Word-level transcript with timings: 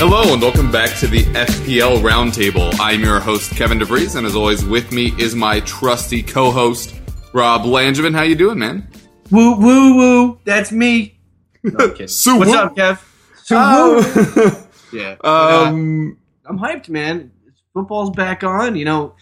Hello 0.00 0.32
and 0.32 0.40
welcome 0.40 0.72
back 0.72 0.96
to 0.98 1.06
the 1.06 1.24
FPL 1.24 1.98
Roundtable. 2.00 2.74
I'm 2.80 3.00
your 3.02 3.20
host 3.20 3.50
Kevin 3.54 3.78
DeVries, 3.78 4.16
and 4.16 4.26
as 4.26 4.34
always, 4.34 4.64
with 4.64 4.92
me 4.92 5.12
is 5.18 5.34
my 5.34 5.60
trusty 5.60 6.22
co-host 6.22 6.94
Rob 7.34 7.62
Langevin. 7.62 8.14
How 8.14 8.22
you 8.22 8.34
doing, 8.34 8.58
man? 8.58 8.88
Woo 9.30 9.56
woo 9.58 9.96
woo. 9.96 10.40
That's 10.44 10.72
me. 10.72 11.18
No, 11.62 11.72
I'm 11.84 11.90
kidding. 11.90 12.08
So 12.08 12.36
What's 12.36 12.50
woo- 12.50 12.56
up, 12.56 12.74
Kev? 12.76 12.98
So 13.44 13.56
Oh. 13.58 14.32
woo. 14.36 14.66
Yeah. 14.98 15.16
but, 15.20 15.28
uh, 15.28 15.66
um, 15.68 16.16
I'm 16.46 16.58
hyped, 16.58 16.88
man. 16.88 17.30
Football's 17.74 18.10
back 18.10 18.42
on. 18.42 18.74
You 18.76 18.84
know, 18.86 19.14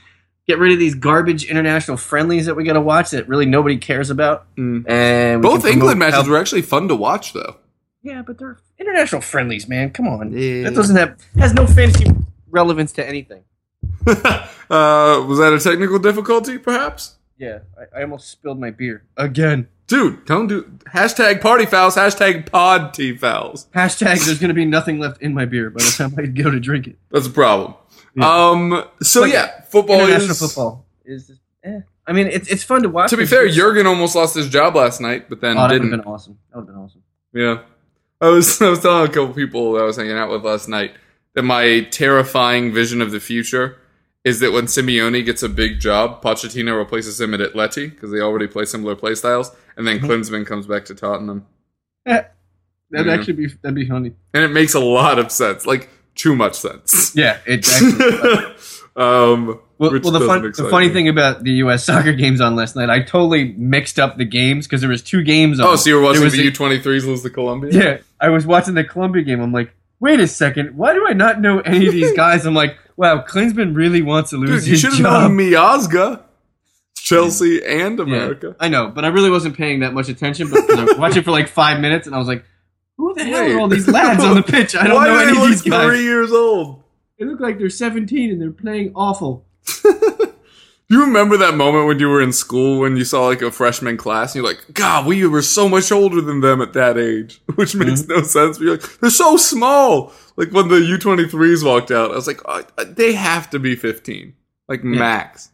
get 0.46 0.58
rid 0.58 0.72
of 0.72 0.78
these 0.78 0.94
garbage 0.94 1.44
international 1.44 1.96
friendlies 1.98 2.46
that 2.46 2.54
we 2.54 2.64
got 2.64 2.72
to 2.74 2.80
watch 2.80 3.10
that 3.10 3.28
really 3.28 3.44
nobody 3.44 3.76
cares 3.76 4.08
about. 4.08 4.46
Mm. 4.56 4.88
And 4.88 5.42
both 5.42 5.66
England 5.66 5.98
matches 5.98 6.14
health- 6.14 6.28
were 6.28 6.38
actually 6.38 6.62
fun 6.62 6.88
to 6.88 6.94
watch, 6.94 7.32
though. 7.34 7.56
Yeah, 8.02 8.22
but 8.22 8.38
they're 8.38 8.58
international 8.78 9.20
friendlies, 9.22 9.68
man. 9.68 9.90
Come 9.90 10.08
on. 10.08 10.32
Yeah. 10.32 10.64
That 10.64 10.74
doesn't 10.74 10.96
have 10.96 11.16
has 11.38 11.52
no 11.54 11.66
fantasy 11.66 12.06
relevance 12.50 12.92
to 12.92 13.06
anything. 13.06 13.44
uh, 14.06 14.46
was 14.70 15.38
that 15.38 15.52
a 15.52 15.58
technical 15.60 15.98
difficulty, 15.98 16.58
perhaps? 16.58 17.16
Yeah, 17.36 17.60
I, 17.78 17.98
I 18.00 18.02
almost 18.02 18.28
spilled 18.30 18.58
my 18.60 18.70
beer 18.70 19.04
again. 19.16 19.68
Dude, 19.86 20.24
don't 20.26 20.48
do 20.48 20.62
hashtag 20.92 21.40
party 21.40 21.64
fouls, 21.66 21.96
hashtag 21.96 22.50
pod 22.50 22.92
t 22.94 23.16
fouls. 23.16 23.66
Hashtag. 23.74 24.24
There's 24.24 24.38
gonna 24.38 24.54
be 24.54 24.64
nothing 24.64 24.98
left 24.98 25.22
in 25.22 25.32
my 25.34 25.44
beer 25.44 25.70
by 25.70 25.82
the 25.82 25.90
time 25.96 26.14
I 26.18 26.26
go 26.26 26.50
to 26.50 26.60
drink 26.60 26.86
it. 26.88 26.96
That's 27.10 27.26
a 27.26 27.30
problem. 27.30 27.74
Yeah. 28.14 28.26
Um, 28.48 28.84
so 29.02 29.22
Like, 29.22 29.32
yeah, 29.32 29.62
football 29.62 30.00
international 30.00 30.30
is. 30.32 30.38
football 30.40 30.86
is. 31.04 31.30
Eh. 31.64 31.80
I 32.06 32.12
mean, 32.12 32.26
it's 32.26 32.48
it's 32.48 32.64
fun 32.64 32.82
to 32.82 32.88
watch. 32.88 33.10
To 33.10 33.16
be 33.16 33.26
fair, 33.26 33.48
Jurgen 33.48 33.86
almost 33.86 34.14
lost 34.16 34.34
his 34.34 34.48
job 34.48 34.74
last 34.74 35.00
night, 35.00 35.28
but 35.28 35.40
then 35.40 35.56
Oh, 35.56 35.60
that 35.60 35.62
would 35.64 35.72
have 35.72 35.82
didn't. 35.82 36.00
been 36.02 36.08
awesome. 36.12 36.38
That 36.50 36.56
would 36.58 36.66
have 36.66 36.74
been 36.74 36.84
awesome. 36.84 37.02
Yeah. 37.32 37.58
I 38.20 38.28
was 38.28 38.60
I 38.62 38.70
was 38.70 38.80
telling 38.80 39.08
a 39.08 39.12
couple 39.12 39.34
people 39.34 39.72
that 39.72 39.82
I 39.82 39.84
was 39.84 39.96
hanging 39.96 40.12
out 40.16 40.30
with 40.30 40.44
last 40.44 40.68
night 40.68 40.94
that 41.34 41.42
my 41.42 41.86
terrifying 41.90 42.72
vision 42.72 43.00
of 43.00 43.10
the 43.10 43.20
future 43.20 43.78
is 44.24 44.40
that 44.40 44.52
when 44.52 44.64
Simeone 44.64 45.24
gets 45.24 45.42
a 45.42 45.48
big 45.48 45.80
job, 45.80 46.22
Pochettino 46.22 46.76
replaces 46.76 47.20
him 47.20 47.32
at 47.34 47.40
Atleti 47.40 47.88
because 47.90 48.10
they 48.10 48.20
already 48.20 48.46
play 48.46 48.64
similar 48.64 48.94
play 48.96 49.14
styles, 49.14 49.52
and 49.76 49.86
then 49.86 49.98
mm-hmm. 49.98 50.10
Klinsmann 50.10 50.46
comes 50.46 50.66
back 50.66 50.84
to 50.86 50.94
Tottenham. 50.94 51.46
Eh, 52.06 52.22
that'd 52.90 53.06
Yeah. 53.06 53.12
actually 53.12 53.34
be 53.34 53.46
that'd 53.46 53.74
be 53.74 53.86
funny. 53.86 54.14
And 54.34 54.44
it 54.44 54.48
makes 54.48 54.74
a 54.74 54.80
lot 54.80 55.18
of 55.18 55.30
sense. 55.30 55.64
Like 55.66 55.88
too 56.14 56.34
much 56.34 56.54
sense. 56.54 57.14
Yeah, 57.14 57.38
it 57.46 57.66
actually. 57.66 58.54
um 58.98 59.60
well, 59.78 59.92
well, 59.92 60.10
the, 60.10 60.26
fun, 60.26 60.42
the 60.42 60.68
funny 60.68 60.88
me. 60.88 60.92
thing 60.92 61.08
about 61.08 61.44
the 61.44 61.52
U.S. 61.52 61.84
soccer 61.86 62.12
games 62.12 62.40
on 62.40 62.56
last 62.56 62.74
night, 62.74 62.90
I 62.90 63.00
totally 63.00 63.52
mixed 63.52 64.00
up 64.00 64.16
the 64.16 64.24
games 64.24 64.66
because 64.66 64.80
there 64.80 64.90
was 64.90 65.02
two 65.02 65.22
games. 65.22 65.60
On. 65.60 65.66
Oh, 65.68 65.76
so 65.76 65.90
you 65.90 65.96
were 65.96 66.02
watching 66.02 66.24
was 66.24 66.32
the 66.32 66.42
U 66.42 66.52
twenty 66.52 66.80
threes 66.80 67.06
lose 67.06 67.22
to 67.22 67.30
Colombia? 67.30 67.70
Yeah, 67.72 67.98
I 68.20 68.30
was 68.30 68.44
watching 68.44 68.74
the 68.74 68.82
Colombia 68.82 69.22
game. 69.22 69.40
I'm 69.40 69.52
like, 69.52 69.72
wait 70.00 70.18
a 70.18 70.26
second, 70.26 70.76
why 70.76 70.94
do 70.94 71.06
I 71.08 71.12
not 71.12 71.40
know 71.40 71.60
any 71.60 71.86
of 71.86 71.92
these 71.92 72.12
guys? 72.16 72.44
I'm 72.44 72.54
like, 72.54 72.76
wow, 72.96 73.22
Klinsmann 73.24 73.76
really 73.76 74.02
wants 74.02 74.30
to 74.30 74.36
lose 74.36 74.64
Dude, 74.64 74.70
you 74.72 74.76
should 74.76 74.92
have 74.94 75.00
known 75.00 75.36
Miazga. 75.36 76.24
Chelsea 76.96 77.64
and 77.64 77.98
Yeah, 77.98 78.04
America. 78.04 78.56
I 78.60 78.68
know, 78.68 78.88
but 78.88 79.04
I 79.04 79.08
really 79.08 79.30
wasn't 79.30 79.56
paying 79.56 79.80
that 79.80 79.94
much 79.94 80.08
attention. 80.08 80.50
But 80.50 80.68
I 80.70 80.92
watched 80.98 81.16
it 81.16 81.24
for 81.24 81.30
like 81.30 81.48
five 81.48 81.80
minutes, 81.80 82.06
and 82.06 82.14
I 82.14 82.18
was 82.18 82.28
like, 82.28 82.44
who 82.96 83.14
the 83.14 83.24
hell 83.24 83.52
are 83.52 83.60
all 83.60 83.68
these 83.68 83.88
lads 83.88 84.24
on 84.24 84.34
the 84.34 84.42
pitch? 84.42 84.74
I 84.74 84.88
don't 84.88 84.96
Why 84.96 85.06
know 85.06 85.18
any 85.18 85.40
of 85.40 85.48
these 85.48 85.62
guys. 85.62 85.86
three 85.86 86.02
years 86.02 86.32
old? 86.32 86.82
They 87.18 87.24
look 87.24 87.40
like 87.40 87.58
they're 87.58 87.70
17 87.70 88.30
and 88.30 88.40
they're 88.40 88.50
playing 88.50 88.92
awful. 88.94 89.44
Do 90.90 90.96
you 90.96 91.04
remember 91.04 91.36
that 91.36 91.54
moment 91.54 91.86
when 91.86 91.98
you 91.98 92.08
were 92.08 92.22
in 92.22 92.32
school 92.32 92.78
when 92.80 92.96
you 92.96 93.04
saw 93.04 93.26
like 93.26 93.42
a 93.42 93.50
freshman 93.50 93.98
class 93.98 94.34
and 94.34 94.42
you're 94.42 94.50
like, 94.50 94.64
God, 94.72 95.04
we 95.04 95.26
were 95.26 95.42
so 95.42 95.68
much 95.68 95.92
older 95.92 96.22
than 96.22 96.40
them 96.40 96.62
at 96.62 96.72
that 96.72 96.96
age, 96.96 97.42
which 97.56 97.74
makes 97.74 98.02
Mm-hmm. 98.02 98.12
no 98.12 98.22
sense. 98.22 98.56
But 98.56 98.64
you're 98.64 98.76
like, 98.78 98.98
they're 99.00 99.10
so 99.10 99.36
small. 99.36 100.12
Like 100.36 100.50
when 100.52 100.68
the 100.68 100.76
U23s 100.76 101.62
walked 101.62 101.90
out, 101.90 102.12
I 102.12 102.14
was 102.14 102.26
like, 102.26 102.40
oh, 102.46 102.62
they 102.86 103.12
have 103.12 103.50
to 103.50 103.58
be 103.58 103.76
15, 103.76 104.32
like 104.68 104.82
max. 104.84 105.50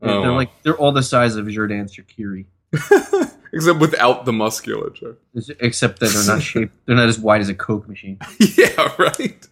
They're, 0.00 0.10
Oh, 0.10 0.20
they're 0.20 0.20
well. 0.22 0.34
like 0.34 0.62
they're 0.64 0.76
all 0.76 0.92
the 0.92 1.02
size 1.02 1.36
of 1.36 1.46
Xherdan 1.46 1.88
Shaqiri, 1.88 2.46
Except 3.52 3.78
without 3.78 4.24
the 4.24 4.32
musculature. 4.32 5.16
except 5.60 6.00
that 6.00 6.10
they're 6.12 6.26
not 6.34 6.42
shaped. 6.42 6.74
They're 6.86 6.96
not 6.96 7.08
as 7.08 7.18
wide 7.20 7.40
as 7.42 7.48
a 7.48 7.54
Coke 7.54 7.88
machine. 7.88 8.18
yeah, 8.58 8.92
right. 8.98 9.46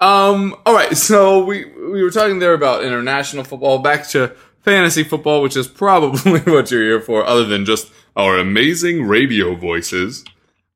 Um, 0.00 0.56
all 0.64 0.74
right, 0.74 0.96
so 0.96 1.44
we 1.44 1.64
we 1.66 2.02
were 2.02 2.10
talking 2.10 2.38
there 2.38 2.54
about 2.54 2.82
international 2.84 3.44
football. 3.44 3.80
Back 3.80 4.06
to 4.08 4.34
fantasy 4.62 5.04
football, 5.04 5.42
which 5.42 5.56
is 5.56 5.68
probably 5.68 6.40
what 6.52 6.70
you're 6.70 6.82
here 6.82 7.00
for, 7.00 7.24
other 7.24 7.44
than 7.44 7.64
just 7.64 7.92
our 8.16 8.38
amazing 8.38 9.04
radio 9.04 9.54
voices. 9.54 10.24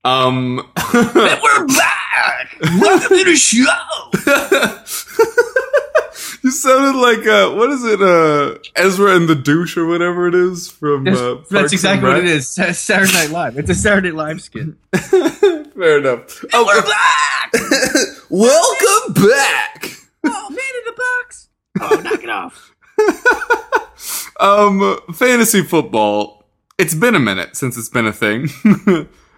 Um, 0.04 0.56
We're 0.92 1.66
back. 1.66 2.56
Welcome 2.60 3.16
to 3.18 3.24
the 3.24 3.36
show. 3.36 3.64
you 6.44 6.50
sounded 6.50 6.96
like 6.98 7.26
uh, 7.26 7.50
what 7.56 7.70
is 7.70 7.82
it? 7.84 8.00
Uh, 8.00 8.58
Ezra 8.76 9.16
and 9.16 9.28
the 9.28 9.34
douche 9.34 9.76
or 9.76 9.86
whatever 9.86 10.28
it 10.28 10.34
is 10.34 10.68
from. 10.70 11.04
That's, 11.04 11.18
Uh, 11.20 11.42
that's 11.50 11.72
exactly 11.72 12.08
what 12.08 12.18
it 12.18 12.26
is. 12.26 12.46
Sa- 12.48 12.72
Saturday 12.72 13.12
Night 13.14 13.30
Live. 13.30 13.58
It's 13.58 13.70
a 13.70 13.74
Saturday 13.74 14.10
Night 14.12 14.16
Live 14.36 14.40
skit. 14.42 14.66
Fair 14.94 15.98
enough. 15.98 16.44
Oh, 16.52 16.64
We're 16.66 16.82
back. 16.82 17.52
welcome 18.30 19.14
back. 19.14 19.96
oh, 20.24 20.50
man 20.50 20.58
in 20.58 20.84
the 20.84 20.94
box. 20.96 21.48
Oh, 21.80 22.00
knock 22.04 22.22
it 22.22 22.30
off. 22.30 22.70
Um, 24.40 24.98
fantasy 25.14 25.62
football. 25.62 26.44
It's 26.76 26.94
been 26.94 27.14
a 27.14 27.20
minute 27.20 27.56
since 27.56 27.76
it's 27.78 27.88
been 27.88 28.06
a 28.06 28.12
thing, 28.12 28.48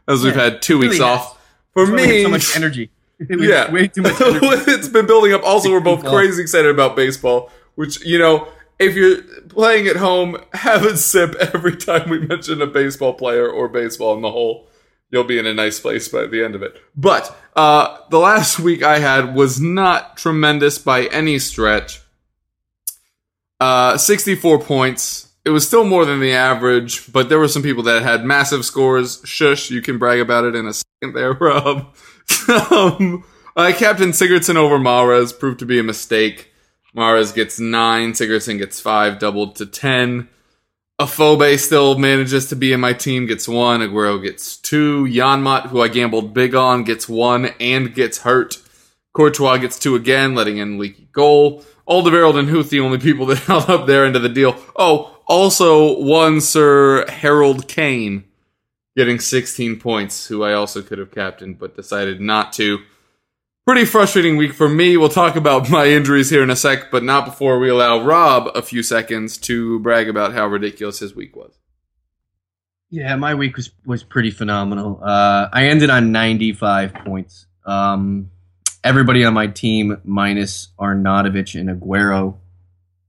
as 0.08 0.24
we've 0.24 0.34
had 0.34 0.62
two 0.62 0.78
weeks 0.78 0.98
really 0.98 1.04
off. 1.04 1.38
For 1.74 1.84
We 1.84 1.92
me, 1.92 2.22
so 2.22 2.30
much 2.30 2.56
energy. 2.56 2.90
We 3.28 3.48
have 3.48 3.68
yeah, 3.68 3.72
way 3.72 3.88
too 3.88 4.02
much 4.02 4.14
it's 4.20 4.88
been 4.88 5.06
building 5.06 5.32
up. 5.32 5.42
Also, 5.42 5.70
we're 5.70 5.80
both 5.80 6.04
crazy 6.04 6.42
excited 6.42 6.70
about 6.70 6.96
baseball. 6.96 7.50
Which 7.74 8.04
you 8.04 8.18
know, 8.18 8.48
if 8.78 8.94
you're 8.94 9.22
playing 9.48 9.86
at 9.86 9.96
home, 9.96 10.38
have 10.52 10.84
a 10.84 10.96
sip 10.96 11.34
every 11.36 11.76
time 11.76 12.10
we 12.10 12.18
mention 12.18 12.60
a 12.60 12.66
baseball 12.66 13.14
player 13.14 13.48
or 13.48 13.68
baseball 13.68 14.14
in 14.14 14.22
the 14.22 14.30
whole. 14.30 14.68
You'll 15.10 15.24
be 15.24 15.38
in 15.38 15.46
a 15.46 15.54
nice 15.54 15.78
place 15.78 16.08
by 16.08 16.26
the 16.26 16.44
end 16.44 16.54
of 16.54 16.62
it. 16.62 16.82
But 16.96 17.34
uh, 17.54 17.98
the 18.10 18.18
last 18.18 18.58
week 18.58 18.82
I 18.82 18.98
had 18.98 19.34
was 19.34 19.60
not 19.60 20.16
tremendous 20.16 20.78
by 20.78 21.04
any 21.06 21.38
stretch. 21.38 22.00
Uh, 23.60 23.96
64 23.96 24.60
points. 24.60 25.32
It 25.44 25.50
was 25.50 25.64
still 25.66 25.84
more 25.84 26.04
than 26.04 26.18
the 26.18 26.32
average, 26.32 27.10
but 27.12 27.28
there 27.28 27.38
were 27.38 27.46
some 27.46 27.62
people 27.62 27.84
that 27.84 28.02
had 28.02 28.24
massive 28.24 28.64
scores. 28.64 29.22
Shush, 29.24 29.70
you 29.70 29.80
can 29.80 29.96
brag 29.96 30.18
about 30.18 30.44
it 30.44 30.56
in 30.56 30.66
a 30.66 30.74
second 30.74 31.14
there, 31.14 31.32
Rob. 31.34 31.94
um, 32.70 33.24
uh, 33.56 33.72
Captain 33.76 34.10
Sigurdsson 34.10 34.56
over 34.56 34.78
Mahrez 34.78 35.38
proved 35.38 35.58
to 35.60 35.66
be 35.66 35.78
a 35.78 35.82
mistake. 35.82 36.52
Mahrez 36.94 37.34
gets 37.34 37.60
nine, 37.60 38.12
Sigurdsson 38.12 38.58
gets 38.58 38.80
five, 38.80 39.18
doubled 39.18 39.56
to 39.56 39.66
ten. 39.66 40.28
Afobe 40.98 41.58
still 41.58 41.98
manages 41.98 42.48
to 42.48 42.56
be 42.56 42.72
in 42.72 42.80
my 42.80 42.94
team, 42.94 43.26
gets 43.26 43.46
one. 43.46 43.80
Aguero 43.80 44.22
gets 44.22 44.56
two. 44.56 45.04
Janmaat, 45.04 45.66
who 45.66 45.82
I 45.82 45.88
gambled 45.88 46.32
big 46.32 46.54
on, 46.54 46.84
gets 46.84 47.06
one 47.06 47.50
and 47.60 47.94
gets 47.94 48.18
hurt. 48.18 48.62
Courtois 49.12 49.58
gets 49.58 49.78
two 49.78 49.94
again, 49.94 50.34
letting 50.34 50.56
in 50.56 50.78
leaky 50.78 51.08
goal. 51.12 51.62
Alderweireld 51.86 52.38
and 52.38 52.48
Huth, 52.48 52.70
the 52.70 52.80
only 52.80 52.98
people 52.98 53.26
that 53.26 53.38
held 53.40 53.68
up 53.68 53.86
their 53.86 54.06
end 54.06 54.16
of 54.16 54.22
the 54.22 54.30
deal. 54.30 54.56
Oh, 54.74 55.18
also 55.26 56.00
one 56.00 56.40
Sir 56.40 57.04
Harold 57.08 57.68
Kane 57.68 58.24
getting 58.96 59.20
16 59.20 59.78
points, 59.78 60.26
who 60.26 60.42
I 60.42 60.54
also 60.54 60.82
could 60.82 60.98
have 60.98 61.10
captained, 61.10 61.58
but 61.58 61.76
decided 61.76 62.20
not 62.20 62.52
to. 62.54 62.78
Pretty 63.66 63.84
frustrating 63.84 64.36
week 64.36 64.54
for 64.54 64.68
me. 64.68 64.96
We'll 64.96 65.08
talk 65.08 65.36
about 65.36 65.68
my 65.70 65.86
injuries 65.86 66.30
here 66.30 66.42
in 66.42 66.50
a 66.50 66.56
sec, 66.56 66.90
but 66.90 67.04
not 67.04 67.26
before 67.26 67.58
we 67.58 67.68
allow 67.68 68.02
Rob 68.02 68.50
a 68.54 68.62
few 68.62 68.82
seconds 68.82 69.36
to 69.38 69.78
brag 69.80 70.08
about 70.08 70.32
how 70.32 70.46
ridiculous 70.46 71.00
his 71.00 71.14
week 71.14 71.36
was. 71.36 71.58
Yeah, 72.88 73.16
my 73.16 73.34
week 73.34 73.56
was 73.56 73.72
was 73.84 74.04
pretty 74.04 74.30
phenomenal. 74.30 75.00
Uh, 75.02 75.48
I 75.52 75.66
ended 75.66 75.90
on 75.90 76.12
95 76.12 76.94
points. 76.94 77.46
Um, 77.64 78.30
everybody 78.84 79.24
on 79.24 79.34
my 79.34 79.48
team 79.48 80.00
minus 80.04 80.68
Arnautovic 80.78 81.60
and 81.60 81.68
Aguero 81.68 82.36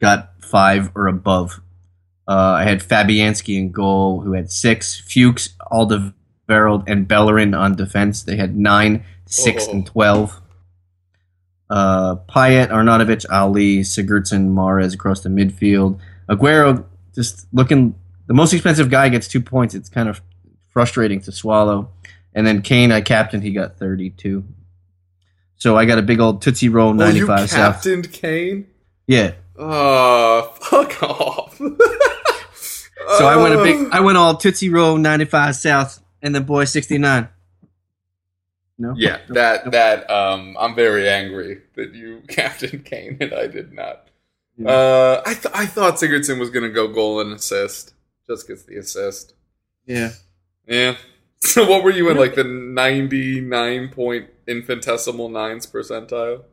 got 0.01 0.33
five 0.41 0.91
or 0.95 1.05
above. 1.05 1.61
Uh, 2.27 2.57
I 2.59 2.63
had 2.63 2.81
Fabianski 2.81 3.57
in 3.57 3.71
goal, 3.71 4.21
who 4.21 4.33
had 4.33 4.51
six. 4.51 4.99
Fuchs, 4.99 5.55
Alderweireld, 5.71 6.83
and 6.87 7.07
Bellerin 7.07 7.53
on 7.53 7.75
defense. 7.75 8.23
They 8.23 8.35
had 8.37 8.55
nine, 8.57 9.03
six, 9.25 9.67
Oh. 9.67 9.71
and 9.71 9.85
twelve. 9.85 10.41
Uh, 11.69 12.15
Payet, 12.29 12.69
Arnautovic, 12.69 13.25
Alli, 13.29 13.79
Sigurdsson, 13.81 14.53
Mahrez 14.53 14.93
across 14.93 15.21
the 15.21 15.29
midfield. 15.29 15.99
Aguero 16.29 16.85
just 17.13 17.45
looking 17.51 17.95
the 18.27 18.33
most 18.33 18.53
expensive 18.53 18.89
guy 18.89 19.09
gets 19.09 19.27
two 19.27 19.41
points. 19.41 19.75
It's 19.75 19.89
kind 19.89 20.07
of 20.07 20.21
frustrating 20.69 21.19
to 21.21 21.31
swallow. 21.31 21.91
And 22.33 22.45
then 22.47 22.61
Kane, 22.61 22.91
I 22.91 23.01
captained, 23.01 23.43
he 23.43 23.51
got 23.51 23.77
32. 23.77 24.45
So 25.57 25.75
I 25.75 25.85
got 25.85 25.97
a 25.97 26.01
big 26.03 26.19
old 26.19 26.41
Tootsie 26.41 26.69
Roll 26.69 26.89
Oh, 26.89 27.07
you 27.09 27.25
95 27.25 27.49
South. 27.49 27.73
captained 27.75 28.11
Kane? 28.13 28.67
Yeah. 29.07 29.33
Oh, 29.57 30.53
fuck 30.61 31.01
off. 31.03 31.59
So 33.17 33.27
I 33.27 33.35
went 33.37 33.55
a 33.55 33.63
big, 33.63 33.89
I 33.91 33.99
went 34.01 34.17
all 34.17 34.35
Tootsie 34.35 34.69
Roll 34.69 34.97
95 34.97 35.55
South 35.55 35.99
and 36.21 36.35
then 36.35 36.43
boy 36.43 36.65
69. 36.65 37.29
No? 38.79 38.93
Yeah, 38.95 39.19
that 39.29 39.71
that 39.71 40.09
um, 40.09 40.55
I'm 40.59 40.75
very 40.75 41.09
angry 41.09 41.61
that 41.75 41.95
you 41.95 42.21
captained 42.27 42.85
Kane 42.85 43.17
and 43.19 43.33
I 43.33 43.47
did 43.47 43.73
not. 43.73 44.07
Yeah. 44.57 44.69
Uh, 44.69 45.23
I 45.25 45.33
th- 45.33 45.53
I 45.53 45.65
thought 45.65 45.95
Sigurdsson 45.95 46.39
was 46.39 46.49
gonna 46.49 46.69
go 46.69 46.87
goal 46.87 47.19
and 47.19 47.33
assist. 47.33 47.93
Just 48.27 48.47
gets 48.47 48.63
the 48.63 48.77
assist. 48.77 49.33
Yeah. 49.85 50.11
Yeah. 50.67 50.95
So 51.39 51.69
what 51.69 51.83
were 51.83 51.91
you 51.91 52.09
in 52.09 52.17
like 52.17 52.33
the 52.33 52.43
99 52.43 53.89
point 53.89 54.27
infinitesimal 54.47 55.29
nines 55.29 55.67
percentile? 55.67 56.43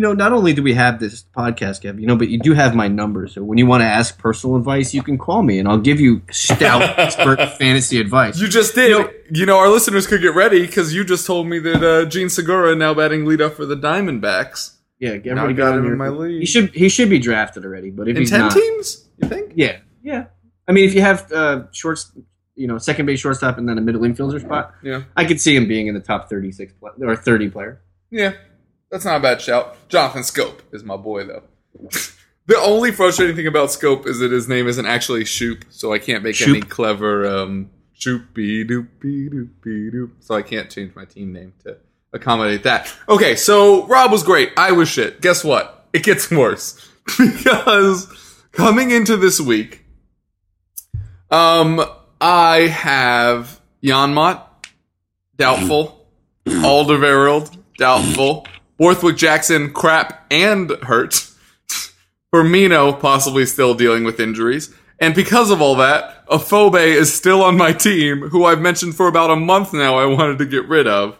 You 0.00 0.06
know, 0.06 0.14
not 0.14 0.32
only 0.32 0.54
do 0.54 0.62
we 0.62 0.72
have 0.72 0.98
this 0.98 1.24
podcast, 1.36 1.82
Kev, 1.82 2.00
you 2.00 2.06
know, 2.06 2.16
but 2.16 2.30
you 2.30 2.38
do 2.38 2.54
have 2.54 2.74
my 2.74 2.88
number. 2.88 3.26
So 3.28 3.44
when 3.44 3.58
you 3.58 3.66
want 3.66 3.82
to 3.82 3.86
ask 3.86 4.16
personal 4.18 4.56
advice, 4.56 4.94
you 4.94 5.02
can 5.02 5.18
call 5.18 5.42
me 5.42 5.58
and 5.58 5.68
I'll 5.68 5.76
give 5.76 6.00
you 6.00 6.22
stout 6.30 6.80
expert 6.98 7.36
fantasy 7.58 8.00
advice. 8.00 8.40
You 8.40 8.48
just 8.48 8.74
did. 8.74 9.10
You 9.30 9.44
know, 9.44 9.58
our 9.58 9.68
listeners 9.68 10.06
could 10.06 10.22
get 10.22 10.34
ready 10.34 10.64
because 10.66 10.94
you 10.94 11.04
just 11.04 11.26
told 11.26 11.48
me 11.48 11.58
that 11.58 11.84
uh, 11.84 12.06
Jean 12.06 12.30
Segura 12.30 12.74
now 12.74 12.94
batting 12.94 13.26
lead 13.26 13.42
up 13.42 13.52
for 13.52 13.66
the 13.66 13.76
Diamondbacks. 13.76 14.76
Yeah, 15.00 15.10
everybody 15.10 15.52
got 15.52 15.76
him 15.76 15.84
in 15.84 15.98
my 15.98 16.08
league. 16.08 16.40
He 16.40 16.46
should 16.46 16.70
he 16.74 16.88
should 16.88 17.10
be 17.10 17.18
drafted 17.18 17.66
already, 17.66 17.90
but 17.90 18.08
if 18.08 18.16
In 18.16 18.22
he's 18.22 18.30
ten 18.30 18.40
not, 18.40 18.52
teams, 18.52 19.06
you 19.22 19.28
think? 19.28 19.52
yeah, 19.54 19.80
yeah. 20.02 20.28
I 20.66 20.72
mean, 20.72 20.86
if 20.88 20.94
you 20.94 21.02
have 21.02 21.30
uh, 21.30 21.64
shorts, 21.72 22.10
you 22.54 22.66
know, 22.66 22.78
second 22.78 23.04
base 23.04 23.20
shortstop 23.20 23.58
and 23.58 23.68
then 23.68 23.76
a 23.76 23.82
middle 23.82 24.00
infielder 24.00 24.40
spot, 24.40 24.72
Yeah. 24.82 25.02
I 25.14 25.26
could 25.26 25.42
see 25.42 25.54
him 25.54 25.68
being 25.68 25.88
in 25.88 25.94
the 25.94 26.00
top 26.00 26.30
thirty 26.30 26.52
six 26.52 26.72
pla 26.72 26.88
or 27.02 27.16
thirty 27.16 27.50
player. 27.50 27.82
Yeah, 28.10 28.32
that's 28.90 29.04
not 29.04 29.16
a 29.16 29.20
bad 29.20 29.40
shout. 29.40 29.76
Jonathan 29.88 30.22
Schoop 30.22 30.60
is 30.72 30.82
my 30.84 30.96
boy, 30.96 31.24
though. 31.24 31.42
the 32.46 32.56
only 32.58 32.92
frustrating 32.92 33.36
thing 33.36 33.46
about 33.46 33.68
Schoop 33.68 34.06
is 34.06 34.18
that 34.18 34.32
his 34.32 34.48
name 34.48 34.66
isn't 34.66 34.86
actually 34.86 35.24
Shoop, 35.24 35.64
so 35.70 35.92
I 35.92 35.98
can't 35.98 36.22
make 36.22 36.40
any 36.42 36.60
clever 36.60 37.26
um, 37.26 37.70
Shoopy 37.98 38.68
doopy 38.68 39.30
doopy 39.30 39.94
doop. 39.94 40.10
So 40.20 40.34
I 40.34 40.42
can't 40.42 40.70
change 40.70 40.94
my 40.94 41.04
team 41.04 41.32
name 41.32 41.52
to 41.64 41.76
accommodate 42.12 42.64
that. 42.64 42.92
Okay, 43.08 43.36
so 43.36 43.86
Rob 43.86 44.10
was 44.10 44.22
great. 44.22 44.52
I 44.56 44.72
was 44.72 44.88
shit. 44.88 45.20
Guess 45.20 45.44
what? 45.44 45.88
It 45.92 46.02
gets 46.02 46.30
worse 46.30 46.88
because 47.18 48.06
coming 48.52 48.90
into 48.90 49.16
this 49.16 49.40
week, 49.40 49.84
um, 51.30 51.84
I 52.20 52.62
have 52.66 53.60
Janmaat, 53.82 54.42
doubtful. 55.36 56.06
Alderweireld, 56.46 57.56
doubtful. 57.76 58.46
Borthwick 58.80 59.18
Jackson, 59.18 59.74
crap 59.74 60.24
and 60.30 60.70
hurt. 60.84 61.30
Firmino, 62.34 62.98
possibly 62.98 63.44
still 63.44 63.74
dealing 63.74 64.04
with 64.04 64.18
injuries. 64.18 64.74
And 64.98 65.14
because 65.14 65.50
of 65.50 65.60
all 65.60 65.74
that, 65.76 66.26
Afobe 66.28 66.80
is 66.80 67.12
still 67.12 67.42
on 67.42 67.58
my 67.58 67.74
team, 67.74 68.30
who 68.30 68.46
I've 68.46 68.62
mentioned 68.62 68.94
for 68.94 69.06
about 69.06 69.28
a 69.28 69.36
month 69.36 69.74
now 69.74 69.96
I 69.96 70.06
wanted 70.06 70.38
to 70.38 70.46
get 70.46 70.66
rid 70.66 70.86
of. 70.86 71.18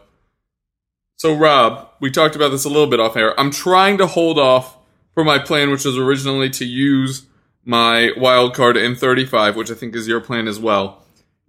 So, 1.16 1.36
Rob, 1.36 1.86
we 2.00 2.10
talked 2.10 2.34
about 2.34 2.48
this 2.48 2.64
a 2.64 2.70
little 2.70 2.86
bit 2.86 2.98
off 2.98 3.14
air. 3.14 3.38
I'm 3.38 3.50
trying 3.50 3.98
to 3.98 4.06
hold 4.06 4.38
off 4.38 4.78
for 5.12 5.22
my 5.22 5.38
plan, 5.38 5.68
which 5.70 5.84
was 5.84 5.98
originally 5.98 6.48
to 6.48 6.64
use 6.64 7.26
my 7.66 8.12
wild 8.16 8.54
card 8.54 8.78
in 8.78 8.96
35, 8.96 9.54
which 9.54 9.70
I 9.70 9.74
think 9.74 9.94
is 9.94 10.08
your 10.08 10.22
plan 10.22 10.48
as 10.48 10.58
well. 10.58 11.04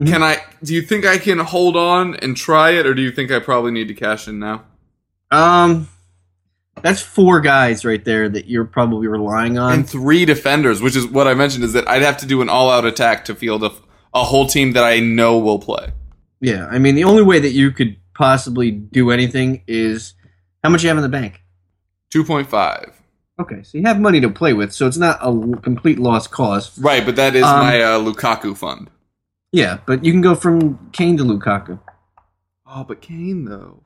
Can 0.05 0.23
I? 0.23 0.43
Do 0.61 0.73
you 0.73 0.81
think 0.81 1.05
I 1.05 1.17
can 1.17 1.39
hold 1.39 1.77
on 1.77 2.15
and 2.15 2.35
try 2.35 2.71
it, 2.71 2.85
or 2.85 2.93
do 2.93 3.01
you 3.01 3.11
think 3.11 3.31
I 3.31 3.39
probably 3.39 3.71
need 3.71 3.87
to 3.87 3.93
cash 3.93 4.27
in 4.27 4.39
now? 4.39 4.65
Um, 5.31 5.87
that's 6.83 7.01
four 7.01 7.41
guys 7.41 7.83
right 7.85 8.03
there 8.03 8.29
that 8.29 8.47
you're 8.47 8.65
probably 8.65 9.07
relying 9.07 9.57
on. 9.57 9.73
And 9.73 9.89
three 9.89 10.25
defenders, 10.25 10.81
which 10.81 10.95
is 10.95 11.05
what 11.07 11.27
I 11.27 11.33
mentioned, 11.33 11.63
is 11.63 11.73
that 11.73 11.87
I'd 11.87 12.01
have 12.01 12.17
to 12.17 12.25
do 12.25 12.41
an 12.41 12.49
all-out 12.49 12.85
attack 12.85 13.25
to 13.25 13.35
field 13.35 13.63
a, 13.63 13.71
a 14.13 14.23
whole 14.23 14.45
team 14.47 14.73
that 14.73 14.83
I 14.83 14.99
know 14.99 15.37
will 15.39 15.59
play. 15.59 15.91
yeah, 16.39 16.67
I 16.69 16.79
mean, 16.79 16.95
the 16.95 17.03
only 17.05 17.23
way 17.23 17.39
that 17.39 17.51
you 17.51 17.71
could 17.71 17.97
possibly 18.13 18.71
do 18.71 19.11
anything 19.11 19.63
is 19.67 20.13
how 20.63 20.69
much 20.69 20.83
you 20.83 20.89
have 20.89 20.97
in 20.97 21.03
the 21.03 21.09
bank. 21.09 21.41
Two 22.09 22.23
point 22.23 22.49
five. 22.49 22.93
Okay, 23.39 23.63
so 23.63 23.77
you 23.77 23.85
have 23.85 23.99
money 23.99 24.19
to 24.21 24.29
play 24.29 24.53
with, 24.53 24.71
so 24.73 24.85
it's 24.85 24.97
not 24.97 25.17
a 25.21 25.57
complete 25.61 25.97
lost 25.97 26.29
cause. 26.29 26.77
Right, 26.77 27.03
but 27.05 27.15
that 27.15 27.35
is 27.35 27.43
Um, 27.43 27.59
my 27.59 27.81
uh, 27.81 27.99
Lukaku 27.99 28.55
fund. 28.55 28.89
Yeah, 29.51 29.79
but 29.85 30.05
you 30.05 30.11
can 30.11 30.21
go 30.21 30.35
from 30.35 30.91
Kane 30.91 31.17
to 31.17 31.23
Lukaku. 31.23 31.79
Oh, 32.67 32.83
but 32.83 33.01
Kane 33.01 33.45
though. 33.45 33.83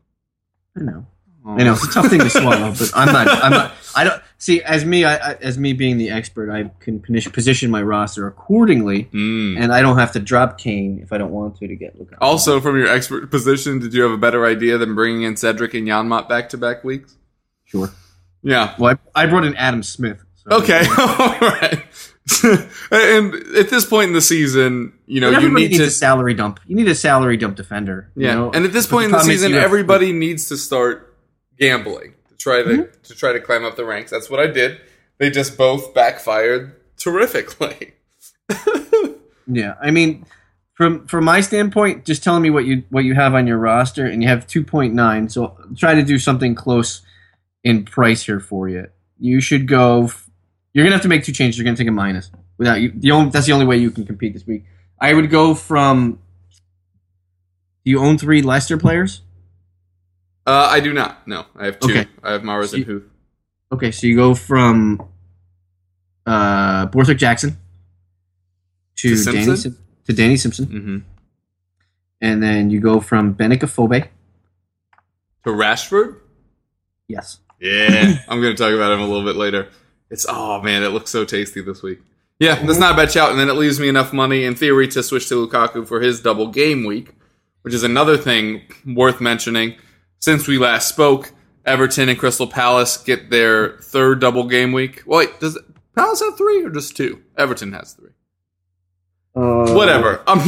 I 0.78 0.82
know. 0.82 1.06
I 1.48 1.64
know 1.64 1.74
it's 1.74 1.86
a 1.88 1.92
tough 1.92 2.08
thing 2.08 2.20
to 2.22 2.30
swallow, 2.30 2.72
but 2.72 2.92
I'm 2.96 3.12
not. 3.14 3.28
I'm 3.28 3.52
not. 3.52 3.74
I 3.96 4.04
don't 4.04 4.22
see 4.40 4.62
as 4.64 4.84
me. 4.84 5.04
I, 5.06 5.16
I, 5.16 5.34
as 5.36 5.58
me 5.60 5.74
being 5.74 5.98
the 5.98 6.10
expert, 6.10 6.50
I 6.52 6.72
can 6.80 7.00
position 7.32 7.70
my 7.70 7.82
roster 7.84 8.26
accordingly, 8.28 9.06
Mm. 9.14 9.60
and 9.62 9.72
I 9.72 9.82
don't 9.82 9.98
have 10.00 10.12
to 10.14 10.20
drop 10.20 10.58
Kane 10.58 11.00
if 11.04 11.14
I 11.14 11.18
don't 11.20 11.32
want 11.32 11.58
to 11.58 11.68
to 11.68 11.76
get 11.76 12.00
Lukaku. 12.00 12.18
Also, 12.20 12.60
from 12.60 12.78
your 12.78 12.88
expert 12.88 13.30
position, 13.30 13.78
did 13.80 13.94
you 13.94 14.02
have 14.04 14.12
a 14.12 14.18
better 14.18 14.46
idea 14.46 14.78
than 14.80 14.96
bringing 14.96 15.22
in 15.22 15.38
Cedric 15.38 15.74
and 15.76 15.88
Janmaat 15.88 16.28
back 16.28 16.50
to 16.50 16.58
back 16.58 16.84
weeks? 16.84 17.16
sure. 17.66 17.90
Yeah. 18.44 18.76
Well, 18.78 18.98
I, 19.16 19.24
I 19.24 19.26
brought 19.28 19.44
in 19.46 19.56
Adam 19.56 19.82
Smith. 19.84 20.24
So 20.36 20.58
Okay. 20.58 20.86
All 20.98 21.40
right. 21.40 21.84
and 22.92 23.34
at 23.56 23.70
this 23.70 23.86
point 23.86 24.08
in 24.10 24.14
the 24.14 24.22
season, 24.22 24.94
you 25.06 25.22
know, 25.22 25.30
you 25.32 25.50
need 25.50 25.72
needs 25.72 25.78
to 25.78 25.86
a 25.86 25.90
salary 25.90 26.34
dump. 26.34 26.60
You 26.68 26.76
need 26.76 26.88
a 26.88 26.96
salary 26.96 27.38
dump 27.38 27.56
defender. 27.56 28.12
you 28.16 28.26
Yeah, 28.28 28.36
know? 28.36 28.52
and 28.52 28.66
at 28.66 28.74
this 28.74 28.86
But 28.88 28.92
point 28.92 29.06
in 29.06 29.12
the 29.14 29.20
season, 29.22 29.50
you 29.52 29.56
have- 29.58 29.66
everybody 29.66 30.12
needs 30.12 30.48
to 30.50 30.58
start 30.58 31.15
gambling 31.60 32.14
to 32.30 32.36
try 32.38 32.64
to 32.64 32.70
Mm-hmm. 32.70 33.02
to 33.04 33.16
try 33.16 33.34
to 33.34 33.40
climb 33.40 33.64
up 33.66 33.76
the 33.76 33.86
ranks. 33.86 34.12
That's 34.12 34.30
what 34.30 34.40
I 34.40 34.48
did. 34.48 34.80
They 35.18 35.30
just 35.30 35.58
both 35.58 35.94
backfired 35.94 36.76
terrifically. 36.98 37.94
Yeah, 39.48 39.76
I 39.80 39.92
mean, 39.92 40.26
from 40.74 41.06
from 41.06 41.24
my 41.26 41.40
standpoint, 41.42 42.04
just 42.04 42.24
telling 42.24 42.42
me 42.42 42.50
what 42.50 42.66
you 42.66 42.84
what 42.90 43.04
you 43.06 43.14
have 43.14 43.36
on 43.36 43.46
your 43.46 43.60
roster, 43.60 44.08
and 44.08 44.24
you 44.24 44.28
have 44.28 44.48
two 44.48 44.64
point 44.64 44.96
nine. 44.96 45.30
So 45.30 45.56
try 45.78 45.94
to 45.94 46.02
do 46.02 46.18
something 46.18 46.56
close 46.56 47.04
in 47.64 47.86
price 47.86 48.24
here 48.26 48.40
for 48.40 48.68
you. 48.70 48.88
You 49.20 49.42
should 49.42 49.68
go. 49.68 50.06
f- 50.06 50.28
You're 50.74 50.84
gonna 50.84 50.96
have 50.96 51.04
to 51.04 51.08
make 51.10 51.24
two 51.24 51.32
changes. 51.32 51.60
You're 51.60 51.66
gonna 51.66 51.78
take 51.78 51.88
a 51.88 51.92
minus 51.92 52.32
without 52.58 52.82
you. 52.82 52.92
The 52.96 53.12
only 53.12 53.30
that's 53.30 53.46
the 53.46 53.52
only 53.54 53.68
way 53.68 53.78
you 53.78 53.92
can 53.92 54.04
compete 54.04 54.34
this 54.34 54.48
week. 54.48 54.66
I 55.00 55.14
would 55.14 55.30
go 55.30 55.54
from. 55.54 56.18
You 57.84 58.00
own 58.00 58.18
three 58.18 58.42
Leicester 58.42 58.80
players? 58.80 59.22
Uh, 60.46 60.68
I 60.72 60.80
do 60.80 60.94
not. 60.94 61.28
No, 61.28 61.46
I 61.56 61.66
have 61.66 61.80
two. 61.80 61.90
Okay. 61.92 62.08
I 62.24 62.34
have 62.34 62.42
Mahrez 62.44 62.70
So 62.70 62.78
and 62.78 62.86
Huth. 62.86 63.04
Okay, 63.72 63.92
so 63.92 64.06
you 64.08 64.16
go 64.16 64.36
from 64.36 65.02
uh, 66.26 66.86
Borthwick 66.88 67.18
Jackson 67.18 67.58
to, 68.98 69.16
To 69.16 69.24
Danny 69.32 69.44
Simpson? 69.46 69.58
Sim- 69.58 69.78
to 70.06 70.14
Danny 70.14 70.38
Simpson, 70.38 70.66
Mm-hmm. 70.68 70.98
and 72.22 72.44
then 72.44 72.70
you 72.70 72.80
go 72.80 73.00
from 73.00 73.34
Benik 73.34 73.62
Afobe. 73.62 74.08
To 75.46 75.50
Rashford. 75.50 76.18
Yes. 77.08 77.40
Yeah, 77.60 78.20
I'm 78.28 78.42
going 78.42 78.56
to 78.56 78.64
talk 78.64 78.74
about 78.74 78.92
him 78.92 79.00
a 79.02 79.08
little 79.08 79.24
bit 79.26 79.36
later. 79.36 79.70
It's 80.12 80.26
oh 80.30 80.62
man, 80.62 80.84
it 80.84 80.90
looks 80.90 81.10
so 81.10 81.26
tasty 81.26 81.62
this 81.62 81.82
week. 81.82 82.00
Yeah, 82.40 82.56
that's 82.64 82.78
not 82.80 82.94
a 82.94 82.96
bad 82.98 83.12
shout, 83.12 83.32
and 83.32 83.40
then 83.40 83.50
it 83.50 83.54
leaves 83.54 83.80
me 83.80 83.88
enough 83.88 84.14
money 84.14 84.44
in 84.44 84.56
theory 84.56 84.88
to 84.90 85.02
switch 85.02 85.28
to 85.30 85.48
Lukaku 85.48 85.88
for 85.88 86.02
his 86.02 86.22
double 86.22 86.48
game 86.48 86.84
week, 86.86 87.14
which 87.64 87.74
is 87.74 87.82
another 87.84 88.18
thing 88.18 88.62
worth 88.86 89.20
mentioning. 89.22 89.76
Since 90.26 90.48
we 90.48 90.58
last 90.58 90.90
spoke, 90.90 91.32
Everton 91.68 92.10
and 92.10 92.18
Crystal 92.18 92.48
Palace 92.48 92.98
get 92.98 93.30
their 93.30 93.78
third 93.78 94.20
double 94.20 94.46
game 94.48 94.72
week. 94.72 95.04
Wait, 95.06 95.40
does 95.40 95.56
Palace 95.96 96.20
have 96.20 96.36
three 96.36 96.66
or 96.66 96.72
just 96.72 96.98
two? 96.98 97.22
Everton 97.38 97.74
has 97.74 97.94
three. 97.94 98.10
Uh, 99.36 99.72
Whatever. 99.76 100.24
Um, 100.28 100.40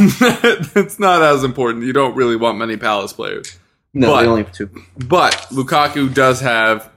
it's 0.74 0.98
not 0.98 1.22
as 1.22 1.44
important. 1.44 1.84
You 1.84 1.92
don't 1.92 2.16
really 2.16 2.34
want 2.34 2.58
many 2.58 2.76
Palace 2.76 3.12
players. 3.12 3.56
No, 3.94 4.08
But- 4.08 4.22
they 4.22 4.26
only 4.26 4.42
have 4.42 4.52
two. 4.52 4.68
But 5.06 5.34
Lukaku 5.52 6.12
does 6.12 6.40
have 6.40 6.90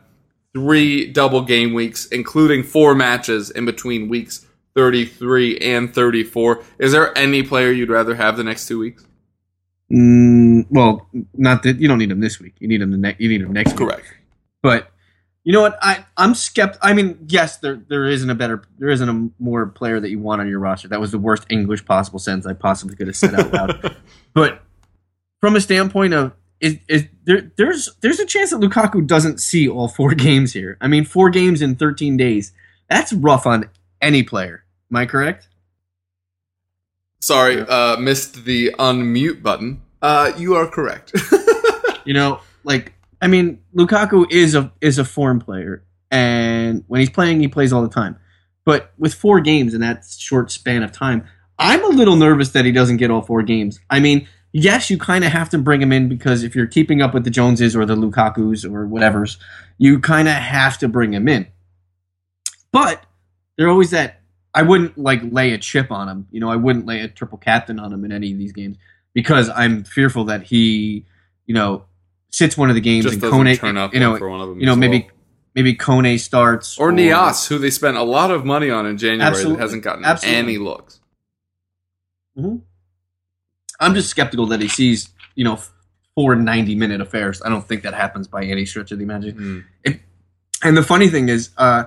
three 0.56 1.06
double 1.06 1.44
game 1.44 1.76
weeks, 1.76 2.08
including 2.08 2.64
four 2.64 2.96
matches 2.96 3.52
in 3.52 3.66
between 3.66 4.10
weeks 4.10 4.48
33 4.74 5.60
and 5.60 5.94
34. 5.94 6.64
Is 6.80 6.94
there 6.94 7.16
any 7.16 7.44
player 7.44 7.70
you'd 7.72 7.90
rather 7.92 8.16
have 8.16 8.38
the 8.38 8.44
next 8.44 8.68
two 8.68 8.80
weeks? 8.80 9.06
Mm, 9.92 10.68
well, 10.70 11.10
not 11.34 11.64
that 11.64 11.80
you 11.80 11.88
don't 11.88 11.98
need 11.98 12.12
him 12.12 12.22
this 12.22 12.40
week. 12.40 12.56
You 12.60 12.68
need 12.68 12.82
him 12.82 12.92
the 12.92 12.98
next. 12.98 13.20
You 13.20 13.30
need 13.30 13.42
him 13.42 13.52
next 13.52 13.72
week. 13.72 13.90
Correct. 13.90 14.06
But 14.62 14.92
you 15.44 15.52
know 15.52 15.62
what? 15.62 15.78
I 15.82 16.06
I'm 16.18 16.34
skept. 16.34 16.78
I 16.82 16.94
mean, 16.94 17.18
yes, 17.28 17.58
there 17.58 17.82
there 17.88 18.06
isn't 18.06 18.30
a 18.30 18.36
better, 18.36 18.64
there 18.78 18.90
isn't 18.90 19.10
a 19.10 19.30
more 19.40 19.68
player 19.68 20.00
that 20.00 20.10
you 20.10 20.20
want 20.20 20.40
on 20.40 20.48
your 20.48 20.60
roster. 20.60 20.88
That 20.88 21.02
was 21.02 21.12
the 21.12 21.20
worst 21.20 21.46
English 21.50 21.84
possible 21.86 22.20
sentence 22.20 22.46
I 22.46 22.54
possibly 22.54 22.96
could 22.96 23.08
have 23.08 23.18
said 23.18 23.34
out 23.36 23.52
loud. 23.52 23.98
but 24.34 24.62
from 25.42 25.56
a 25.56 25.62
standpoint 25.62 26.14
of 26.14 26.34
is, 26.62 26.78
is 26.88 27.06
there 27.26 27.52
there's 27.58 27.90
there's 28.02 28.20
a 28.20 28.26
chance 28.26 28.52
that 28.52 28.62
Lukaku 28.62 29.06
doesn't 29.06 29.42
see 29.42 29.68
all 29.68 29.88
four 29.88 30.14
games 30.16 30.54
here. 30.54 30.78
I 30.80 30.88
mean, 30.88 31.04
four 31.04 31.30
games 31.30 31.62
in 31.62 31.76
13 31.76 32.16
days. 32.16 32.54
That's 32.90 33.12
rough 33.12 33.46
on 33.46 33.70
any 34.02 34.24
player. 34.24 34.64
Am 34.92 34.98
I 34.98 35.06
correct? 35.06 35.48
Sorry, 37.22 37.62
uh, 37.62 37.98
missed 37.98 38.46
the 38.46 38.76
unmute 38.80 39.42
button. 39.42 39.82
Uh, 40.02 40.34
you 40.38 40.56
are 40.56 40.68
correct. 40.68 41.14
You 42.06 42.14
know, 42.14 42.40
like 42.64 42.94
I 43.22 43.28
mean, 43.28 43.62
Lukaku 43.76 44.32
is 44.32 44.56
a 44.56 44.72
is 44.82 44.98
a 44.98 45.06
foreign 45.06 45.40
player, 45.40 45.84
and 46.10 46.84
when 46.88 47.00
he's 47.00 47.10
playing, 47.10 47.40
he 47.40 47.48
plays 47.48 47.72
all 47.72 47.82
the 47.82 47.90
time. 47.90 48.18
But 48.66 48.92
with 48.98 49.14
four 49.14 49.40
games 49.40 49.74
in 49.74 49.82
that 49.82 50.06
short 50.06 50.52
span 50.52 50.84
of 50.84 50.92
time, 50.92 51.28
I'm 51.58 51.84
a 51.84 51.90
little 51.90 52.16
nervous 52.16 52.50
that 52.50 52.66
he 52.66 52.72
doesn't 52.72 52.98
get 52.98 53.12
all 53.12 53.22
four 53.22 53.42
games. 53.44 53.80
I 53.90 54.00
mean, 54.00 54.28
yes, 54.52 54.90
you 54.90 54.98
kind 54.98 55.24
of 55.24 55.32
have 55.32 55.50
to 55.50 55.58
bring 55.58 55.82
him 55.82 55.92
in 55.92 56.10
because 56.10 56.44
if 56.44 56.56
you're 56.56 56.68
keeping 56.68 57.02
up 57.02 57.14
with 57.14 57.24
the 57.24 57.30
Joneses 57.30 57.76
or 57.76 57.86
the 57.86 57.96
Lukakus 57.96 58.66
or 58.66 58.86
whatever's, 58.86 59.38
you 59.78 60.00
kind 60.00 60.28
of 60.28 60.36
have 60.36 60.78
to 60.80 60.88
bring 60.88 61.14
him 61.14 61.28
in. 61.28 61.48
But 62.72 63.04
they're 63.58 63.70
always 63.70 63.92
that 63.92 64.21
I 64.54 64.64
wouldn't 64.64 64.98
like 64.98 65.22
lay 65.24 65.52
a 65.54 65.58
chip 65.58 65.92
on 65.92 66.10
him. 66.10 66.28
You 66.32 66.40
know, 66.40 66.50
I 66.50 66.56
wouldn't 66.56 66.86
lay 66.86 67.02
a 67.02 67.08
triple 67.08 67.38
captain 67.38 67.80
on 67.80 67.94
him 67.94 68.04
in 68.04 68.12
any 68.12 68.32
of 68.32 68.38
these 68.38 68.52
games 68.52 68.78
because 69.14 69.50
I'm 69.50 69.84
fearful 69.84 70.26
that 70.26 70.44
he, 70.44 71.06
you 71.46 71.54
know, 71.54 71.86
sits 72.30 72.58
one 72.58 72.70
of 72.70 72.76
the 72.76 72.82
games 72.82 73.06
Just 73.06 73.22
and 73.22 73.24
Kone, 73.24 73.58
turn 73.58 73.78
up 73.78 73.94
you 73.94 74.00
know, 74.00 74.18
for 74.18 74.30
one 74.30 74.42
of 74.42 74.50
them. 74.50 74.60
you 74.60 74.66
know, 74.66 74.76
maybe 74.76 75.00
well. 75.00 75.18
maybe 75.56 75.76
Kone 75.76 76.20
starts 76.20 76.78
or 76.78 76.92
Niasse, 76.92 77.48
who 77.48 77.58
they 77.58 77.70
spent 77.70 77.98
a 77.98 78.04
lot 78.04 78.32
of 78.32 78.46
money 78.46 78.70
on 78.70 78.86
in 78.86 78.98
January 78.98 79.28
Absolutely. 79.28 79.56
that 79.56 79.62
hasn't 79.62 79.84
gotten 79.84 80.06
Absolutely. 80.06 80.40
any 80.40 80.58
looks. 80.58 81.00
I'm 82.38 83.94
just 83.94 84.10
skeptical 84.10 84.46
that 84.48 84.62
he 84.62 84.68
sees, 84.68 85.10
you 85.36 85.44
know, 85.44 85.60
four 86.16 86.36
90 86.36 86.76
minute 86.76 87.02
affairs. 87.02 87.42
I 87.44 87.50
don't 87.50 87.68
think 87.68 87.84
that 87.84 87.94
happens 87.94 88.28
by 88.28 88.44
any 88.44 88.66
stretch 88.66 88.92
of 88.92 88.98
the 88.98 89.04
imagination. 89.04 89.66
Hmm. 89.86 89.92
And 90.64 90.78
the 90.78 90.84
funny 90.84 91.10
thing 91.10 91.30
is, 91.30 91.50
uh, 91.58 91.86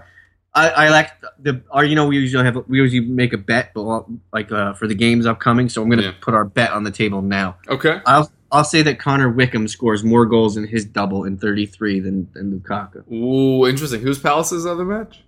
I, 0.56 0.68
I 0.68 0.88
like 0.90 1.10
the, 1.40 1.62
or 1.72 1.84
you 1.84 1.96
know, 1.96 2.06
we 2.06 2.16
usually 2.18 2.44
have, 2.44 2.56
we 2.68 2.78
usually 2.78 3.00
make 3.00 3.32
a 3.32 3.38
bet, 3.38 3.72
but 3.74 4.04
like 4.32 4.52
uh, 4.52 4.72
for 4.74 4.86
the 4.86 4.94
games 4.94 5.26
upcoming. 5.26 5.68
So 5.68 5.82
I'm 5.82 5.88
going 5.88 5.98
to 6.00 6.06
Yeah. 6.06 6.14
put 6.20 6.32
our 6.34 6.44
bet 6.44 6.70
on 6.70 6.84
the 6.84 6.92
table 6.92 7.22
now. 7.22 7.56
Okay. 7.68 8.00
I'll, 8.06 8.30
I'll 8.52 8.62
say 8.64 8.82
that 8.82 9.00
Connor 9.00 9.30
Wickham 9.30 9.66
scores 9.66 10.04
more 10.04 10.26
goals 10.26 10.56
in 10.56 10.66
his 10.68 10.84
double 10.84 11.24
in 11.24 11.38
33 11.38 11.98
than, 12.00 12.28
than 12.34 12.60
Lukaku. 12.60 13.10
Ooh, 13.12 13.66
interesting. 13.66 14.00
Who's 14.00 14.20
Palace's 14.20 14.64
other 14.64 14.84
match? 14.84 15.24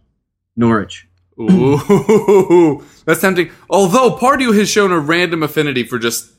Norwich. 0.54 1.08
Ooh, 1.40 2.82
that's 3.04 3.20
tempting. 3.20 3.50
Although 3.68 4.16
Pardew 4.16 4.56
has 4.56 4.70
shown 4.70 4.92
a 4.92 4.98
random 5.00 5.42
affinity 5.42 5.82
for 5.82 5.98
just 5.98 6.30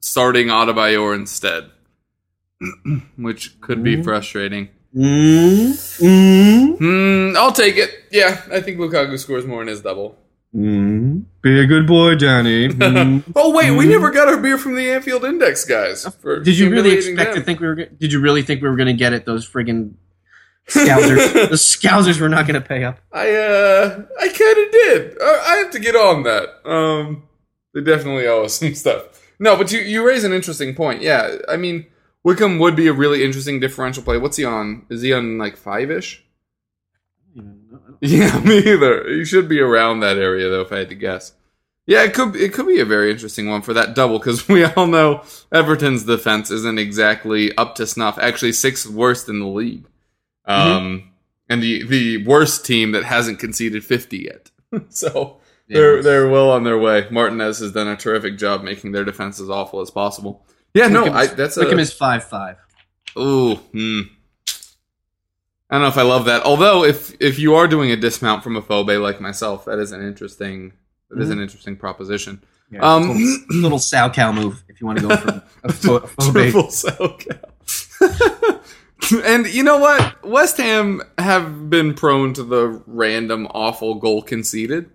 starting 0.00 0.46
Adebayor 0.46 1.14
instead, 1.14 1.70
which 3.16 3.60
could 3.60 3.82
be 3.82 3.96
Mhm. 3.96 4.04
frustrating. 4.04 4.68
Mm, 4.94 5.72
mm, 6.00 6.78
Hmm, 6.78 7.36
I'll 7.36 7.52
take 7.52 7.76
it. 7.76 7.90
Yeah, 8.10 8.40
I 8.52 8.60
think 8.60 8.78
Lukaku 8.78 9.18
scores 9.18 9.44
more 9.44 9.60
in 9.62 9.68
his 9.68 9.80
double. 9.80 10.16
mm. 10.54 11.24
Be 11.42 11.60
a 11.60 11.66
good 11.66 11.86
boy, 11.86 12.14
Johnny. 12.14 12.68
Mm. 12.68 13.24
oh 13.36 13.50
wait, 13.52 13.70
we 13.72 13.86
Mm. 13.86 13.90
never 13.90 14.10
got 14.10 14.28
our 14.28 14.36
beer 14.38 14.56
from 14.56 14.76
the 14.76 14.90
Anfield 14.90 15.24
Index, 15.24 15.64
guys. 15.64 16.06
for 16.20 16.40
Did 16.40 16.56
you 16.58 16.70
really 16.70 16.92
expect 16.92 17.34
to 17.34 17.40
think 17.42 17.60
we 17.60 17.66
were? 17.66 17.74
Did 17.74 18.12
you 18.12 18.20
really 18.20 18.42
think 18.42 18.62
we 18.62 18.68
were 18.68 18.76
going 18.76 18.86
to 18.86 18.92
get 18.98 19.12
it? 19.12 19.26
Those 19.26 19.48
friggin' 19.48 19.94
scousers. 20.68 21.32
the 21.50 21.56
scousers 21.56 22.20
were 22.20 22.28
not 22.28 22.46
going 22.46 22.60
to 22.60 22.66
pay 22.66 22.84
up. 22.84 23.00
I 23.12 23.30
uh, 23.34 24.02
I 24.20 24.28
kind 24.28 24.58
of 24.58 24.72
did. 24.72 25.20
Uh, 25.20 25.24
I 25.46 25.56
have 25.56 25.70
to 25.72 25.80
get 25.80 25.96
on 25.96 26.22
that. 26.22 26.48
Um, 26.68 27.24
they 27.74 27.80
definitely 27.82 28.26
owe 28.28 28.44
us 28.44 28.54
some 28.60 28.74
stuff. 28.84 29.20
No, 29.40 29.56
but 29.56 29.72
you 29.72 29.80
you 29.80 30.06
raise 30.06 30.22
an 30.24 30.32
interesting 30.32 30.74
point. 30.76 31.02
Yeah, 31.02 31.36
I 31.48 31.56
mean, 31.56 31.86
Wickham 32.24 32.58
would 32.58 32.74
be 32.74 32.88
a 32.88 32.92
really 32.92 33.22
interesting 33.22 33.60
differential 33.60 34.02
play. 34.02 34.16
What's 34.16 34.38
he 34.38 34.44
on? 34.44 34.86
Is 34.88 35.02
he 35.02 35.12
on 35.12 35.38
like 35.38 35.56
five 35.56 35.90
ish? 35.90 36.24
Yeah, 38.00 38.38
me 38.44 38.58
either. 38.58 39.08
He 39.08 39.24
should 39.24 39.48
be 39.48 39.60
around 39.60 40.00
that 40.00 40.16
area 40.16 40.48
though, 40.48 40.62
if 40.62 40.72
I 40.72 40.78
had 40.78 40.88
to 40.88 40.94
guess. 40.94 41.34
Yeah, 41.86 42.02
it 42.02 42.14
could 42.14 42.34
it 42.34 42.54
could 42.54 42.66
be 42.66 42.80
a 42.80 42.86
very 42.86 43.10
interesting 43.10 43.48
one 43.48 43.60
for 43.60 43.74
that 43.74 43.94
double 43.94 44.18
because 44.18 44.48
we 44.48 44.64
all 44.64 44.86
know 44.86 45.22
Everton's 45.52 46.04
defense 46.04 46.50
isn't 46.50 46.78
exactly 46.78 47.54
up 47.56 47.74
to 47.76 47.86
snuff. 47.86 48.18
Actually, 48.18 48.52
sixth 48.52 48.86
worst 48.86 49.28
in 49.28 49.40
the 49.40 49.46
league, 49.46 49.86
um, 50.46 51.12
and 51.50 51.62
the 51.62 51.86
the 51.86 52.24
worst 52.26 52.64
team 52.64 52.92
that 52.92 53.04
hasn't 53.04 53.38
conceded 53.38 53.84
fifty 53.84 54.30
yet. 54.30 54.50
so 54.88 55.40
they're 55.68 56.02
they're 56.02 56.28
well 56.28 56.50
on 56.50 56.64
their 56.64 56.78
way. 56.78 57.06
Martinez 57.10 57.58
has 57.58 57.72
done 57.72 57.88
a 57.88 57.96
terrific 57.96 58.38
job 58.38 58.62
making 58.62 58.92
their 58.92 59.04
defense 59.04 59.38
as 59.38 59.50
awful 59.50 59.80
as 59.80 59.90
possible. 59.90 60.46
Yeah, 60.74 60.88
no, 60.88 61.06
I, 61.06 61.26
that's 61.28 61.56
Wickham 61.56 61.78
a 61.78 61.82
is 61.82 61.92
five 61.92 62.24
five. 62.24 62.56
Ooh, 63.16 63.54
hmm. 63.54 64.00
I 65.70 65.76
don't 65.76 65.82
know 65.82 65.88
if 65.88 65.96
I 65.96 66.02
love 66.02 66.26
that. 66.26 66.42
Although, 66.42 66.84
if 66.84 67.16
if 67.20 67.38
you 67.38 67.54
are 67.54 67.66
doing 67.66 67.90
a 67.90 67.96
dismount 67.96 68.42
from 68.42 68.56
Afobe 68.56 69.00
like 69.00 69.20
myself, 69.20 69.64
that 69.64 69.78
is 69.78 69.92
an 69.92 70.02
interesting 70.06 70.72
that 71.10 71.20
is 71.20 71.30
an 71.30 71.40
interesting 71.40 71.76
proposition. 71.76 72.42
Um, 72.80 73.08
little, 73.08 73.38
little 73.50 73.78
Salchow 73.78 74.34
move 74.34 74.64
if 74.68 74.80
you 74.80 74.86
want 74.86 74.98
to 74.98 75.08
go 75.08 75.16
from 75.16 75.42
a, 75.62 75.72
fo- 75.72 75.96
a 75.96 76.32
triple 76.32 76.64
Salchow. 76.64 77.40
and 79.24 79.46
you 79.46 79.62
know 79.62 79.78
what? 79.78 80.24
West 80.24 80.56
Ham 80.56 81.02
have 81.18 81.70
been 81.70 81.94
prone 81.94 82.32
to 82.34 82.42
the 82.42 82.82
random 82.86 83.46
awful 83.50 83.94
goal 83.96 84.22
conceded. 84.22 84.90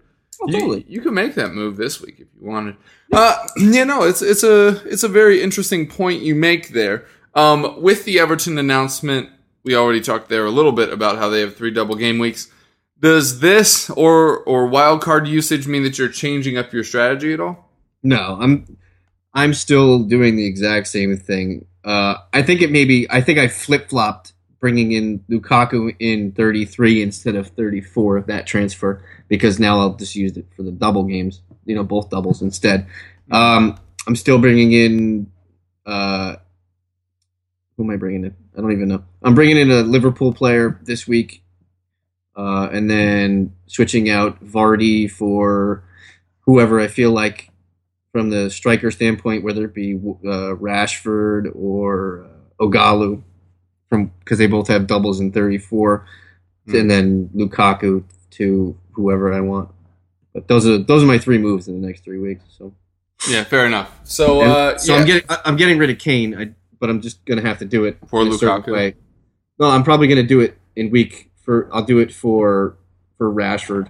You- 0.48 0.54
totally. 0.54 0.86
You, 0.88 1.02
can 1.02 1.14
make 1.14 1.36
that 1.36 1.54
move 1.54 1.78
this 1.78 2.02
week 2.02 2.16
if 2.20 2.28
you 2.40 2.48
wanted. 2.48 2.78
Uh, 3.12 3.46
yeah, 3.58 3.84
no, 3.84 4.04
it's 4.04 4.22
it's 4.22 4.44
a 4.44 4.82
it's 4.88 5.04
a 5.04 5.08
very 5.08 5.42
interesting 5.42 5.88
point 5.88 6.22
you 6.22 6.36
make 6.36 6.70
there. 6.70 7.06
Um, 7.36 7.82
with 7.82 8.06
the 8.06 8.20
Everton 8.20 8.58
announcement, 8.58 9.30
we 9.64 9.76
already 9.76 10.02
talked 10.02 10.30
there 10.30 10.46
a 10.46 10.52
little 10.52 10.72
bit 10.72 10.92
about 10.92 11.18
how 11.18 11.30
they 11.30 11.42
have 11.42 11.56
three 11.56 11.72
double 11.72 11.96
game 11.96 12.20
weeks. 12.20 12.52
Does 13.00 13.40
this 13.40 13.90
or 13.92 14.40
or 14.40 14.68
wild 14.68 15.02
card 15.02 15.28
usage 15.28 15.68
mean 15.68 15.84
that 15.84 15.98
you're 15.98 16.10
changing 16.10 16.58
up 16.58 16.74
your 16.74 16.84
strategy 16.84 17.34
at 17.34 17.40
all? 17.40 17.70
No, 18.04 18.38
I'm 18.40 18.78
I'm 19.34 19.54
still 19.54 20.00
doing 20.04 20.36
the 20.36 20.46
exact 20.46 20.88
same 20.88 21.18
thing. 21.18 21.66
Uh, 21.84 22.16
I 22.34 22.42
think 22.42 22.62
it 22.62 22.72
may 22.72 22.86
be. 22.86 23.08
I 23.10 23.22
think 23.22 23.40
I 23.40 23.48
flip 23.48 23.90
flopped 23.90 24.34
bringing 24.60 24.92
in 24.92 25.20
Lukaku 25.30 25.96
in 26.00 26.34
33 26.34 27.02
instead 27.02 27.36
of 27.36 27.48
34 27.48 28.18
of 28.18 28.26
that 28.28 28.46
transfer 28.46 29.02
because 29.30 29.60
now 29.60 29.80
I'll 29.80 29.96
just 29.96 30.16
use 30.16 30.36
it 30.36 30.48
for 30.58 30.64
the 30.64 30.72
double 30.72 31.04
games. 31.04 31.42
You 31.66 31.76
know, 31.76 31.84
both 31.84 32.10
doubles 32.10 32.42
instead. 32.42 32.88
Um, 33.32 33.80
I'm 34.08 34.18
still 34.18 34.40
bringing 34.40 34.74
in. 34.74 35.32
Uh, 35.86 36.36
who 37.78 37.84
am 37.86 37.92
I 37.92 37.96
bringing 37.96 38.26
in? 38.26 38.36
I 38.58 38.62
don't 38.62 38.74
even 38.74 38.90
know. 38.90 39.04
I'm 39.24 39.36
bringing 39.36 39.58
in 39.58 39.72
a 39.72 39.82
Liverpool 39.84 40.34
player 40.34 40.80
this 40.84 41.08
week, 41.08 41.44
uh, 42.36 42.70
and 42.74 42.90
then 42.90 43.54
switching 43.68 44.10
out 44.10 44.44
Vardy 44.44 45.10
for 45.10 45.84
whoever 46.42 46.80
I 46.80 46.88
feel 46.88 47.12
like 47.12 47.50
from 48.12 48.32
the 48.32 48.50
striker 48.50 48.92
standpoint, 48.92 49.44
whether 49.44 49.66
it 49.66 49.74
be 49.74 49.94
uh, 49.96 50.56
Rashford 50.58 51.52
or 51.56 52.26
uh, 52.26 52.66
Ighalo, 52.66 53.22
from 53.88 54.12
because 54.20 54.40
they 54.40 54.48
both 54.48 54.68
have 54.68 54.88
doubles 54.88 55.20
in 55.20 55.32
34, 55.32 56.06
Hmm. 56.68 56.76
and 56.76 56.92
then 56.92 57.30
Lukaku 57.36 58.04
to 58.32 58.78
whoever 59.00 59.34
I 59.34 59.40
want. 59.40 59.70
But 60.34 60.48
those 60.48 60.68
are 60.68 60.78
those 60.78 61.04
are 61.04 61.08
my 61.08 61.18
three 61.18 61.38
moves 61.38 61.68
in 61.68 61.80
the 61.82 61.88
next 61.88 62.04
three 62.04 62.20
weeks. 62.20 62.44
So, 62.58 62.74
Yeah, 63.30 63.44
fair 63.44 63.66
enough. 63.66 63.90
So, 64.04 64.42
And- 64.42 64.52
uh, 64.52 64.78
so 64.78 64.94
yeah. 64.94 65.00
I'm 65.00 65.06
getting 65.08 65.30
I'm 65.46 65.56
getting 65.56 65.78
rid 65.78 65.90
of 65.90 65.98
Kane, 65.98 66.38
I, 66.38 66.50
but 66.80 66.90
I'm 66.90 67.02
just 67.02 67.24
gonna 67.26 67.42
have 67.42 67.60
to 67.60 67.66
do 67.66 67.86
it 67.86 67.98
For 68.08 68.22
in 68.22 68.28
a 68.28 68.34
certain 68.34 68.62
Lukaku? 68.64 68.74
Way. 68.74 68.96
No, 69.60 69.68
I'm 69.70 69.84
probably 69.84 70.08
gonna 70.08 70.24
do 70.24 70.40
it 70.42 70.58
in 70.76 70.90
week 70.92 71.32
for 71.44 71.70
I'll 71.74 71.84
do 71.84 72.00
it 72.00 72.14
for 72.14 72.78
for 73.18 73.34
Rashford, 73.34 73.90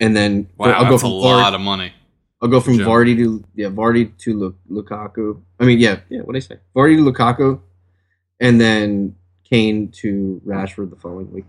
and 0.00 0.16
then 0.16 0.48
wow, 0.58 0.70
I'll 0.72 0.84
go 0.84 0.90
that's 0.92 1.02
a 1.04 1.08
lot 1.08 1.52
Vardy, 1.52 1.54
of 1.54 1.60
money. 1.60 1.92
I'll 2.42 2.48
go 2.48 2.60
from 2.60 2.76
Jim. 2.78 2.86
Vardy 2.86 3.16
to 3.16 3.44
yeah 3.54 3.68
Vardy 3.68 4.16
to 4.18 4.34
Lu- 4.34 4.56
Lukaku. 4.82 5.40
I 5.60 5.64
mean 5.64 5.78
yeah 5.78 6.00
yeah 6.08 6.20
what 6.22 6.34
I 6.36 6.40
say 6.40 6.56
Vardy 6.74 6.96
to 6.96 7.10
Lukaku, 7.12 7.60
and 8.40 8.60
then 8.60 9.14
Kane 9.44 9.88
to 10.02 10.42
Rashford 10.46 10.90
the 10.90 10.96
following 10.96 11.30
week. 11.32 11.44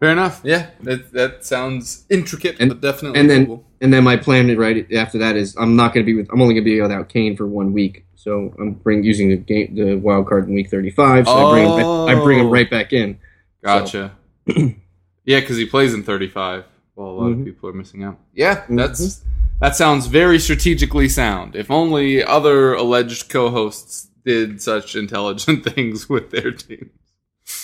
Fair 0.00 0.10
enough. 0.12 0.40
Yeah, 0.44 0.68
that 0.82 1.12
that 1.12 1.44
sounds 1.44 2.06
intricate, 2.08 2.56
And- 2.58 2.70
but 2.70 2.80
definitely 2.80 3.20
and 3.20 3.28
then- 3.30 3.46
doable. 3.46 3.64
And 3.82 3.92
then 3.94 4.04
my 4.04 4.16
plan 4.18 4.54
right 4.58 4.86
after 4.92 5.16
that 5.18 5.36
is 5.36 5.54
I'm 5.58 5.74
not 5.76 5.94
going 5.94 6.04
to 6.04 6.10
be 6.12 6.14
with 6.14 6.28
I'm 6.32 6.40
only 6.42 6.52
going 6.54 6.64
to 6.64 6.70
be 6.70 6.80
without 6.82 7.08
Kane 7.08 7.34
for 7.36 7.46
one 7.46 7.72
week. 7.72 8.04
So 8.14 8.52
I'm 8.58 8.72
bring 8.72 9.02
using 9.04 9.30
the 9.30 9.36
game 9.36 9.74
the 9.74 9.94
wild 9.94 10.26
card 10.26 10.48
in 10.48 10.54
week 10.54 10.68
35. 10.70 11.26
So 11.26 11.32
I 11.32 11.50
bring 11.52 11.64
him, 11.66 11.76
ba- 11.76 12.12
I 12.12 12.14
bring 12.22 12.38
him 12.40 12.46
Oh. 12.46 12.50
right 12.50 12.68
back 12.70 12.92
in. 12.92 13.18
Gotcha. 13.64 14.12
yeah, 14.46 15.40
because 15.40 15.56
he 15.56 15.64
plays 15.66 15.94
in 15.94 16.02
35. 16.02 16.64
Well, 16.96 17.08
a 17.08 17.12
lot 17.12 17.26
Mhm. 17.30 17.40
of 17.40 17.44
people 17.46 17.70
are 17.70 17.72
missing 17.72 18.02
out. 18.02 18.18
Yeah, 18.34 18.64
that's 18.68 19.22
That 19.62 19.76
sounds 19.76 20.06
very 20.06 20.38
strategically 20.38 21.08
sound. 21.08 21.54
If 21.56 21.70
only 21.70 22.22
other 22.24 22.74
alleged 22.74 23.28
co-hosts 23.30 24.08
did 24.26 24.60
such 24.60 24.94
intelligent 24.96 25.64
things 25.74 26.08
with 26.08 26.30
their 26.30 26.50
teams. 26.50 26.90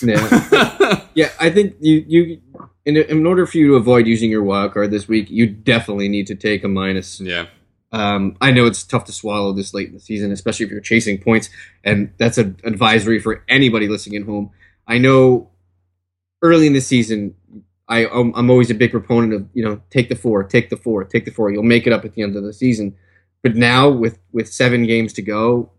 Yeah, 0.01 1.05
yeah. 1.13 1.31
I 1.39 1.49
think 1.49 1.75
you 1.79 2.05
you 2.07 2.41
in 2.85 2.97
in 2.97 3.25
order 3.25 3.45
for 3.45 3.57
you 3.57 3.67
to 3.69 3.75
avoid 3.75 4.07
using 4.07 4.31
your 4.31 4.43
wild 4.43 4.73
card 4.73 4.91
this 4.91 5.07
week, 5.07 5.29
you 5.29 5.47
definitely 5.47 6.09
need 6.09 6.27
to 6.27 6.35
take 6.35 6.63
a 6.63 6.67
minus. 6.67 7.19
Yeah. 7.19 7.47
Um, 7.91 8.35
I 8.41 8.51
know 8.51 8.65
it's 8.65 8.83
tough 8.83 9.05
to 9.05 9.11
swallow 9.11 9.53
this 9.53 9.73
late 9.73 9.87
in 9.87 9.93
the 9.93 9.99
season, 9.99 10.31
especially 10.31 10.65
if 10.65 10.71
you're 10.71 10.81
chasing 10.81 11.19
points, 11.19 11.49
and 11.83 12.11
that's 12.17 12.37
an 12.37 12.57
advisory 12.63 13.19
for 13.19 13.43
anybody 13.47 13.87
listening 13.87 14.21
at 14.21 14.27
home. 14.27 14.51
I 14.87 14.97
know 14.97 15.49
early 16.41 16.67
in 16.67 16.73
the 16.73 16.81
season, 16.81 17.35
I 17.87 18.05
I'm, 18.07 18.33
I'm 18.35 18.49
always 18.49 18.69
a 18.69 18.75
big 18.75 18.91
proponent 18.91 19.33
of 19.33 19.47
you 19.53 19.63
know 19.63 19.81
take 19.89 20.09
the 20.09 20.15
four, 20.15 20.43
take 20.43 20.69
the 20.69 20.77
four, 20.77 21.03
take 21.03 21.25
the 21.25 21.31
four. 21.31 21.49
You'll 21.51 21.63
make 21.63 21.87
it 21.87 21.93
up 21.93 22.05
at 22.05 22.13
the 22.13 22.21
end 22.23 22.35
of 22.35 22.43
the 22.43 22.53
season. 22.53 22.95
But 23.43 23.55
now 23.55 23.89
with 23.89 24.19
with 24.31 24.51
seven 24.51 24.85
games 24.85 25.13
to 25.13 25.21
go, 25.21 25.71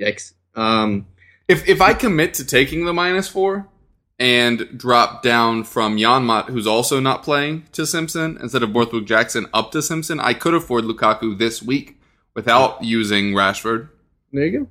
yikes. 0.00 0.34
Um, 0.54 1.06
If 1.48 1.68
if 1.68 1.80
I 1.80 1.94
commit 1.94 2.34
to 2.34 2.44
taking 2.44 2.84
the 2.84 2.92
minus 2.92 3.28
four 3.28 3.68
and 4.18 4.68
drop 4.76 5.22
down 5.22 5.64
from 5.64 5.96
Janmaat, 5.96 6.48
who's 6.48 6.66
also 6.66 7.00
not 7.00 7.22
playing, 7.22 7.64
to 7.72 7.86
Simpson 7.86 8.38
instead 8.40 8.62
of 8.62 8.72
Borthwick 8.72 9.04
Jackson 9.04 9.46
up 9.52 9.72
to 9.72 9.82
Simpson, 9.82 10.20
I 10.20 10.34
could 10.34 10.54
afford 10.54 10.84
Lukaku 10.84 11.36
this 11.36 11.62
week 11.62 11.98
without 12.34 12.84
using 12.84 13.32
Rashford. 13.32 13.88
there 14.32 14.46
you 14.46 14.60
go. 14.60 14.68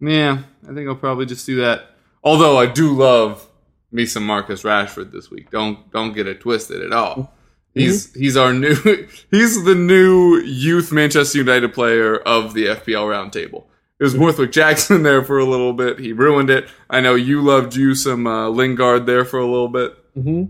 Yeah, 0.00 0.42
I 0.68 0.74
think 0.74 0.88
I'll 0.88 0.96
probably 0.96 1.26
just 1.26 1.46
do 1.46 1.56
that. 1.56 1.90
Although 2.22 2.58
I 2.58 2.66
do 2.66 2.94
love 2.94 3.46
me 3.92 4.06
some 4.06 4.24
Marcus 4.24 4.62
Rashford 4.62 5.12
this 5.12 5.30
week. 5.30 5.50
Don't 5.50 5.90
don't 5.90 6.12
get 6.12 6.26
it 6.26 6.40
twisted 6.40 6.82
at 6.82 6.92
all. 6.92 7.16
Mm-hmm. 7.16 7.80
He's 7.80 8.14
he's 8.14 8.36
our 8.36 8.52
new 8.52 8.74
he's 9.30 9.64
the 9.64 9.74
new 9.74 10.38
youth 10.38 10.92
Manchester 10.92 11.38
United 11.38 11.72
player 11.72 12.16
of 12.16 12.54
the 12.54 12.66
FPL 12.66 13.08
roundtable. 13.08 13.64
It 14.00 14.04
was 14.04 14.14
Borthwick 14.14 14.50
Jackson 14.50 15.02
there 15.04 15.22
for 15.22 15.38
a 15.38 15.44
little 15.44 15.74
bit. 15.74 15.98
He 15.98 16.12
ruined 16.14 16.48
it. 16.50 16.68
I 16.88 17.00
know 17.00 17.14
you 17.14 17.42
loved 17.42 17.76
you 17.76 17.94
some 17.94 18.26
uh, 18.26 18.48
Lingard 18.48 19.04
there 19.06 19.24
for 19.26 19.38
a 19.38 19.44
little 19.46 19.68
bit. 19.68 19.94
hmm 20.14 20.44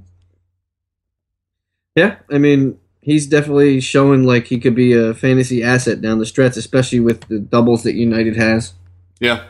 Yeah, 1.96 2.16
I 2.30 2.38
mean, 2.38 2.78
he's 3.00 3.26
definitely 3.26 3.80
showing 3.80 4.24
like 4.24 4.46
he 4.46 4.58
could 4.58 4.74
be 4.74 4.92
a 4.92 5.14
fantasy 5.14 5.62
asset 5.62 6.00
down 6.00 6.18
the 6.18 6.26
stretch, 6.26 6.56
especially 6.56 7.00
with 7.00 7.22
the 7.28 7.38
doubles 7.38 7.82
that 7.82 7.94
United 7.94 8.36
has. 8.36 8.72
Yeah. 9.18 9.44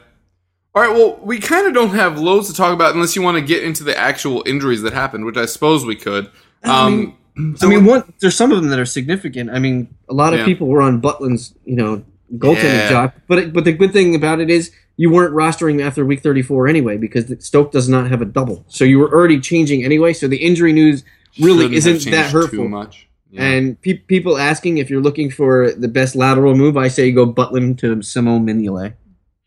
All 0.74 0.82
right. 0.82 0.92
Well, 0.92 1.18
we 1.22 1.38
kind 1.38 1.66
of 1.66 1.74
don't 1.74 1.90
have 1.90 2.18
loads 2.18 2.48
to 2.48 2.54
talk 2.54 2.72
about 2.72 2.94
unless 2.94 3.14
you 3.16 3.22
want 3.22 3.36
to 3.36 3.42
get 3.42 3.62
into 3.64 3.84
the 3.84 3.96
actual 3.96 4.42
injuries 4.46 4.82
that 4.82 4.92
happened, 4.92 5.24
which 5.26 5.36
I 5.36 5.46
suppose 5.46 5.84
we 5.84 5.96
could. 5.96 6.30
Um, 6.62 7.16
I 7.62 7.66
mean, 7.66 7.84
one 7.84 8.12
there's 8.20 8.36
some 8.36 8.50
of 8.52 8.60
them 8.60 8.70
that 8.70 8.78
are 8.78 8.86
significant. 8.86 9.50
I 9.50 9.58
mean, 9.58 9.94
a 10.08 10.14
lot 10.14 10.32
of 10.32 10.40
Yeah. 10.40 10.44
people 10.46 10.68
were 10.68 10.80
on 10.82 11.00
Butland's, 11.00 11.54
you 11.64 11.76
know, 11.76 12.02
goaltending 12.36 12.62
Yeah. 12.64 12.88
job, 12.90 13.12
but 13.28 13.38
it, 13.38 13.52
but 13.52 13.64
the 13.64 13.72
good 13.72 13.92
thing 13.92 14.14
about 14.14 14.40
it 14.40 14.50
is 14.50 14.70
you 14.96 15.10
weren't 15.10 15.34
rostering 15.34 15.82
after 15.82 16.04
week 16.04 16.20
34 16.20 16.68
anyway 16.68 16.96
because 16.96 17.32
Stoke 17.44 17.72
does 17.72 17.88
not 17.88 18.08
have 18.10 18.20
a 18.22 18.24
double, 18.26 18.64
so 18.68 18.84
you 18.84 18.98
were 18.98 19.10
already 19.12 19.40
changing 19.40 19.84
anyway. 19.84 20.12
So 20.12 20.28
the 20.28 20.36
injury 20.38 20.72
news 20.72 21.04
really 21.40 21.64
shouldn't 21.64 21.96
isn't 21.98 22.10
that 22.12 22.30
hurtful. 22.30 22.68
Much. 22.68 23.08
Yeah. 23.30 23.44
And 23.44 23.80
pe- 23.80 23.94
people 23.98 24.36
asking 24.36 24.78
if 24.78 24.90
you're 24.90 25.00
looking 25.00 25.30
for 25.30 25.70
the 25.72 25.86
best 25.88 26.16
lateral 26.16 26.54
move, 26.56 26.76
I 26.76 26.88
say 26.88 27.12
go 27.12 27.32
Butland 27.32 27.78
to 27.78 27.96
Simo 27.96 28.40
Mignolet. 28.42 28.94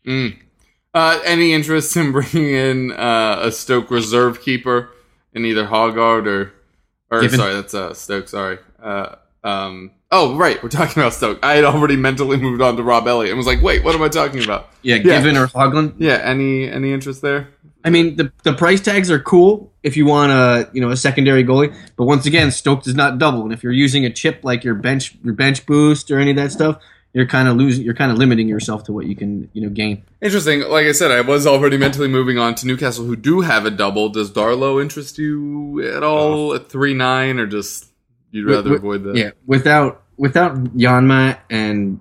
Mm. 0.06 0.36
Uh, 0.94 1.20
any 1.24 1.52
interest 1.52 1.94
in 1.96 2.12
bringing 2.16 2.50
in 2.50 2.92
uh, 2.92 3.40
a 3.42 3.52
Stoke 3.52 3.90
reserve 3.90 4.40
keeper 4.42 4.90
in 5.34 5.44
either 5.44 5.66
Haugaard 5.66 6.26
or, 6.26 6.52
or 7.10 7.20
Given. 7.20 7.38
sorry, 7.38 7.54
that's 7.54 7.74
uh, 7.74 7.92
Stoke. 7.94 8.28
Sorry. 8.28 8.58
Uh, 8.82 9.16
um, 9.42 9.90
oh, 10.14 10.36
right, 10.36 10.62
we're 10.62 10.68
talking 10.68 11.02
about 11.02 11.12
Stoke. 11.12 11.40
I 11.42 11.56
had 11.56 11.64
already 11.64 11.96
mentally 11.96 12.36
moved 12.36 12.62
on 12.62 12.76
to 12.76 12.82
Rob 12.82 13.06
Elliott 13.08 13.30
and 13.30 13.36
was 13.36 13.46
like, 13.46 13.60
wait, 13.60 13.82
what 13.84 13.94
am 13.94 14.02
I 14.02 14.08
talking 14.08 14.42
about? 14.42 14.70
Yeah, 14.82 14.96
Yeah. 14.96 15.02
Given 15.02 15.36
or 15.36 15.48
Hogland. 15.48 15.94
Yeah, 15.98 16.20
any 16.22 16.70
any 16.70 16.92
interest 16.92 17.20
there? 17.20 17.48
I 17.84 17.90
mean, 17.90 18.16
the 18.16 18.32
the 18.44 18.54
price 18.54 18.80
tags 18.80 19.10
are 19.10 19.18
cool 19.18 19.72
if 19.82 19.96
you 19.96 20.06
want 20.06 20.32
a 20.32 20.70
you 20.72 20.80
know 20.80 20.90
a 20.90 20.96
secondary 20.96 21.44
goalie, 21.44 21.76
but 21.96 22.04
once 22.04 22.24
again, 22.24 22.50
Stoke 22.50 22.84
does 22.84 22.94
not 22.94 23.18
double. 23.18 23.42
And 23.42 23.52
if 23.52 23.62
you're 23.62 23.72
using 23.72 24.06
a 24.06 24.10
chip 24.10 24.40
like 24.42 24.64
your 24.64 24.74
bench 24.74 25.16
your 25.22 25.34
bench 25.34 25.66
boost 25.66 26.10
or 26.10 26.18
any 26.18 26.30
of 26.30 26.36
that 26.38 26.52
stuff, 26.52 26.78
you're 27.12 27.26
kind 27.26 27.46
of 27.46 27.56
losing. 27.56 27.84
You're 27.84 27.94
kind 27.94 28.10
of 28.10 28.16
limiting 28.16 28.48
yourself 28.48 28.84
to 28.84 28.92
what 28.92 29.06
you 29.06 29.14
can 29.14 29.50
you 29.52 29.60
know 29.60 29.68
gain. 29.68 30.02
Interesting. 30.22 30.60
Like 30.60 30.86
I 30.86 30.92
said, 30.92 31.10
I 31.10 31.20
was 31.20 31.46
already 31.46 31.76
mentally 31.76 32.08
moving 32.08 32.38
on 32.38 32.54
to 32.56 32.66
Newcastle, 32.66 33.04
who 33.04 33.16
do 33.16 33.42
have 33.42 33.66
a 33.66 33.70
double. 33.70 34.08
Does 34.08 34.30
Darlow 34.30 34.80
interest 34.80 35.18
you 35.18 35.86
at 35.94 36.02
all 36.02 36.52
oh. 36.52 36.54
at 36.54 36.70
three 36.70 36.94
nine, 36.94 37.38
or 37.38 37.46
just 37.46 37.86
you'd 38.30 38.46
rather 38.46 38.70
wi- 38.70 38.78
avoid 38.78 39.04
that? 39.04 39.16
Yeah, 39.16 39.30
without 39.46 40.03
without 40.16 40.54
Janmaat 40.76 41.38
and 41.50 42.00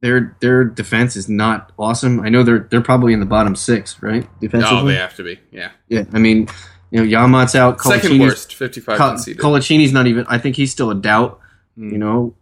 their 0.00 0.36
their 0.40 0.64
defense 0.64 1.16
is 1.16 1.28
not 1.28 1.72
awesome. 1.78 2.20
I 2.20 2.28
know 2.28 2.42
they're 2.42 2.60
they're 2.70 2.80
probably 2.80 3.12
in 3.12 3.20
the 3.20 3.26
bottom 3.26 3.56
six, 3.56 4.00
right? 4.02 4.28
Defensively. 4.40 4.78
Oh, 4.78 4.86
they 4.86 4.94
have 4.96 5.16
to 5.16 5.24
be. 5.24 5.40
Yeah, 5.50 5.70
Yeah, 5.88 6.04
I 6.12 6.18
mean, 6.18 6.48
you 6.90 7.04
know, 7.04 7.06
Janmaat's 7.06 7.54
out. 7.54 7.80
second 7.80 8.18
worst, 8.20 8.54
fifty 8.54 8.80
five 8.80 8.98
Col-. 8.98 9.14
Coloccini's 9.16 9.92
not 9.92 10.06
even. 10.06 10.24
I 10.28 10.38
think 10.38 10.56
he's 10.56 10.70
still 10.70 10.90
a 10.90 10.94
doubt. 10.94 11.40
Hmm. 11.76 11.90
You 11.90 11.98
know, 11.98 12.36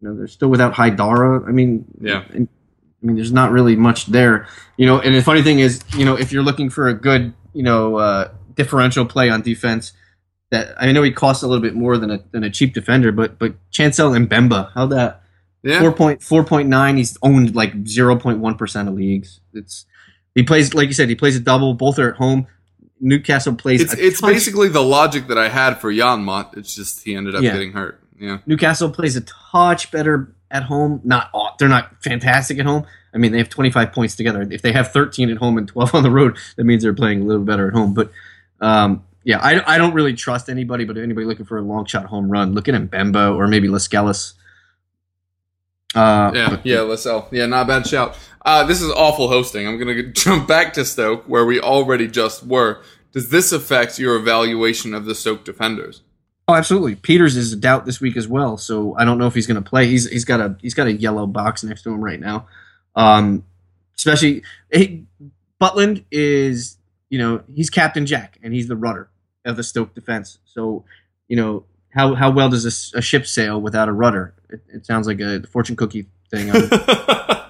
you 0.00 0.08
know, 0.08 0.16
they're 0.16 0.26
still 0.28 0.48
without 0.48 0.74
Haidara. 0.74 1.48
I 1.48 1.52
mean, 1.52 1.84
Yeah. 2.00 2.24
I 2.32 3.06
mean, 3.06 3.16
there's 3.16 3.32
not 3.32 3.50
really 3.50 3.76
much 3.76 4.06
there. 4.06 4.46
You 4.78 4.86
know, 4.86 4.98
and 4.98 5.14
the 5.14 5.22
funny 5.22 5.42
thing 5.42 5.58
is, 5.58 5.82
you 5.96 6.06
know, 6.06 6.16
if 6.16 6.32
you're 6.32 6.42
looking 6.42 6.70
for 6.70 6.88
a 6.88 6.94
good, 6.94 7.34
you 7.52 7.62
know, 7.62 7.96
uh, 7.96 8.30
differential 8.54 9.04
play 9.04 9.28
on 9.28 9.42
defense, 9.42 9.92
that 10.54 10.74
I 10.80 10.92
know 10.92 11.02
he 11.02 11.10
costs 11.10 11.42
a 11.42 11.48
little 11.48 11.62
bit 11.62 11.74
more 11.74 11.98
than 11.98 12.10
a 12.10 12.20
than 12.30 12.44
a 12.44 12.50
cheap 12.50 12.72
defender, 12.74 13.12
but 13.12 13.38
but 13.38 13.54
Chancel 13.70 14.10
Mbemba, 14.10 14.72
how 14.72 14.86
that 14.86 15.22
yeah, 15.62 15.80
four 15.80 15.92
point 15.92 16.22
four 16.22 16.44
point 16.44 16.68
nine, 16.68 16.96
he's 16.96 17.18
owned 17.22 17.54
like 17.54 17.86
zero 17.86 18.16
point 18.16 18.38
one 18.38 18.56
percent 18.56 18.88
of 18.88 18.94
leagues. 18.94 19.40
It's 19.52 19.84
he 20.34 20.42
plays 20.42 20.72
like 20.74 20.86
you 20.86 20.94
said, 20.94 21.08
he 21.08 21.14
plays 21.14 21.36
a 21.36 21.40
double. 21.40 21.74
Both 21.74 21.98
are 21.98 22.10
at 22.10 22.16
home. 22.16 22.46
Newcastle 23.00 23.54
plays. 23.54 23.80
it's 23.82 23.94
it's 23.94 24.20
basically 24.20 24.68
the 24.68 24.82
logic 24.82 25.26
that 25.26 25.38
I 25.38 25.48
had 25.48 25.80
for 25.80 25.92
Jan 25.92 26.24
Janmaat. 26.24 26.56
It's 26.56 26.74
just 26.74 27.02
he 27.04 27.14
ended 27.16 27.34
up 27.34 27.42
Yeah. 27.42 27.52
getting 27.52 27.72
hurt. 27.72 28.00
Yeah, 28.18 28.38
Newcastle 28.46 28.90
plays 28.90 29.16
a 29.16 29.22
touch 29.22 29.90
better 29.90 30.32
at 30.50 30.62
home. 30.62 31.00
Not 31.02 31.30
they're 31.58 31.68
not 31.68 32.02
fantastic 32.02 32.58
at 32.60 32.66
home. 32.66 32.86
I 33.12 33.18
mean, 33.18 33.30
they 33.32 33.38
have 33.38 33.48
25 33.48 33.92
points 33.92 34.16
together. 34.16 34.46
If 34.50 34.62
they 34.62 34.72
have 34.72 34.90
13 34.92 35.30
at 35.30 35.36
home 35.36 35.56
and 35.58 35.68
12 35.68 35.94
on 35.96 36.02
the 36.02 36.10
road, 36.10 36.36
that 36.56 36.64
means 36.64 36.82
they're 36.82 36.94
playing 36.94 37.22
a 37.22 37.24
little 37.24 37.44
better 37.44 37.68
at 37.68 37.74
home. 37.74 37.94
But 37.94 38.10
um, 38.60 39.04
yeah, 39.24 39.38
I, 39.38 39.74
I 39.74 39.78
don't 39.78 39.94
really 39.94 40.14
trust 40.14 40.48
anybody, 40.48 40.84
but 40.84 40.96
anybody 40.98 41.26
looking 41.26 41.46
for 41.46 41.58
a 41.58 41.62
long 41.62 41.86
shot 41.86 42.04
home 42.06 42.28
run, 42.30 42.52
look 42.54 42.68
at 42.68 42.74
Mbemba 42.74 43.34
or 43.34 43.46
maybe 43.48 43.68
Lascelles. 43.68 44.34
Uh, 45.94 46.30
yeah, 46.34 46.50
but- 46.50 46.66
yeah. 46.66 46.80
Lascelles. 46.80 47.24
Yeah, 47.30 47.46
not 47.46 47.62
a 47.62 47.68
bad 47.68 47.86
shout. 47.86 48.18
Uh, 48.44 48.64
this 48.64 48.82
is 48.82 48.90
awful 48.90 49.28
hosting. 49.28 49.66
I'm 49.66 49.78
gonna 49.78 50.02
jump 50.12 50.46
back 50.46 50.72
to 50.74 50.84
Stoke 50.84 51.24
where 51.26 51.46
we 51.46 51.60
already 51.60 52.08
just 52.08 52.44
were. 52.44 52.82
Does 53.12 53.30
this 53.30 53.52
affect 53.52 53.98
your 53.98 54.16
evaluation 54.16 54.92
of 54.92 55.04
the 55.04 55.14
Stoke 55.14 55.44
defenders? 55.44 56.02
Oh, 56.46 56.54
absolutely. 56.54 56.96
Pieters 56.96 57.36
is 57.36 57.52
a 57.54 57.56
doubt 57.56 57.86
this 57.86 58.00
week 58.02 58.18
as 58.18 58.28
well, 58.28 58.58
so 58.58 58.94
I 58.98 59.04
don't 59.06 59.16
know 59.16 59.26
if 59.26 59.34
he's 59.34 59.46
going 59.46 59.62
to 59.62 59.66
play. 59.66 59.86
He's 59.86 60.10
he's 60.10 60.24
got 60.26 60.40
a 60.40 60.56
he's 60.60 60.74
got 60.74 60.88
a 60.88 60.92
yellow 60.92 61.26
box 61.26 61.64
next 61.64 61.82
to 61.84 61.90
him 61.90 62.04
right 62.04 62.20
now. 62.20 62.48
Um, 62.96 63.44
especially 63.96 64.42
he, 64.72 65.04
Butland 65.60 66.04
is 66.10 66.76
you 67.08 67.18
know 67.18 67.42
he's 67.54 67.70
Captain 67.70 68.04
Jack 68.04 68.38
and 68.42 68.52
he's 68.52 68.68
the 68.68 68.76
rudder 68.76 69.08
of 69.44 69.56
the 69.56 69.62
Stoke 69.62 69.94
defense. 69.94 70.38
So 70.44 70.84
you 71.28 71.36
know 71.36 71.64
how 71.90 72.14
how 72.14 72.30
well 72.30 72.48
does 72.48 72.92
a 72.94 73.02
ship 73.02 73.26
sail 73.26 73.60
without 73.60 73.88
a 73.88 73.92
rudder? 73.92 74.34
It, 74.50 74.60
it 74.72 74.86
sounds 74.86 75.06
like 75.06 75.20
a 75.20 75.42
fortune 75.46 75.76
cookie 75.76 76.06
thing. 76.30 76.50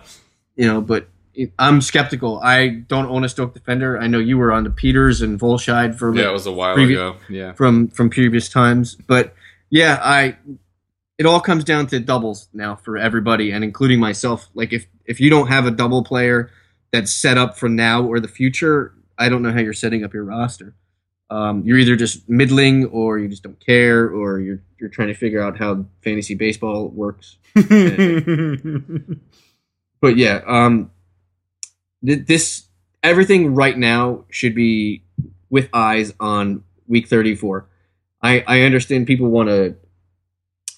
You 0.57 0.66
know, 0.66 0.80
but 0.80 1.09
it, 1.35 1.52
I'm 1.59 1.80
skeptical. 1.80 2.40
I 2.42 2.68
don't 2.68 3.07
own 3.07 3.24
a 3.24 3.28
Stoke 3.28 3.54
defender. 3.54 3.98
I 3.98 4.07
know 4.07 4.18
you 4.18 4.38
were 4.38 4.52
on 4.52 4.64
the 4.64 4.70
Pieters 4.70 5.22
and 5.22 5.38
Wollscheid 5.40 5.98
for 5.98 6.14
yeah, 6.14 6.22
bit 6.22 6.30
it 6.30 6.33
was 6.33 6.46
a 6.46 6.52
while 6.52 6.76
Previ- 6.76 6.92
ago. 6.92 7.16
Yeah. 7.28 7.52
from 7.54 7.88
from 7.88 8.11
previous 8.11 8.48
times. 8.48 8.94
But 8.94 9.35
yeah, 9.70 9.98
I 10.00 10.37
it 11.18 11.26
all 11.26 11.40
comes 11.40 11.64
down 11.64 11.87
to 11.88 12.00
doubles 12.00 12.48
now 12.52 12.76
for 12.76 12.96
everybody, 12.96 13.50
and 13.50 13.64
including 13.64 13.98
myself. 13.98 14.48
Like 14.54 14.72
if 14.72 14.87
if 15.07 15.20
you 15.20 15.30
don't 15.30 15.48
have 15.48 15.66
a 15.66 15.70
double 15.70 16.04
player 16.04 16.50
that's 16.92 17.12
set 17.12 17.37
up 17.37 17.59
for 17.59 17.68
now 17.68 18.04
or 18.04 18.20
the 18.20 18.28
future, 18.28 18.94
I 19.18 19.28
don't 19.28 19.42
know 19.42 19.50
how 19.52 19.59
you're 19.61 19.72
setting 19.72 20.04
up 20.04 20.14
your 20.14 20.24
roster. 20.24 20.74
Um, 21.30 21.62
you're 21.64 21.78
either 21.78 21.96
just 21.96 22.28
middling, 22.28 22.87
or 22.87 23.18
you 23.18 23.28
just 23.28 23.42
don't 23.42 23.58
care, 23.64 24.08
or 24.08 24.40
you're 24.40 24.60
you're 24.78 24.90
trying 24.90 25.08
to 25.08 25.14
figure 25.14 25.42
out 25.42 25.58
how 25.58 25.87
fantasy 26.02 26.34
baseball 26.34 26.88
works. 26.88 27.38
But 30.04 30.18
yeah, 30.18 30.42
um, 30.46 30.90
th- 32.04 32.26
this 32.26 32.64
everything 33.02 33.54
right 33.54 33.76
now 33.78 34.26
should 34.28 34.54
be 34.54 35.02
with 35.48 35.70
eyes 35.72 36.12
on 36.20 36.62
week 36.87 37.08
34. 37.08 37.66
I 38.20 38.44
I 38.46 38.60
understand 38.64 39.06
people 39.06 39.28
want 39.30 39.48
to 39.48 39.76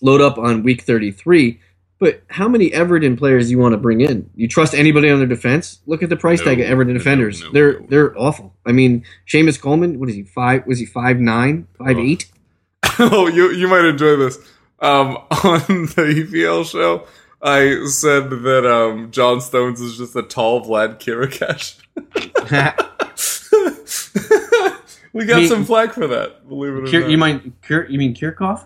load 0.00 0.20
up 0.20 0.38
on 0.38 0.62
week 0.62 0.82
33, 0.82 1.58
but 1.98 2.22
how 2.28 2.48
many 2.48 2.72
Everton 2.72 3.16
players 3.16 3.46
do 3.46 3.52
you 3.52 3.58
want 3.58 3.72
to 3.72 3.78
bring 3.78 4.00
in? 4.02 4.28
You 4.34 4.48
trust 4.48 4.74
anybody 4.74 5.08
on 5.10 5.18
their 5.18 5.26
defense? 5.26 5.80
Look 5.86 6.02
at 6.02 6.08
the 6.10 6.16
price 6.16 6.42
tag 6.42 6.60
of 6.60 6.66
Everton 6.66 6.94
no, 6.94 6.98
defenders. 6.98 7.42
no, 7.42 7.52
they're 7.52 7.80
no. 7.80 7.86
they're 7.88 8.18
awful. 8.18 8.54
I 8.66 8.72
mean, 8.72 9.04
Seamus 9.26 9.60
Coleman, 9.60 9.98
what 9.98 10.08
is 10.08 10.14
he? 10.14 10.24
Five? 10.24 10.66
Was 10.66 10.78
he 10.78 10.86
five 10.86 11.18
nine, 11.18 11.66
five 11.78 11.96
Oh. 11.98 12.02
eight? 12.02 12.30
oh, 12.98 13.26
you 13.28 13.50
you 13.52 13.68
might 13.68 13.84
enjoy 13.84 14.16
this. 14.16 14.38
Um, 14.80 15.16
on 15.30 15.60
the 15.96 16.26
EPL 16.28 16.70
show, 16.70 17.06
I 17.42 17.86
said 17.88 18.28
that 18.30 18.70
um, 18.70 19.10
John 19.10 19.40
Stones 19.40 19.80
is 19.80 19.96
just 19.96 20.14
a 20.16 20.22
tall 20.22 20.64
Vlad 20.66 20.98
Chiricheș. 21.00 21.76
we 25.12 25.24
got 25.24 25.42
Me- 25.42 25.48
some 25.48 25.64
flack 25.64 25.92
for 25.94 26.06
that. 26.08 26.46
Believe 26.48 26.74
it 26.74 26.84
or 26.84 26.86
Kir- 26.86 27.00
not. 27.02 27.10
you 27.10 27.18
mean 27.18 27.52
Kir- 27.62 27.86
you 27.88 27.98
mean 27.98 28.14
Kirkov? 28.14 28.64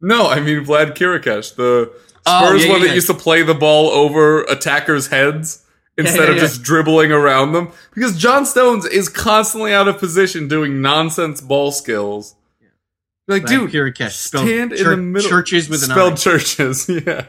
No, 0.00 0.28
I 0.28 0.40
mean 0.40 0.64
Vlad 0.64 0.94
Chiricheș, 0.94 1.56
the 1.56 1.92
Oh, 2.26 2.46
Spurs 2.46 2.64
yeah, 2.64 2.70
one 2.72 2.82
yeah, 2.82 2.88
that 2.88 2.94
used 2.94 3.06
to 3.06 3.14
play 3.14 3.42
the 3.42 3.54
ball 3.54 3.88
over 3.88 4.42
attackers' 4.44 5.06
heads 5.06 5.64
instead 5.96 6.28
of 6.28 6.36
just 6.36 6.62
dribbling 6.62 7.10
around 7.10 7.52
them. 7.52 7.72
Because 7.94 8.18
John 8.18 8.44
Stones 8.44 8.84
is 8.84 9.08
constantly 9.08 9.72
out 9.72 9.88
of 9.88 9.98
position 9.98 10.46
doing 10.46 10.82
nonsense 10.82 11.40
ball 11.40 11.72
skills. 11.72 12.34
Like, 13.26 13.46
dude, 13.46 13.70
Chiricheș. 13.70 14.10
Stand 14.10 14.72
in 14.72 14.84
the 14.88 14.96
middle. 14.96 15.28
Churches 15.28 15.68
with 15.68 15.82
an 15.84 15.90
spelled 15.90 16.16
churches. 16.16 16.88
Yeah, 17.06 17.26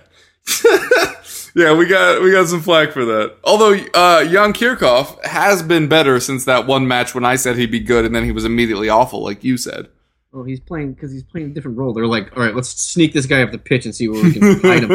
yeah. 1.56 1.76
We 1.76 1.86
got 1.86 2.22
we 2.22 2.32
got 2.32 2.48
some 2.48 2.62
flack 2.62 2.92
for 2.92 3.06
that. 3.06 3.36
Although 3.44 3.74
uh, 3.94 4.26
Jan 4.26 4.54
Kirchhoff 4.54 5.24
has 5.26 5.62
been 5.62 5.88
better 5.88 6.20
since 6.20 6.46
that 6.46 6.66
one 6.66 6.88
match 6.88 7.14
when 7.14 7.26
I 7.26 7.36
said 7.36 7.58
he'd 7.58 7.72
be 7.72 7.82
good, 7.82 8.06
and 8.06 8.16
then 8.16 8.24
he 8.24 8.32
was 8.32 8.46
immediately 8.46 8.88
awful, 8.90 9.22
like 9.22 9.44
you 9.44 9.58
said. 9.58 9.90
Oh, 10.32 10.44
he's 10.44 10.60
playing 10.60 10.94
because 10.94 11.12
he's 11.12 11.24
playing 11.24 11.48
a 11.48 11.54
different 11.54 11.78
role. 11.78 11.92
They're 11.92 12.06
like, 12.06 12.36
all 12.38 12.44
right, 12.44 12.54
let's 12.56 12.70
sneak 12.70 13.14
this 13.14 13.26
guy 13.26 13.42
up 13.42 13.52
the 13.52 13.58
pitch 13.58 13.86
and 13.86 13.96
see 13.96 14.08
where 14.08 14.24
we 14.24 14.32
can 14.32 14.42
hide 14.62 14.84
him. 14.84 14.92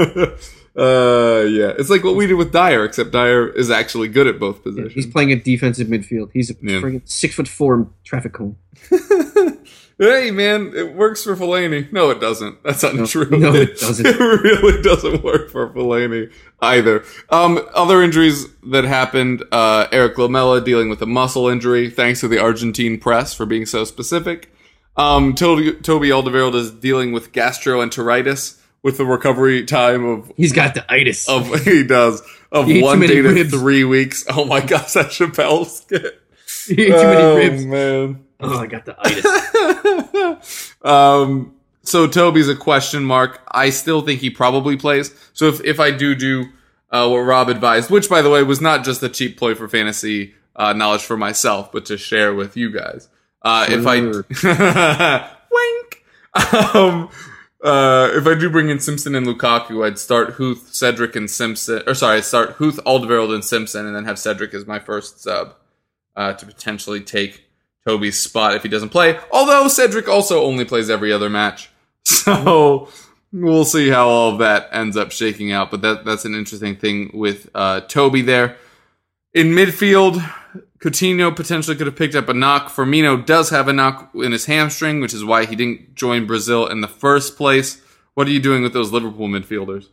uh, 0.77 1.41
yeah, 1.49 1.73
it's 1.77 1.91
like 1.91 2.05
what 2.05 2.15
we 2.15 2.27
did 2.29 2.35
with 2.35 2.53
Dyer, 2.53 2.85
except 2.85 3.11
Dyer 3.11 3.49
is 3.49 3.69
actually 3.69 4.07
good 4.09 4.29
at 4.29 4.39
both 4.39 4.63
positions. 4.63 4.93
He's 4.93 5.07
playing 5.09 5.33
a 5.33 5.37
defensive 5.37 5.89
midfield. 5.89 6.31
He's 6.33 6.51
a 6.51 6.55
Yeah. 6.63 6.79
friggin' 6.81 7.09
six 7.09 7.35
foot 7.35 7.49
four 7.49 7.89
traffic 8.05 8.33
cone. 8.33 8.55
hey, 9.99 10.31
man, 10.31 10.73
it 10.75 10.95
works 10.95 11.25
for 11.25 11.35
Fellaini. 11.35 11.91
No, 11.93 12.11
it 12.11 12.21
doesn't. 12.21 12.63
That's 12.63 12.85
not 12.85 12.95
No, 12.95 13.03
no, 13.39 13.55
it 13.55 13.77
doesn't. 13.81 14.07
It 14.07 14.21
really 14.21 14.83
doesn't 14.83 15.25
work 15.25 15.51
for 15.51 15.69
Fellaini 15.71 16.33
either. 16.61 17.03
Um, 17.31 17.61
other 17.75 18.03
injuries 18.05 18.47
that 18.71 18.85
happened: 18.85 19.43
uh, 19.51 19.89
Erik 19.91 20.17
Lamela 20.17 20.61
dealing 20.61 20.91
with 20.91 21.03
a 21.03 21.07
muscle 21.07 21.49
injury, 21.49 21.91
thanks 21.91 22.21
to 22.21 22.29
the 22.29 22.39
Argentine 22.39 23.01
press 23.01 23.35
for 23.35 23.47
being 23.47 23.67
so 23.67 23.85
specific. 23.85 24.53
Um, 24.97 25.35
Toby, 25.35 25.73
Toby 25.73 26.09
Alderweireld 26.11 26.55
is 26.55 26.71
dealing 26.71 27.13
with 27.13 27.33
gastroenteritis 27.33 28.61
with 28.83 28.99
the 28.99 29.05
recovery 29.05 29.65
time 29.65 30.05
of 30.05 30.33
He's 30.37 30.53
got 30.53 30.75
the 30.75 30.85
itis. 30.93 31.29
of 31.29 31.49
he 31.65 31.83
does 31.83 32.23
of 32.53 32.67
He 32.67 32.83
one 32.83 33.01
day 33.01 33.23
to 33.23 33.29
ribs. 33.29 33.51
three 33.51 33.85
weeks. 33.85 34.25
Oh 34.29 34.45
my 34.45 34.61
gosh, 34.61 34.93
that 34.93 35.07
Chappelle 35.07 35.67
skit. 35.67 36.21
He 36.67 36.85
ate 36.85 36.89
too 36.89 36.95
oh, 36.95 37.37
many 37.37 37.51
ribs. 37.51 37.67
man. 37.67 38.25
Oh, 38.41 38.59
I 38.59 38.67
got 38.67 38.87
the 38.87 38.97
itis. 38.99 40.75
um, 40.83 41.55
so 41.83 42.07
Toby's 42.07 42.49
a 42.49 42.57
question 42.57 43.05
mark. 43.05 43.41
I 43.51 43.69
still 43.71 44.01
think 44.01 44.21
he 44.21 44.31
probably 44.31 44.77
plays. 44.79 45.15
So 45.35 45.49
if, 45.49 45.63
if 45.63 45.79
I 45.79 45.91
do 45.91 46.15
do 46.15 46.47
uh, 46.91 47.09
what 47.09 47.19
Rob 47.19 47.49
advised, 47.51 47.91
which 47.91 48.09
by 48.09 48.23
the 48.23 48.31
way 48.31 48.43
was 48.43 48.63
not 48.63 48.83
just 48.85 49.03
a 49.03 49.11
cheap 49.11 49.37
ploy 49.37 49.55
for 49.55 49.69
fantasy 49.69 50.35
uh, 50.57 50.73
knowledge 50.73 51.03
for 51.03 51.17
myself, 51.19 51.71
but 51.71 51.85
to 51.87 51.99
share 51.99 52.33
with 52.35 52.57
you 52.57 52.71
guys. 52.71 53.09
Uh, 53.45 53.67
if 53.69 53.87
I 53.87 54.01
wink, 55.53 56.75
um, 56.75 57.11
uh, 57.63 58.11
if 58.13 58.27
I 58.27 58.35
do 58.35 58.51
bring 58.51 58.71
in 58.71 58.81
Simpson 58.81 59.15
and 59.15 59.27
Lukaku, 59.27 59.87
I'd 59.87 59.99
start 59.99 60.35
Huth, 60.35 60.75
Cedric, 60.75 61.15
and 61.15 61.31
Simpson. 61.31 61.83
Or 61.87 61.95
sorry, 61.95 62.19
I'd 62.19 62.25
start 62.25 62.53
Huth, 62.53 62.81
Alderweireld, 62.87 63.35
and 63.35 63.45
Simpson, 63.45 63.87
and 63.87 63.95
then 63.95 64.05
have 64.05 64.19
Cedric 64.19 64.55
as 64.55 64.67
my 64.67 64.79
first 64.79 65.23
sub 65.23 65.55
uh, 66.17 66.33
to 66.33 66.47
potentially 66.47 67.01
take 67.01 67.45
Toby's 67.87 68.19
spot 68.19 68.55
if 68.55 68.63
he 68.63 68.69
doesn't 68.69 68.91
play. 68.91 69.19
Although 69.31 69.69
Cedric 69.69 70.09
also 70.09 70.43
only 70.43 70.65
plays 70.65 70.89
every 70.89 71.13
other 71.13 71.29
match, 71.29 71.71
so 72.05 72.89
we'll 73.33 73.65
see 73.65 73.89
how 73.89 74.09
all 74.09 74.33
of 74.33 74.39
that 74.39 74.69
ends 74.73 74.97
up 74.97 75.13
shaking 75.13 75.53
out. 75.53 75.71
But 75.71 75.83
that 75.83 76.05
that's 76.05 76.25
an 76.25 76.35
interesting 76.35 76.77
thing 76.77 77.11
with 77.13 77.51
uh, 77.55 77.81
Toby 77.83 78.23
there 78.23 78.57
in 79.33 79.49
midfield. 79.49 80.23
Coutinho 80.85 81.35
potentially 81.35 81.75
could 81.75 81.87
have 81.87 81.97
picked 81.97 82.15
up 82.15 82.29
a 82.29 82.35
knock. 82.35 82.69
Firmino 82.69 83.25
does 83.25 83.49
have 83.49 83.69
a 83.69 83.73
knock 83.73 84.11
in 84.15 84.33
his 84.33 84.45
hamstring, 84.45 85.01
which 85.01 85.15
is 85.15 85.25
why 85.25 85.47
he 85.47 85.57
didn't 85.57 85.95
join 85.95 86.27
Brazil 86.27 86.67
in 86.67 86.83
the 86.83 86.89
first 86.89 87.39
place. 87.39 87.81
What 88.13 88.27
are 88.27 88.31
you 88.31 88.39
doing 88.39 88.63
with 88.63 88.75
those 88.75 88.93
Liverpool 88.93 89.27
midfielders? 89.27 89.87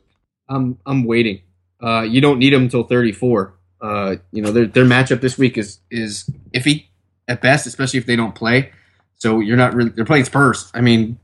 I'm 0.49 0.79
I'm 0.85 1.05
waiting. 1.05 1.43
Uh, 1.81 2.01
you 2.01 2.19
don't 2.19 2.39
need 2.39 2.51
them 2.51 2.63
until 2.63 2.83
34. 2.83 3.53
Uh, 3.79 4.15
you 4.33 4.41
know 4.41 4.51
their 4.51 4.65
their 4.65 4.83
matchup 4.83 5.21
this 5.21 5.37
week 5.37 5.57
is 5.57 5.79
is 5.89 6.29
iffy 6.53 6.87
at 7.25 7.41
best, 7.41 7.65
especially 7.65 7.97
if 7.97 8.05
they 8.05 8.17
don't 8.17 8.35
play. 8.35 8.73
So 9.15 9.39
you're 9.39 9.55
not 9.55 9.73
really 9.73 9.91
they're 9.91 10.03
playing 10.03 10.25
Spurs. 10.25 10.69
I 10.73 10.81
mean, 10.81 11.17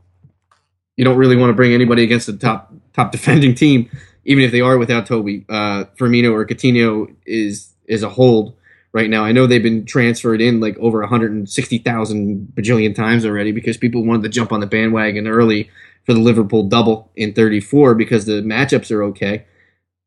you 0.95 1.03
don't 1.03 1.17
really 1.17 1.35
want 1.35 1.49
to 1.49 1.53
bring 1.53 1.73
anybody 1.73 2.03
against 2.03 2.27
the 2.27 2.37
top 2.37 2.73
top 2.93 3.11
defending 3.11 3.53
team, 3.53 3.89
even 4.23 4.45
if 4.45 4.51
they 4.53 4.61
are 4.61 4.77
without 4.77 5.07
Toby. 5.07 5.45
Uh, 5.49 5.83
Firmino 5.99 6.31
or 6.31 6.45
Coutinho 6.45 7.13
is 7.25 7.73
is 7.85 8.01
a 8.01 8.09
hold 8.09 8.53
right 8.93 9.09
now. 9.09 9.23
I 9.23 9.31
know 9.31 9.45
they've 9.45 9.61
been 9.61 9.85
transferred 9.85 10.41
in 10.41 10.59
like 10.59 10.77
over 10.79 10.99
160,000 11.01 12.53
bajillion 12.53 12.95
times 12.95 13.25
already 13.25 13.51
because 13.51 13.77
people 13.77 14.05
wanted 14.05 14.23
to 14.23 14.29
jump 14.29 14.51
on 14.51 14.59
the 14.59 14.67
bandwagon 14.67 15.27
early 15.27 15.69
for 16.05 16.13
the 16.13 16.19
Liverpool 16.19 16.63
double 16.63 17.11
in 17.15 17.33
34 17.33 17.95
because 17.95 18.25
the 18.25 18.41
matchups 18.41 18.91
are 18.91 19.03
okay. 19.03 19.45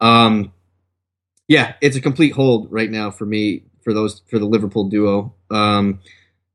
Um, 0.00 0.52
yeah, 1.46 1.74
it's 1.80 1.96
a 1.96 2.00
complete 2.00 2.32
hold 2.32 2.70
right 2.72 2.90
now 2.90 3.10
for 3.10 3.26
me 3.26 3.64
for 3.82 3.92
those 3.92 4.22
for 4.28 4.38
the 4.38 4.46
Liverpool 4.46 4.88
duo. 4.88 5.34
Um, 5.50 6.00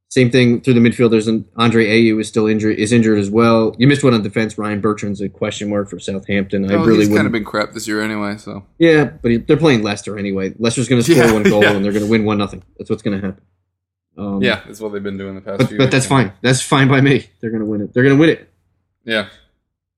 same 0.09 0.29
thing 0.31 0.61
through 0.61 0.75
the 0.75 0.79
midfielders, 0.79 1.27
and 1.27 1.45
Andre 1.57 1.87
Ayew 1.87 2.19
is 2.21 2.27
still 2.27 2.47
injured 2.47 2.77
is 2.77 2.91
injured 2.93 3.17
as 3.19 3.29
well. 3.29 3.75
You 3.77 3.87
missed 3.87 4.03
one 4.03 4.13
on 4.13 4.21
defense. 4.21 4.57
Ryan 4.57 4.79
Bertrand's 4.81 5.19
a 5.21 5.27
question 5.29 5.69
mark 5.69 5.89
for 5.89 5.99
Southampton. 5.99 6.69
I 6.71 6.75
Oh, 6.75 6.85
really 6.85 7.05
he's 7.05 7.09
kind 7.15 7.25
of 7.25 7.31
been 7.33 7.43
crap 7.43 7.73
this 7.73 7.87
year 7.87 8.01
anyway. 8.01 8.37
So 8.37 8.65
yeah, 8.77 9.05
but 9.05 9.31
he, 9.31 9.37
they're 9.37 9.57
playing 9.57 9.83
Leicester 9.83 10.17
anyway. 10.17 10.53
Leicester's 10.57 10.87
going 10.87 11.01
to 11.01 11.11
score 11.11 11.25
Yeah, 11.25 11.33
one 11.33 11.43
goal 11.43 11.63
yeah. 11.63 11.71
and 11.73 11.83
they're 11.83 11.91
going 11.91 12.05
to 12.05 12.09
win 12.11 12.23
one 12.23 12.37
nothing. 12.37 12.63
That's 12.77 12.89
what's 12.89 13.01
going 13.01 13.19
to 13.19 13.25
happen. 13.27 13.43
Um, 14.17 14.41
yeah, 14.41 14.61
that's 14.65 14.79
what 14.79 14.93
they've 14.93 15.03
been 15.03 15.17
doing 15.17 15.35
the 15.35 15.41
past 15.41 15.57
but, 15.59 15.67
few. 15.69 15.77
but 15.77 15.91
that's 15.91 16.05
fine. 16.05 16.31
That's 16.41 16.61
fine 16.61 16.87
by 16.87 17.01
me. 17.01 17.27
They're 17.41 17.49
going 17.49 17.59
to 17.59 17.65
win 17.65 17.81
it. 17.81 17.93
They're 17.93 18.03
going 18.03 18.15
to 18.15 18.19
win 18.19 18.29
it. 18.29 18.49
Yeah, 19.03 19.27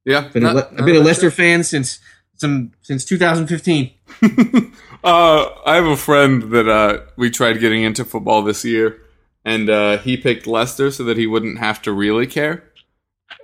yeah. 0.06 0.28
Been 0.30 0.44
a 0.46 0.54
Le- 0.54 0.70
I've 0.72 0.86
been 0.86 0.96
a 0.96 1.00
Leicester 1.02 1.30
fan 1.30 1.64
since 1.64 2.00
some 2.36 2.72
since 2.82 3.06
2015. 3.06 3.92
uh, 5.04 5.50
I 5.66 5.76
have 5.76 5.86
a 5.86 5.96
friend 5.98 6.52
that 6.52 6.68
uh, 6.68 7.02
we 7.16 7.30
tried 7.30 7.60
getting 7.60 7.84
into 7.84 8.04
football 8.04 8.42
this 8.42 8.66
year, 8.66 9.00
and 9.48 9.70
uh, 9.70 9.98
he 10.00 10.18
picked 10.18 10.46
Leicester 10.46 10.92
so 10.92 11.06
that 11.06 11.18
he 11.18 11.26
wouldn't 11.26 11.58
have 11.60 11.82
to 11.84 11.92
really 11.94 12.28
care. 12.28 12.64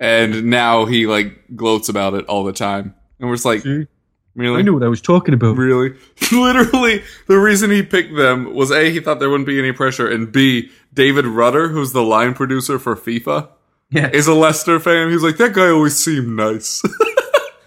And 0.00 0.44
now 0.44 0.84
he 0.84 1.06
like 1.06 1.56
gloats 1.56 1.88
about 1.88 2.14
it 2.14 2.26
all 2.26 2.44
the 2.44 2.52
time, 2.52 2.94
and 3.18 3.28
we're 3.28 3.36
just 3.36 3.44
like, 3.44 3.64
really, 3.64 4.58
I 4.58 4.62
knew 4.62 4.74
what 4.74 4.82
I 4.82 4.88
was 4.88 5.00
talking 5.00 5.34
about. 5.34 5.56
really, 5.56 5.94
literally. 6.32 7.02
The 7.26 7.38
reason 7.38 7.70
he 7.70 7.82
picked 7.82 8.14
them 8.16 8.54
was 8.54 8.70
a 8.70 8.90
he 8.90 9.00
thought 9.00 9.18
there 9.18 9.30
wouldn't 9.30 9.46
be 9.46 9.58
any 9.58 9.72
pressure, 9.72 10.08
and 10.10 10.30
b 10.32 10.70
David 10.92 11.26
Rutter, 11.26 11.68
who's 11.68 11.92
the 11.92 12.02
line 12.02 12.34
producer 12.34 12.78
for 12.78 12.96
FIFA, 12.96 13.48
Yeah, 13.90 14.10
is 14.12 14.26
a 14.26 14.34
Leicester 14.34 14.80
fan. 14.80 15.10
He's 15.10 15.22
like, 15.22 15.36
that 15.38 15.52
guy 15.52 15.68
always 15.68 15.96
seemed 15.96 16.28
nice. 16.36 16.82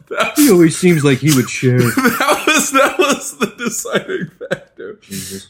that, 0.10 0.34
he 0.36 0.52
always 0.52 0.78
seems 0.78 1.04
like 1.04 1.20
he 1.20 1.34
would 1.36 1.50
share. 1.50 1.80
that 2.72 2.98
was 2.98 2.98
that 2.98 2.98
was 2.98 3.38
the 3.38 3.54
deciding 3.58 4.30
factor. 4.30 5.00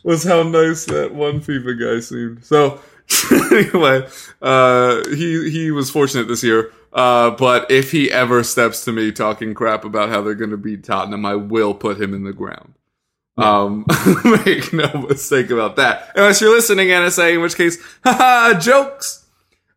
Was 0.04 0.24
how 0.24 0.44
nice 0.44 0.86
that 0.86 1.14
one 1.14 1.42
FIFA 1.42 1.80
guy 1.80 2.00
seemed. 2.02 2.44
So 2.46 2.80
anyway, 3.52 4.08
uh, 4.42 5.08
he 5.10 5.50
he 5.50 5.72
was 5.72 5.90
fortunate 5.90 6.28
this 6.28 6.44
year. 6.44 6.72
Uh, 6.94 7.32
but 7.32 7.70
if 7.70 7.92
he 7.92 8.12
ever 8.12 8.44
steps 8.44 8.84
to 8.86 8.92
me 8.92 9.12
talking 9.12 9.54
crap 9.54 9.86
about 9.86 10.10
how 10.10 10.22
they're 10.22 10.36
going 10.36 10.52
to 10.52 10.58
beat 10.58 10.84
Tottenham, 10.84 11.26
I 11.26 11.36
will 11.36 11.74
put 11.74 12.02
him 12.02 12.14
in 12.14 12.24
the 12.24 12.34
ground. 12.34 12.74
Um, 13.38 13.86
make 14.46 14.74
no 14.74 15.06
mistake 15.08 15.52
about 15.52 15.76
that. 15.76 16.12
Unless 16.16 16.42
you're 16.42 16.54
listening, 16.54 16.88
NSA, 16.88 17.36
in 17.36 17.42
which 17.42 17.56
case, 17.56 17.78
haha, 18.04 18.60
jokes. 18.60 19.26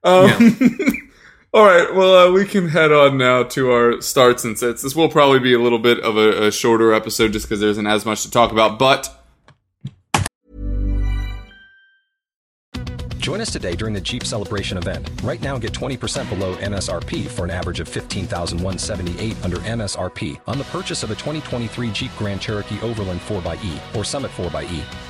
Um, 0.03 1.10
all 1.52 1.64
right, 1.64 1.94
well, 1.94 2.28
uh, 2.28 2.32
we 2.32 2.44
can 2.44 2.68
head 2.68 2.92
on 2.92 3.18
now 3.18 3.42
to 3.42 3.70
our 3.72 4.00
starts 4.00 4.44
and 4.44 4.58
sits. 4.58 4.82
This 4.82 4.94
will 4.94 5.08
probably 5.08 5.40
be 5.40 5.52
a 5.52 5.58
little 5.58 5.78
bit 5.78 5.98
of 6.00 6.16
a, 6.16 6.46
a 6.46 6.52
shorter 6.52 6.92
episode 6.92 7.32
just 7.32 7.46
because 7.46 7.60
there 7.60 7.70
isn't 7.70 7.86
as 7.86 8.06
much 8.06 8.22
to 8.22 8.30
talk 8.30 8.52
about, 8.52 8.78
but 8.78 9.16
Join 13.20 13.42
us 13.42 13.52
today 13.52 13.76
during 13.76 13.92
the 13.92 14.00
Jeep 14.00 14.24
Celebration 14.24 14.78
event. 14.78 15.08
Right 15.22 15.40
now, 15.42 15.58
get 15.58 15.72
20% 15.72 16.28
below 16.30 16.56
MSRP 16.56 17.28
for 17.28 17.44
an 17.44 17.50
average 17.50 17.78
of 17.78 17.86
15178 17.86 19.44
under 19.44 19.58
MSRP 19.58 20.40
on 20.46 20.56
the 20.56 20.64
purchase 20.64 21.02
of 21.02 21.10
a 21.10 21.14
2023 21.14 21.90
Jeep 21.90 22.10
Grand 22.16 22.40
Cherokee 22.40 22.80
Overland 22.80 23.20
4xE 23.20 23.94
or 23.94 24.04
Summit 24.04 24.30
4xE. 24.32 25.10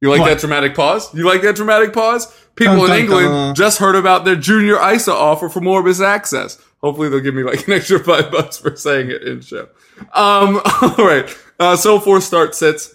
You 0.00 0.10
like 0.10 0.20
What? 0.20 0.28
that 0.28 0.38
dramatic 0.40 0.74
pause? 0.74 1.12
You 1.14 1.24
like 1.24 1.42
that 1.42 1.56
dramatic 1.56 1.92
pause? 1.92 2.26
People 2.54 2.76
Dun, 2.76 2.84
in 2.84 2.88
dun, 2.90 2.98
England 2.98 3.28
dun. 3.28 3.54
just 3.54 3.78
heard 3.78 3.94
about 3.96 4.24
their 4.24 4.36
junior 4.36 4.76
ISA 4.92 5.12
offer 5.12 5.48
for 5.48 5.60
Morbus 5.60 6.04
Access. 6.04 6.58
Hopefully 6.82 7.08
they'll 7.08 7.20
give 7.20 7.34
me 7.34 7.42
like 7.42 7.66
an 7.66 7.74
extra 7.74 7.98
five 8.04 8.30
bucks 8.30 8.56
for 8.58 8.76
saying 8.76 9.10
it 9.10 9.22
in 9.22 9.40
show. 9.40 9.68
Um, 10.12 10.60
all 10.82 10.94
right. 10.98 11.28
Uh, 11.58 11.76
so 11.76 11.98
four 11.98 12.20
start 12.20 12.54
sets. 12.54 12.94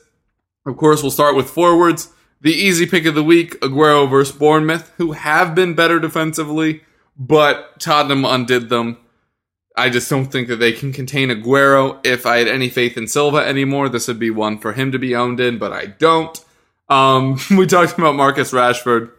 Of 0.66 0.78
course, 0.78 1.02
we'll 1.02 1.12
start 1.12 1.36
with 1.36 1.50
forwards. 1.50 2.10
The 2.42 2.54
easy 2.54 2.86
pick 2.88 3.06
of 3.06 3.14
the 3.16 3.24
week, 3.24 3.60
Aguero 3.62 4.10
versus 4.10 4.36
Bournemouth, 4.36 4.92
who 4.98 5.12
have 5.14 5.54
been 5.54 5.74
better 5.76 6.00
defensively, 6.00 6.82
but 7.18 7.80
Tottenham 7.80 8.26
undid 8.26 8.70
them. 8.70 8.98
I 9.76 9.90
just 9.90 10.10
don't 10.10 10.26
think 10.32 10.48
that 10.50 10.56
they 10.58 10.72
can 10.72 10.92
contain 10.92 11.30
Aguero. 11.30 12.00
If 12.04 12.26
I 12.26 12.38
had 12.38 12.48
any 12.48 12.70
faith 12.70 12.98
in 12.98 13.08
Silva 13.08 13.38
anymore, 13.38 13.90
this 13.90 14.08
would 14.08 14.20
be 14.20 14.30
one 14.32 14.58
for 14.60 14.74
him 14.74 14.92
to 14.92 15.00
be 15.00 15.16
owned 15.16 15.40
in, 15.40 15.58
but 15.60 15.72
I 15.72 15.86
don't. 15.88 16.44
Um, 16.92 17.40
we 17.58 17.66
talked 17.66 17.98
about 17.98 18.16
Marcus 18.16 18.52
Rashford. 18.52 19.12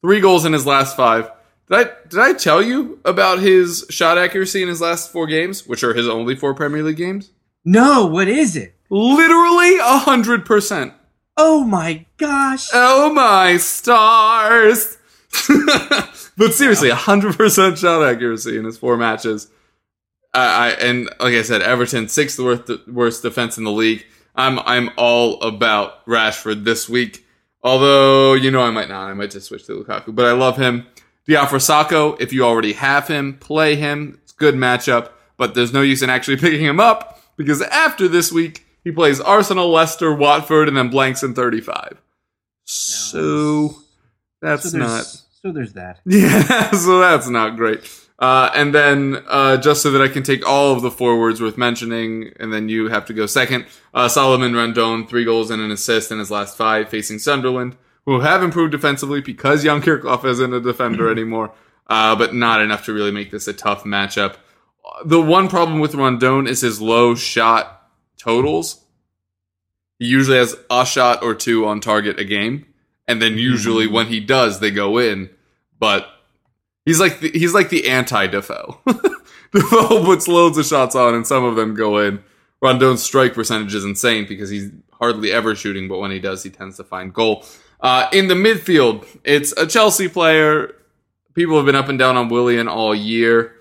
Three 0.00 0.20
goals 0.20 0.44
in 0.44 0.52
his 0.52 0.66
last 0.66 0.96
five. 0.96 1.30
Did 1.68 1.76
I 1.76 1.90
did 2.08 2.18
I 2.18 2.32
tell 2.32 2.62
you 2.62 2.98
about 3.04 3.40
his 3.40 3.84
shot 3.90 4.16
accuracy 4.16 4.62
in 4.62 4.68
his 4.68 4.80
last 4.80 5.12
four 5.12 5.26
games, 5.26 5.66
which 5.66 5.84
are 5.84 5.92
his 5.92 6.08
only 6.08 6.34
four 6.34 6.54
Premier 6.54 6.82
League 6.82 6.96
games? 6.96 7.30
No, 7.64 8.06
what 8.06 8.28
is 8.28 8.56
it? 8.56 8.74
Literally 8.88 9.76
a 9.78 9.98
hundred 9.98 10.46
percent. 10.46 10.94
Oh 11.36 11.64
my 11.64 12.06
gosh. 12.16 12.68
Oh 12.72 13.12
my 13.12 13.58
stars! 13.58 14.96
but 16.38 16.54
seriously, 16.54 16.88
hundred 16.88 17.36
percent 17.36 17.76
shot 17.76 18.02
accuracy 18.02 18.56
in 18.56 18.64
his 18.64 18.78
four 18.78 18.96
matches. 18.96 19.48
I, 20.32 20.40
I 20.40 20.70
and 20.70 21.10
like 21.20 21.34
I 21.34 21.42
said, 21.42 21.60
Everton 21.60 22.08
sixth 22.08 22.38
worst 22.38 22.70
worst 22.88 23.22
defense 23.22 23.58
in 23.58 23.64
the 23.64 23.72
league. 23.72 24.06
I'm 24.38 24.58
I'm 24.60 24.90
all 24.96 25.42
about 25.42 26.06
Rashford 26.06 26.64
this 26.64 26.88
week. 26.88 27.26
Although 27.62 28.34
you 28.34 28.50
know 28.50 28.62
I 28.62 28.70
might 28.70 28.88
not. 28.88 29.10
I 29.10 29.14
might 29.14 29.32
just 29.32 29.48
switch 29.48 29.66
to 29.66 29.72
Lukaku, 29.72 30.14
but 30.14 30.24
I 30.24 30.32
love 30.32 30.56
him. 30.56 30.86
Diafra 31.28 31.58
Sakho, 31.58 32.18
if 32.20 32.32
you 32.32 32.44
already 32.44 32.72
have 32.72 33.08
him, 33.08 33.34
play 33.34 33.74
him. 33.74 34.18
It's 34.22 34.32
a 34.32 34.36
good 34.36 34.54
matchup, 34.54 35.10
but 35.36 35.54
there's 35.54 35.74
no 35.74 35.82
use 35.82 36.02
in 36.02 36.08
actually 36.08 36.36
picking 36.38 36.64
him 36.64 36.80
up 36.80 37.20
because 37.36 37.60
after 37.60 38.08
this 38.08 38.32
week 38.32 38.64
he 38.84 38.92
plays 38.92 39.20
Arsenal, 39.20 39.68
Leicester, 39.70 40.14
Watford, 40.14 40.68
and 40.68 40.76
then 40.76 40.88
blanks 40.88 41.22
in 41.22 41.34
35. 41.34 42.00
So 42.64 43.74
that's 44.40 44.70
so 44.70 44.78
not. 44.78 45.04
So 45.42 45.52
there's 45.52 45.72
that. 45.74 46.00
Yeah, 46.06 46.70
so 46.70 47.00
that's 47.00 47.28
not 47.28 47.56
great. 47.56 47.80
Uh, 48.18 48.50
and 48.52 48.74
then 48.74 49.22
uh, 49.28 49.56
just 49.56 49.80
so 49.80 49.92
that 49.92 50.02
I 50.02 50.08
can 50.08 50.24
take 50.24 50.44
all 50.46 50.72
of 50.72 50.82
the 50.82 50.90
forwards 50.90 51.40
worth 51.40 51.56
mentioning, 51.56 52.32
and 52.40 52.52
then 52.52 52.68
you 52.68 52.88
have 52.88 53.06
to 53.06 53.14
go 53.14 53.26
second. 53.26 53.66
Uh, 53.94 54.08
Solomon 54.08 54.56
Rondon, 54.56 55.06
three 55.06 55.24
goals 55.24 55.50
and 55.50 55.62
an 55.62 55.70
assist 55.70 56.10
in 56.10 56.18
his 56.18 56.30
last 56.30 56.56
five, 56.56 56.88
facing 56.88 57.20
Sunderland, 57.20 57.76
who 58.06 58.20
have 58.20 58.42
improved 58.42 58.72
defensively 58.72 59.20
because 59.20 59.62
Jan 59.62 59.82
Kirchhoff 59.82 60.24
isn't 60.24 60.52
a 60.52 60.60
defender 60.60 61.10
anymore, 61.12 61.52
uh, 61.86 62.16
but 62.16 62.34
not 62.34 62.60
enough 62.60 62.84
to 62.86 62.92
really 62.92 63.12
make 63.12 63.30
this 63.30 63.46
a 63.46 63.52
tough 63.52 63.84
matchup. 63.84 64.34
The 65.04 65.20
one 65.20 65.48
problem 65.48 65.78
with 65.78 65.94
Rondon 65.94 66.48
is 66.48 66.62
his 66.62 66.80
low 66.80 67.14
shot 67.14 67.88
totals. 68.16 68.84
He 70.00 70.06
usually 70.06 70.38
has 70.38 70.56
a 70.70 70.84
shot 70.84 71.22
or 71.22 71.34
two 71.36 71.66
on 71.66 71.80
target 71.80 72.18
a 72.18 72.24
game, 72.24 72.66
and 73.06 73.22
then 73.22 73.38
usually 73.38 73.86
when 73.86 74.06
he 74.06 74.18
does, 74.18 74.58
they 74.58 74.72
go 74.72 74.98
in. 74.98 75.30
But 75.78 76.08
he's 76.88 77.00
like 77.00 77.20
the, 77.20 77.30
he's 77.30 77.52
like 77.52 77.68
the 77.68 77.88
anti 77.88 78.26
Defoe. 78.26 78.80
Defoe 79.52 80.04
puts 80.04 80.26
loads 80.26 80.58
of 80.58 80.64
shots 80.64 80.94
on, 80.94 81.14
and 81.14 81.26
some 81.26 81.44
of 81.44 81.54
them 81.54 81.74
go 81.74 81.98
in. 81.98 82.22
Rondon's 82.62 83.02
strike 83.02 83.34
percentage 83.34 83.74
is 83.74 83.84
insane 83.84 84.26
because 84.26 84.50
he's 84.50 84.70
hardly 84.92 85.30
ever 85.30 85.54
shooting, 85.54 85.86
but 85.86 85.98
when 85.98 86.10
he 86.10 86.18
does, 86.18 86.42
he 86.42 86.50
tends 86.50 86.76
to 86.78 86.84
find 86.84 87.12
goal. 87.12 87.44
Uh, 87.80 88.08
in 88.12 88.28
the 88.28 88.34
midfield, 88.34 89.06
it's 89.22 89.52
a 89.52 89.66
Chelsea 89.66 90.08
player. 90.08 90.74
People 91.34 91.56
have 91.56 91.66
been 91.66 91.76
up 91.76 91.88
and 91.88 91.98
down 91.98 92.16
on 92.16 92.28
Willian 92.28 92.68
all 92.68 92.94
year. 92.94 93.54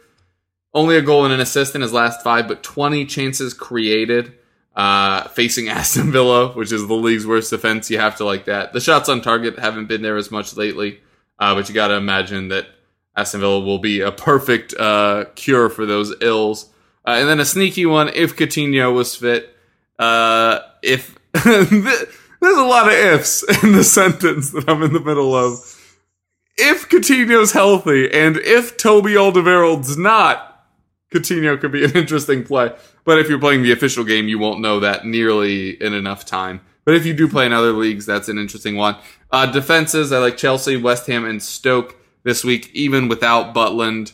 Only 0.74 0.98
a 0.98 1.02
goal 1.02 1.26
and 1.26 1.34
an 1.34 1.40
assist 1.40 1.76
in 1.76 1.82
his 1.82 1.94
last 1.94 2.24
five, 2.24 2.48
but 2.48 2.63
20 2.63 3.06
chances 3.06 3.54
created. 3.54 4.34
Uh, 4.76 5.28
facing 5.30 5.70
Aston 5.70 6.12
Villa, 6.12 6.54
which 6.54 6.72
is 6.72 6.88
the 6.88 6.94
league's 6.94 7.26
worst 7.26 7.50
defense, 7.50 7.90
you 7.90 8.00
have 8.00 8.16
to 8.18 8.26
like 8.26 8.46
that. 8.46 8.74
The 8.74 8.80
shots 8.80 9.10
on 9.10 9.22
target 9.22 9.60
haven't 9.60 9.88
been 9.88 10.02
there 10.02 10.18
as 10.18 10.32
much 10.32 10.56
lately, 10.56 11.02
uh, 11.40 11.56
but 11.56 11.68
you 11.68 11.76
got 11.76 11.88
to 11.90 11.96
imagine 11.96 12.50
that 12.50 12.68
Aston 13.18 13.42
Villa 13.42 13.60
will 13.60 13.80
be 13.80 14.00
a 14.00 14.12
perfect 14.12 14.76
uh, 14.76 15.26
cure 15.36 15.70
for 15.70 15.88
those 15.88 16.14
ills. 16.22 16.70
Uh, 17.06 17.16
and 17.18 17.28
then 17.28 17.40
a 17.40 17.46
sneaky 17.46 17.86
one 17.86 18.10
if 18.10 18.36
Coutinho 18.36 18.94
was 18.94 19.16
fit. 19.16 19.56
Uh, 19.98 20.60
if 20.84 21.18
there's 21.34 22.58
a 22.58 22.64
lot 22.64 22.88
of 22.88 22.94
ifs 22.94 23.44
in 23.64 23.72
the 23.72 23.84
sentence 24.00 24.52
that 24.52 24.70
I'm 24.70 24.84
in 24.84 24.94
the 24.94 25.00
middle 25.00 25.34
of. 25.34 25.74
If 26.58 26.90
Coutinho's 26.90 27.52
healthy 27.54 28.12
and 28.12 28.38
if 28.38 28.78
Toby 28.78 29.14
Alderweireld's 29.14 29.98
not, 29.98 30.66
Coutinho 31.12 31.60
could 31.60 31.72
be 31.72 31.86
an 31.86 31.92
interesting 31.96 32.44
play. 32.44 32.72
But 33.04 33.18
if 33.18 33.30
you're 33.30 33.40
playing 33.40 33.64
the 33.64 33.72
official 33.72 34.04
game, 34.04 34.28
you 34.28 34.38
won't 34.38 34.62
know 34.62 34.80
that 34.82 35.06
nearly 35.06 35.82
in 35.82 35.94
enough 35.94 36.24
time. 36.26 36.62
But 36.86 36.96
if 36.96 37.06
you 37.06 37.14
do 37.14 37.28
play 37.28 37.46
in 37.46 37.54
other 37.54 37.74
leagues, 37.74 38.06
that's 38.06 38.30
an 38.30 38.38
interesting 38.38 38.76
one. 38.76 38.98
Uh, 39.32 39.46
defenses, 39.46 40.12
I 40.12 40.20
like 40.20 40.38
Chelsea, 40.38 40.78
West 40.78 41.08
Ham, 41.08 41.26
and 41.26 41.42
Stoke 41.42 41.96
this 42.28 42.44
week, 42.44 42.70
even 42.74 43.08
without 43.08 43.56
Butland. 43.56 44.12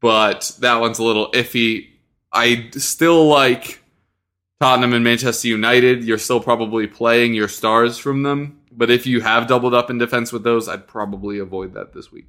But 0.00 0.52
that 0.60 0.80
one's 0.80 0.98
a 0.98 1.02
little 1.02 1.32
iffy. 1.32 1.88
I 2.30 2.68
still 2.72 3.26
like 3.26 3.82
Tottenham 4.60 4.92
and 4.92 5.02
Manchester 5.02 5.48
United. 5.48 6.04
You're 6.04 6.18
still 6.18 6.40
probably 6.40 6.86
playing 6.86 7.32
your 7.32 7.48
stars 7.48 7.96
from 7.96 8.22
them. 8.22 8.60
But 8.70 8.90
if 8.90 9.06
you 9.06 9.22
have 9.22 9.46
doubled 9.46 9.72
up 9.72 9.88
in 9.88 9.96
defense 9.96 10.30
with 10.30 10.44
those, 10.44 10.68
I'd 10.68 10.86
probably 10.86 11.38
avoid 11.38 11.72
that 11.72 11.94
this 11.94 12.12
week. 12.12 12.28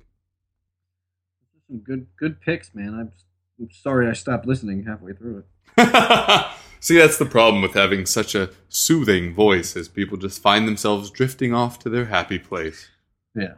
Some 1.68 1.80
good 1.80 2.08
good 2.18 2.40
picks, 2.40 2.74
man. 2.74 2.94
I'm, 2.94 3.12
I'm 3.60 3.70
sorry 3.72 4.08
I 4.08 4.14
stopped 4.14 4.48
listening 4.48 4.86
halfway 4.86 5.12
through 5.12 5.44
it. 5.44 6.46
See, 6.80 6.98
that's 6.98 7.18
the 7.18 7.26
problem 7.26 7.62
with 7.62 7.74
having 7.74 8.06
such 8.06 8.36
a 8.36 8.52
soothing 8.70 9.36
voice, 9.36 9.76
is 9.76 9.90
people 9.90 10.18
just 10.18 10.42
find 10.42 10.66
themselves 10.66 11.12
drifting 11.12 11.54
off 11.54 11.78
to 11.80 11.90
their 11.90 12.06
happy 12.06 12.40
place. 12.40 12.88
Yeah. 13.36 13.56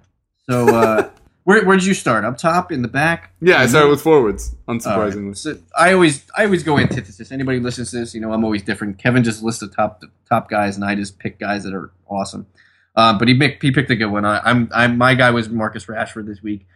So 0.50 0.76
uh, 0.76 1.12
where 1.44 1.66
where 1.66 1.78
did 1.78 1.86
you 1.86 1.94
start? 1.94 2.24
Up 2.24 2.38
top, 2.38 2.72
in 2.72 2.82
the 2.82 2.88
back? 2.88 3.34
Yeah, 3.42 3.60
I 3.60 3.68
started 3.68 3.90
with 3.90 4.02
forwards, 4.02 4.56
All 4.68 4.76
right. 4.76 4.82
unsurprisingly. 4.82 5.38
So 5.38 5.58
I 5.78 5.94
always 5.94 6.26
I 6.38 6.46
always 6.46 6.64
go 6.64 6.78
antithesis. 6.78 7.32
Anybody 7.32 7.58
who 7.58 7.64
listens 7.64 7.92
to 7.92 8.00
this, 8.00 8.14
you 8.14 8.22
know, 8.22 8.32
I'm 8.34 8.44
always 8.44 8.64
different. 8.64 8.98
Kevin 9.00 9.24
just 9.24 9.42
lists 9.42 9.62
the 9.62 9.68
top 9.68 10.02
top 10.30 10.50
guys, 10.50 10.76
and 10.76 10.86
I 10.86 10.96
just 10.96 11.20
pick 11.20 11.40
guys 11.40 11.64
that 11.64 11.74
are 11.74 11.92
awesome. 12.08 12.48
Um, 12.96 13.18
but 13.18 13.28
he 13.28 13.38
picked 13.38 13.64
he 13.64 13.72
picked 13.72 13.90
a 13.90 13.96
good 13.96 14.08
one. 14.12 14.26
I, 14.26 14.40
I'm 14.44 14.70
I'm 14.74 14.98
my 14.98 15.16
guy 15.16 15.32
was 15.32 15.50
Marcus 15.50 15.86
Rashford 15.86 16.28
this 16.28 16.44
week, 16.44 16.68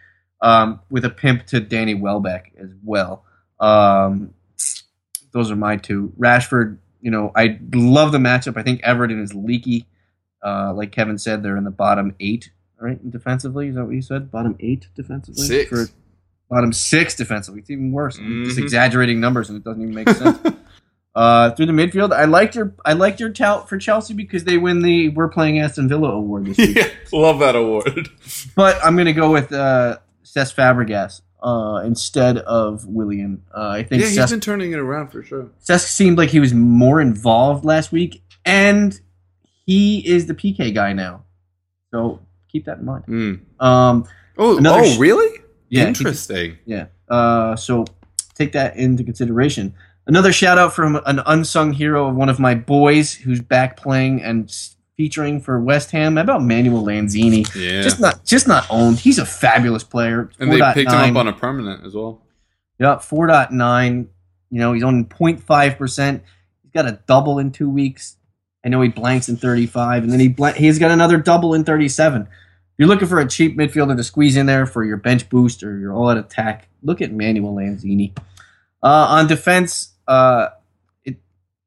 um, 0.41 0.79
with 0.89 1.05
a 1.05 1.09
pimp 1.09 1.45
to 1.47 1.59
Danny 1.59 1.93
Welbeck 1.93 2.53
as 2.57 2.69
well. 2.83 3.23
Um, 3.59 4.33
those 5.31 5.51
are 5.51 5.55
my 5.55 5.75
two. 5.77 6.13
Rashford, 6.17 6.77
you 7.01 7.11
know, 7.11 7.31
I 7.35 7.59
love 7.73 8.13
the 8.13 8.17
matchup. 8.17 8.57
I 8.57 8.63
think 8.63 8.81
Everton 8.83 9.21
is 9.21 9.33
leaky. 9.35 9.85
Uh, 10.43 10.73
like 10.73 10.91
Kevin 10.91 11.17
said, 11.17 11.43
they're 11.43 11.57
in 11.57 11.63
the 11.65 11.71
bottom 11.71 12.15
eight, 12.19 12.51
right? 12.79 13.11
Defensively, 13.11 13.67
is 13.69 13.75
that 13.75 13.85
what 13.85 13.95
you 13.95 14.01
said? 14.01 14.31
Bottom 14.31 14.55
eight 14.59 14.87
defensively. 14.95 15.45
Six. 15.45 15.69
For, 15.69 15.87
bottom 16.49 16.73
six 16.73 17.15
defensively. 17.15 17.61
It's 17.61 17.69
even 17.69 17.91
worse. 17.91 18.17
I'm 18.17 18.45
just 18.45 18.57
exaggerating 18.59 19.19
numbers, 19.19 19.49
and 19.49 19.57
it 19.57 19.63
doesn't 19.63 19.81
even 19.81 19.95
make 19.95 20.09
sense. 20.11 20.39
uh, 21.15 21.51
through 21.51 21.65
the 21.67 21.71
midfield, 21.71 22.13
I 22.13 22.25
liked 22.25 22.55
your 22.55 22.73
I 22.85 22.93
liked 22.93 23.19
your 23.19 23.29
tout 23.29 23.67
for 23.69 23.77
Chelsea 23.77 24.13
because 24.13 24.43
they 24.43 24.57
win 24.57 24.81
the 24.81 25.09
We're 25.09 25.29
Playing 25.29 25.59
Aston 25.59 25.87
Villa 25.87 26.11
award 26.11 26.45
this 26.45 26.57
week. 26.57 26.75
yeah, 26.75 26.89
love 27.11 27.39
that 27.39 27.55
award. 27.55 28.09
But 28.55 28.77
I'm 28.83 28.95
going 28.95 29.05
to 29.07 29.13
go 29.13 29.31
with 29.31 29.51
uh, 29.53 29.97
Cesc 30.23 30.55
Fabregas 30.55 31.21
uh, 31.43 31.81
instead 31.85 32.37
of 32.39 32.85
Willian. 32.85 33.43
Uh, 33.55 33.67
I 33.69 33.83
think 33.83 34.01
Yeah, 34.01 34.07
he's 34.09 34.17
Cesc, 34.17 34.29
been 34.31 34.39
turning 34.41 34.71
it 34.73 34.79
around 34.79 35.09
for 35.09 35.23
sure. 35.23 35.49
Cesc 35.63 35.87
seemed 35.87 36.17
like 36.17 36.29
he 36.29 36.39
was 36.39 36.53
more 36.53 36.99
involved 37.01 37.63
last 37.65 37.91
week, 37.91 38.21
and 38.45 38.99
he 39.65 39.99
is 40.07 40.27
the 40.27 40.33
PK 40.33 40.73
guy 40.73 40.93
now. 40.93 41.23
So 41.91 42.19
keep 42.55 42.65
that 42.65 42.77
in 42.79 42.85
mind. 42.85 43.05
Mm. 43.07 43.63
Um, 43.65 44.05
Oh, 44.37 44.59
oh, 44.65 44.83
sh- 44.83 44.97
really? 44.97 45.39
Yeah, 45.69 45.87
Interesting. 45.87 46.57
Yeah. 46.65 46.87
Uh, 47.09 47.55
so 47.55 47.85
take 48.33 48.51
that 48.53 48.75
into 48.77 49.03
consideration. 49.03 49.73
Another 50.07 50.31
shout 50.33 50.57
out 50.57 50.73
from 50.73 51.01
an 51.05 51.21
unsung 51.25 51.71
hero 51.73 52.07
of 52.09 52.15
one 52.15 52.29
of 52.29 52.39
my 52.39 52.53
boys 52.53 53.13
who's 53.13 53.41
back 53.41 53.77
playing 53.77 54.21
and 54.21 54.53
featuring 54.97 55.39
for 55.41 55.59
West 55.59 55.91
Ham. 55.91 56.15
How 56.17 56.21
about 56.23 56.43
Manuel 56.43 56.83
Lanzini? 56.83 57.47
Yeah. 57.55 57.81
Just 57.81 57.99
not 57.99 58.23
just 58.25 58.47
not 58.47 58.65
owned. 58.69 58.99
He's 58.99 59.19
a 59.19 59.25
fabulous 59.25 59.83
player. 59.83 60.29
and 60.39 60.51
they 60.51 60.61
picked 60.73 60.91
him 60.91 60.99
up 60.99 61.15
on 61.15 61.27
a 61.27 61.33
permanent 61.33 61.85
as 61.85 61.93
well. 61.95 62.21
Yeah, 62.79 62.97
four 62.99 63.27
point 63.27 63.51
nine. 63.51 64.09
You 64.51 64.59
know, 64.59 64.73
he's 64.73 64.83
on 64.83 65.05
0.5 65.05 65.77
percent. 65.77 66.23
He's 66.63 66.71
got 66.71 66.85
a 66.85 66.99
double 67.07 67.39
in 67.39 67.51
two 67.51 67.69
weeks. 67.69 68.17
I 68.65 68.69
know 68.69 68.81
he 68.81 68.89
blanks 68.89 69.29
in 69.29 69.37
thirty 69.37 69.65
five, 69.65 70.03
and 70.03 70.11
then 70.11 70.19
he 70.19 70.27
blank, 70.27 70.57
he's 70.57 70.77
got 70.79 70.91
another 70.91 71.17
double 71.17 71.53
in 71.53 71.63
thirty 71.63 71.87
seven. 71.87 72.23
If 72.23 72.27
you're 72.77 72.87
looking 72.87 73.07
for 73.07 73.19
a 73.19 73.27
cheap 73.27 73.57
midfielder 73.57 73.95
to 73.95 74.03
squeeze 74.03 74.35
in 74.35 74.45
there 74.45 74.65
for 74.65 74.83
your 74.83 74.97
bench 74.97 75.29
boost 75.29 75.63
or 75.63 75.77
your 75.77 75.93
all 75.93 76.09
out 76.09 76.17
attack, 76.17 76.67
look 76.83 77.01
at 77.01 77.11
Manuel 77.11 77.53
Lanzini. 77.53 78.17
Uh, 78.83 79.07
on 79.09 79.27
defense, 79.27 79.93
uh, 80.07 80.49
it, 81.03 81.15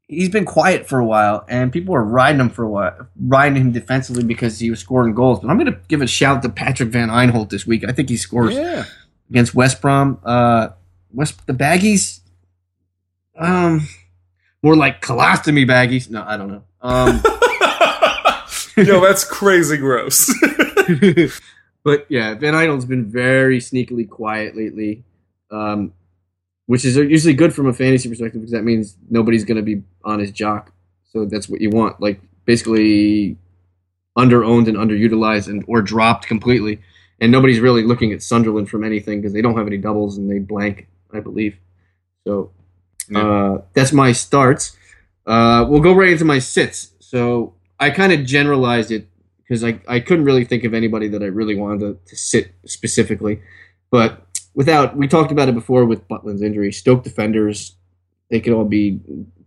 he's 0.07 0.29
been 0.29 0.45
quiet 0.45 0.87
for 0.89 0.99
a 0.99 1.05
while, 1.05 1.45
and 1.49 1.73
people 1.73 1.95
are 1.95 2.05
riding 2.05 2.41
him 2.41 2.51
for 2.51 2.63
a 2.65 2.69
while, 2.69 3.09
riding 3.19 3.57
him 3.57 3.73
defensively 3.73 4.23
because 4.23 4.59
he 4.59 4.71
was 4.71 4.79
scoring 4.81 5.15
goals. 5.15 5.41
But 5.41 5.49
I'm 5.51 5.59
going 5.59 5.73
to 5.73 5.79
give 5.89 6.03
a 6.03 6.07
shout 6.07 6.43
to 6.43 6.49
Patrick 6.49 6.91
Van 6.91 7.09
Aanholt 7.09 7.49
this 7.51 7.67
week. 7.67 7.85
I 7.89 7.93
think 7.93 8.09
he 8.09 8.17
scores 8.17 8.55
Yeah. 8.55 8.85
against 9.31 9.55
West 9.55 9.81
Brom. 9.81 10.19
Uh, 10.25 10.69
West 11.13 11.47
the 11.47 11.55
baggies, 11.55 12.21
um, 13.37 13.89
more 14.63 14.77
like 14.77 15.01
colostomy 15.01 15.67
baggies. 15.67 16.11
No, 16.11 16.23
I 16.27 16.37
don't 16.37 16.49
know. 16.49 16.63
Um, 16.83 17.23
Yo, 18.87 19.01
that's 19.01 19.25
crazy 19.25 19.77
gross. 19.79 20.33
but 21.85 22.07
yeah, 22.09 22.35
Van 22.35 22.55
Aanholt's 22.55 22.85
been 22.85 23.05
very 23.05 23.59
sneakily 23.59 24.09
quiet 24.09 24.57
lately, 24.57 25.05
um, 25.51 25.93
which 26.67 26.85
is 26.85 26.97
usually 26.97 27.35
good 27.35 27.55
from 27.55 27.67
a 27.67 27.73
fantasy 27.73 28.09
perspective 28.09 28.41
because 28.41 28.53
that 28.53 28.65
means 28.65 28.97
nobody's 29.11 29.45
going 29.45 29.57
to 29.57 29.63
be 29.63 29.83
on 30.05 30.19
his 30.19 30.31
jock. 30.31 30.73
So 31.13 31.25
that's 31.25 31.49
what 31.49 31.61
you 31.61 31.71
want. 31.71 32.01
Like 32.01 32.21
basically 32.45 33.37
under 34.17 34.43
owned 34.45 34.69
and 34.69 34.77
underutilized 34.77 35.49
and 35.49 35.65
or 35.69 35.81
dropped 35.81 36.27
completely. 36.27 36.81
And 37.21 37.33
nobody's 37.33 37.61
really 37.61 37.83
looking 37.83 38.13
at 38.13 38.23
Sunderland 38.23 38.69
from 38.69 38.85
anything 38.85 39.21
because 39.21 39.33
they 39.33 39.43
don't 39.43 39.57
have 39.57 39.67
any 39.67 39.79
doubles 39.79 40.19
and 40.19 40.31
they 40.31 40.39
blank, 40.39 40.87
I 41.13 41.21
believe. 41.21 41.57
So 42.27 42.53
uh, 43.15 43.59
that's 43.75 43.93
my 43.93 44.13
starts. 44.13 44.77
Uh, 45.27 45.67
we'll 45.69 45.81
go 45.81 45.95
right 45.95 46.11
into 46.11 46.25
my 46.25 46.39
sits. 46.39 46.93
So 47.01 47.55
I 47.81 47.91
kind 47.91 48.13
of 48.13 48.25
generalized 48.25 48.91
it 48.91 49.09
because 49.49 49.65
I, 49.65 49.81
I 49.89 50.01
couldn't 50.01 50.27
really 50.27 50.45
think 50.45 50.65
of 50.65 50.75
anybody 50.75 51.09
that 51.09 51.23
I 51.23 51.27
really 51.27 51.55
wanted 51.55 51.81
to, 51.81 52.11
to 52.11 52.17
sit 52.17 52.53
specifically. 52.67 53.41
But 53.91 54.27
without, 54.55 54.97
we 54.97 55.09
talked 55.09 55.33
about 55.33 55.49
it 55.49 55.55
before 55.55 55.87
with 55.87 56.07
Butland's 56.07 56.43
injury. 56.43 56.71
Stoke 56.73 57.03
defenders, 57.03 57.75
they 58.31 58.41
could 58.41 58.53
all 58.53 58.65
be 58.65 59.01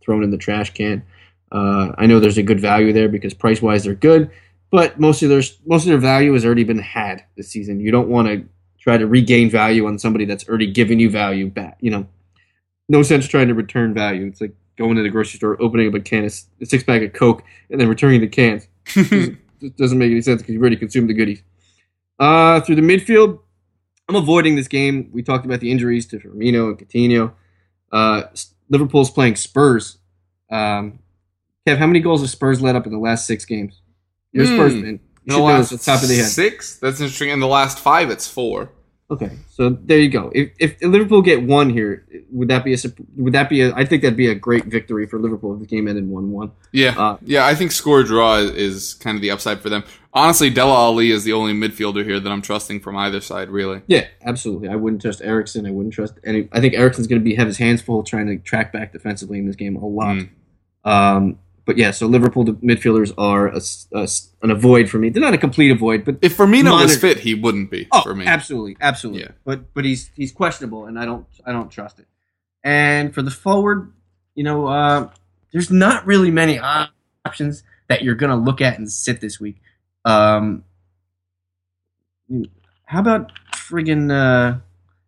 thrown 0.04 0.24
in 0.24 0.32
the 0.32 0.38
trash 0.38 0.74
can. 0.74 1.04
Uh, 1.52 1.92
I 1.98 2.08
know 2.08 2.20
there's 2.20 2.38
a 2.38 2.44
good 2.44 2.60
value 2.60 2.94
there 2.94 3.10
because 3.10 3.34
price 3.34 3.62
wise 3.62 3.84
they're 3.84 3.94
good, 3.94 4.32
but 4.72 5.00
most 5.00 5.22
of 5.22 5.30
their 5.30 5.44
most 5.66 5.84
of 5.84 5.90
their 5.90 5.98
value 5.98 6.34
has 6.34 6.46
already 6.46 6.64
been 6.64 6.80
had 6.80 7.26
this 7.36 7.50
season. 7.50 7.82
You 7.82 7.92
don't 7.92 8.08
want 8.08 8.28
to 8.30 8.46
try 8.80 8.98
to 8.98 9.06
regain 9.06 9.50
value 9.50 9.86
on 9.86 10.00
somebody 10.00 10.26
that's 10.26 10.48
already 10.48 10.72
given 10.72 10.98
you 10.98 11.10
value 11.10 11.50
back. 11.50 11.78
You 11.82 11.92
know, 11.92 12.08
no 12.88 13.04
sense 13.04 13.28
trying 13.28 13.50
to 13.50 13.54
return 13.54 13.94
value. 13.94 14.26
It's 14.28 14.40
like 14.40 14.56
going 14.78 14.96
to 14.96 15.04
the 15.04 15.10
grocery 15.10 15.38
store, 15.38 15.62
opening 15.62 15.90
up 15.90 15.94
a 15.94 16.00
can 16.00 16.24
of 16.24 16.34
six 16.64 16.84
pack 16.84 17.02
of 17.02 17.14
Coke, 17.14 17.44
and 17.70 17.80
then 17.80 17.90
returning 17.90 18.22
the 18.22 18.28
cans. 18.28 18.68
it 19.62 19.78
doesn't 19.78 19.98
make 19.98 20.12
any 20.12 20.22
sense 20.22 20.42
because 20.42 20.54
you've 20.54 20.62
already 20.62 20.76
consumed 20.78 21.10
the 21.10 21.14
goodies. 21.14 21.42
Uh, 22.20 22.62
through 22.62 22.76
the 22.76 22.82
midfield, 22.82 23.40
I'm 24.08 24.16
avoiding 24.16 24.56
this 24.56 24.68
game. 24.68 25.10
We 25.12 25.24
talked 25.24 25.46
about 25.46 25.60
the 25.60 25.72
injuries 25.72 26.06
to 26.08 26.20
Firmino 26.20 26.70
and 26.70 26.78
Coutinho. 26.80 27.34
Uh, 27.92 28.24
Liverpool's 28.70 29.10
playing 29.10 29.36
Spurs. 29.36 29.98
Um, 30.50 31.00
Kev, 31.68 31.78
how 31.78 31.88
many 31.88 32.00
goals 32.00 32.22
have 32.22 32.30
Spurs 32.30 32.62
let 32.62 32.76
up 32.76 32.86
in 32.86 32.92
the 32.92 33.00
last 33.00 33.26
six 33.28 33.46
games? 33.46 33.82
You're 34.32 34.46
a 34.46 34.48
Spurs 34.48 34.74
Hmm. 34.74 34.82
fan. 34.82 35.00
You 35.26 35.36
the 35.36 35.40
last 35.40 35.70
the 35.70 35.78
top 35.78 36.02
of 36.02 36.10
the 36.10 36.16
head. 36.16 36.26
six. 36.26 36.78
That's 36.78 37.00
interesting. 37.00 37.30
In 37.30 37.40
the 37.40 37.48
last 37.48 37.78
five, 37.80 38.10
it's 38.10 38.28
four. 38.28 38.72
Okay, 39.12 39.30
so 39.50 39.72
there 39.72 40.00
you 40.00 40.08
go. 40.08 40.32
If, 40.34 40.52
if 40.58 40.82
Liverpool 40.82 41.22
get 41.22 41.44
one 41.44 41.70
here, 41.70 42.08
would 42.32 42.48
that 42.48 42.64
be 42.64 42.74
a 42.74 42.78
would 43.18 43.34
that 43.34 43.50
be 43.50 43.60
a? 43.60 43.76
I 43.76 43.84
think 43.84 44.04
that'd 44.04 44.16
be 44.16 44.30
a 44.30 44.36
great 44.36 44.64
victory 44.66 45.06
for 45.06 45.20
Liverpool 45.20 45.54
if 45.54 45.60
the 45.60 45.66
game 45.66 45.90
ended 45.90 46.08
one 46.08 46.32
one. 46.32 46.54
Yeah, 46.72 46.98
Uh, 46.98 47.18
yeah. 47.22 47.46
I 47.46 47.54
think 47.54 47.74
score 47.74 48.04
draw 48.04 48.38
is, 48.38 48.94
kind 48.94 49.16
of 49.18 49.22
the 49.22 49.30
upside 49.30 49.60
for 49.60 49.70
them. 49.70 49.84
Honestly, 50.14 50.50
Dele 50.50 50.72
Alli 50.72 51.12
is 51.12 51.26
the 51.26 51.34
only 51.34 51.52
midfielder 51.52 52.06
here 52.06 52.22
that 52.22 52.32
I'm 52.32 52.42
trusting 52.42 52.80
from 52.80 52.96
either 52.96 53.20
side. 53.20 53.50
Really. 53.50 53.82
Yeah, 53.88 54.08
absolutely. 54.26 54.70
I 54.70 54.78
wouldn't 54.78 55.02
trust 55.02 55.22
Eriksen. 55.22 55.66
I 55.66 55.72
wouldn't 55.72 55.94
trust 55.94 56.14
any. 56.24 56.48
I 56.54 56.62
think 56.62 56.76
Eriksen's 56.76 57.08
going 57.08 57.20
to 57.20 57.26
be 57.26 57.36
have 57.36 57.48
his 57.48 57.58
hands 57.58 57.82
full 57.82 58.04
trying 58.04 58.28
to 58.28 58.38
track 58.38 58.72
back 58.72 58.94
defensively 58.94 59.40
in 59.40 59.46
this 59.46 59.58
game 59.58 59.76
a 59.76 59.86
lot. 59.86 60.16
Mm. 60.16 60.30
Um, 60.86 61.40
but 61.66 61.78
yeah, 61.78 61.92
so 61.92 62.08
Liverpool 62.08 62.46
midfielders 62.46 63.14
are 63.18 63.48
a 63.48 63.62
a 63.94 64.08
an 64.42 64.52
avoid 64.52 64.90
for 64.90 64.98
me. 64.98 65.10
They're 65.10 65.22
not 65.22 65.34
a 65.34 65.38
complete 65.38 65.72
avoid, 65.72 66.04
but 66.06 66.18
If 66.22 66.38
Firmino 66.38 66.72
was 66.72 66.82
Monitor- 66.92 67.00
fit, 67.00 67.20
he 67.20 67.36
wouldn't 67.36 67.70
be 67.72 67.88
oh, 67.92 68.02
for 68.02 68.16
me. 68.16 68.26
absolutely, 68.26 68.78
absolutely. 68.82 69.22
Yeah. 69.24 69.32
But 69.46 69.74
but 69.74 69.86
he's 69.86 70.10
he's 70.16 70.32
questionable, 70.32 70.86
and 70.86 70.98
I 71.00 71.06
don't 71.06 71.26
I 71.46 71.52
don't 71.52 71.70
trust 71.70 72.00
it. 72.00 72.08
And 72.64 73.14
for 73.14 73.22
the 73.22 73.32
forward, 73.32 73.92
you 74.36 74.44
know, 74.44 74.68
uh, 74.68 75.10
there's 75.52 75.72
not 75.72 76.06
really 76.06 76.32
many 76.32 76.60
options 76.60 77.64
that 77.88 78.04
you're 78.04 78.16
going 78.16 78.30
to 78.30 78.36
look 78.36 78.62
at 78.62 78.78
and 78.78 78.92
sit 78.92 79.20
this 79.22 79.40
week. 79.40 79.58
Um, 80.06 80.64
how 82.86 83.00
about 83.00 83.32
friggin' 83.56 84.12
uh, 84.12 84.60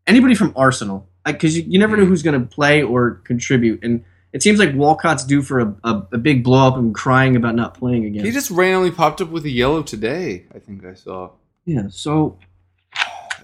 anybody 0.07 0.35
from 0.35 0.53
Arsenal? 0.55 1.07
Because 1.25 1.55
you, 1.57 1.63
you 1.65 1.79
never 1.79 1.95
know 1.95 2.05
who's 2.05 2.21
going 2.21 2.39
to 2.39 2.45
play 2.45 2.83
or 2.83 3.21
contribute, 3.23 3.83
and 3.83 4.03
it 4.33 4.43
seems 4.43 4.59
like 4.59 4.73
Walcott's 4.73 5.23
due 5.23 5.41
for 5.41 5.59
a, 5.59 5.75
a, 5.83 6.07
a 6.13 6.17
big 6.17 6.43
blow 6.43 6.67
up 6.67 6.75
and 6.75 6.93
crying 6.93 7.35
about 7.35 7.55
not 7.55 7.75
playing 7.75 8.05
again. 8.05 8.25
He 8.25 8.31
just 8.31 8.51
randomly 8.51 8.91
popped 8.91 9.21
up 9.21 9.29
with 9.29 9.45
a 9.45 9.49
yellow 9.49 9.83
today. 9.83 10.45
I 10.53 10.59
think 10.59 10.83
I 10.85 10.95
saw. 10.95 11.29
yeah, 11.65 11.83
so 11.89 12.37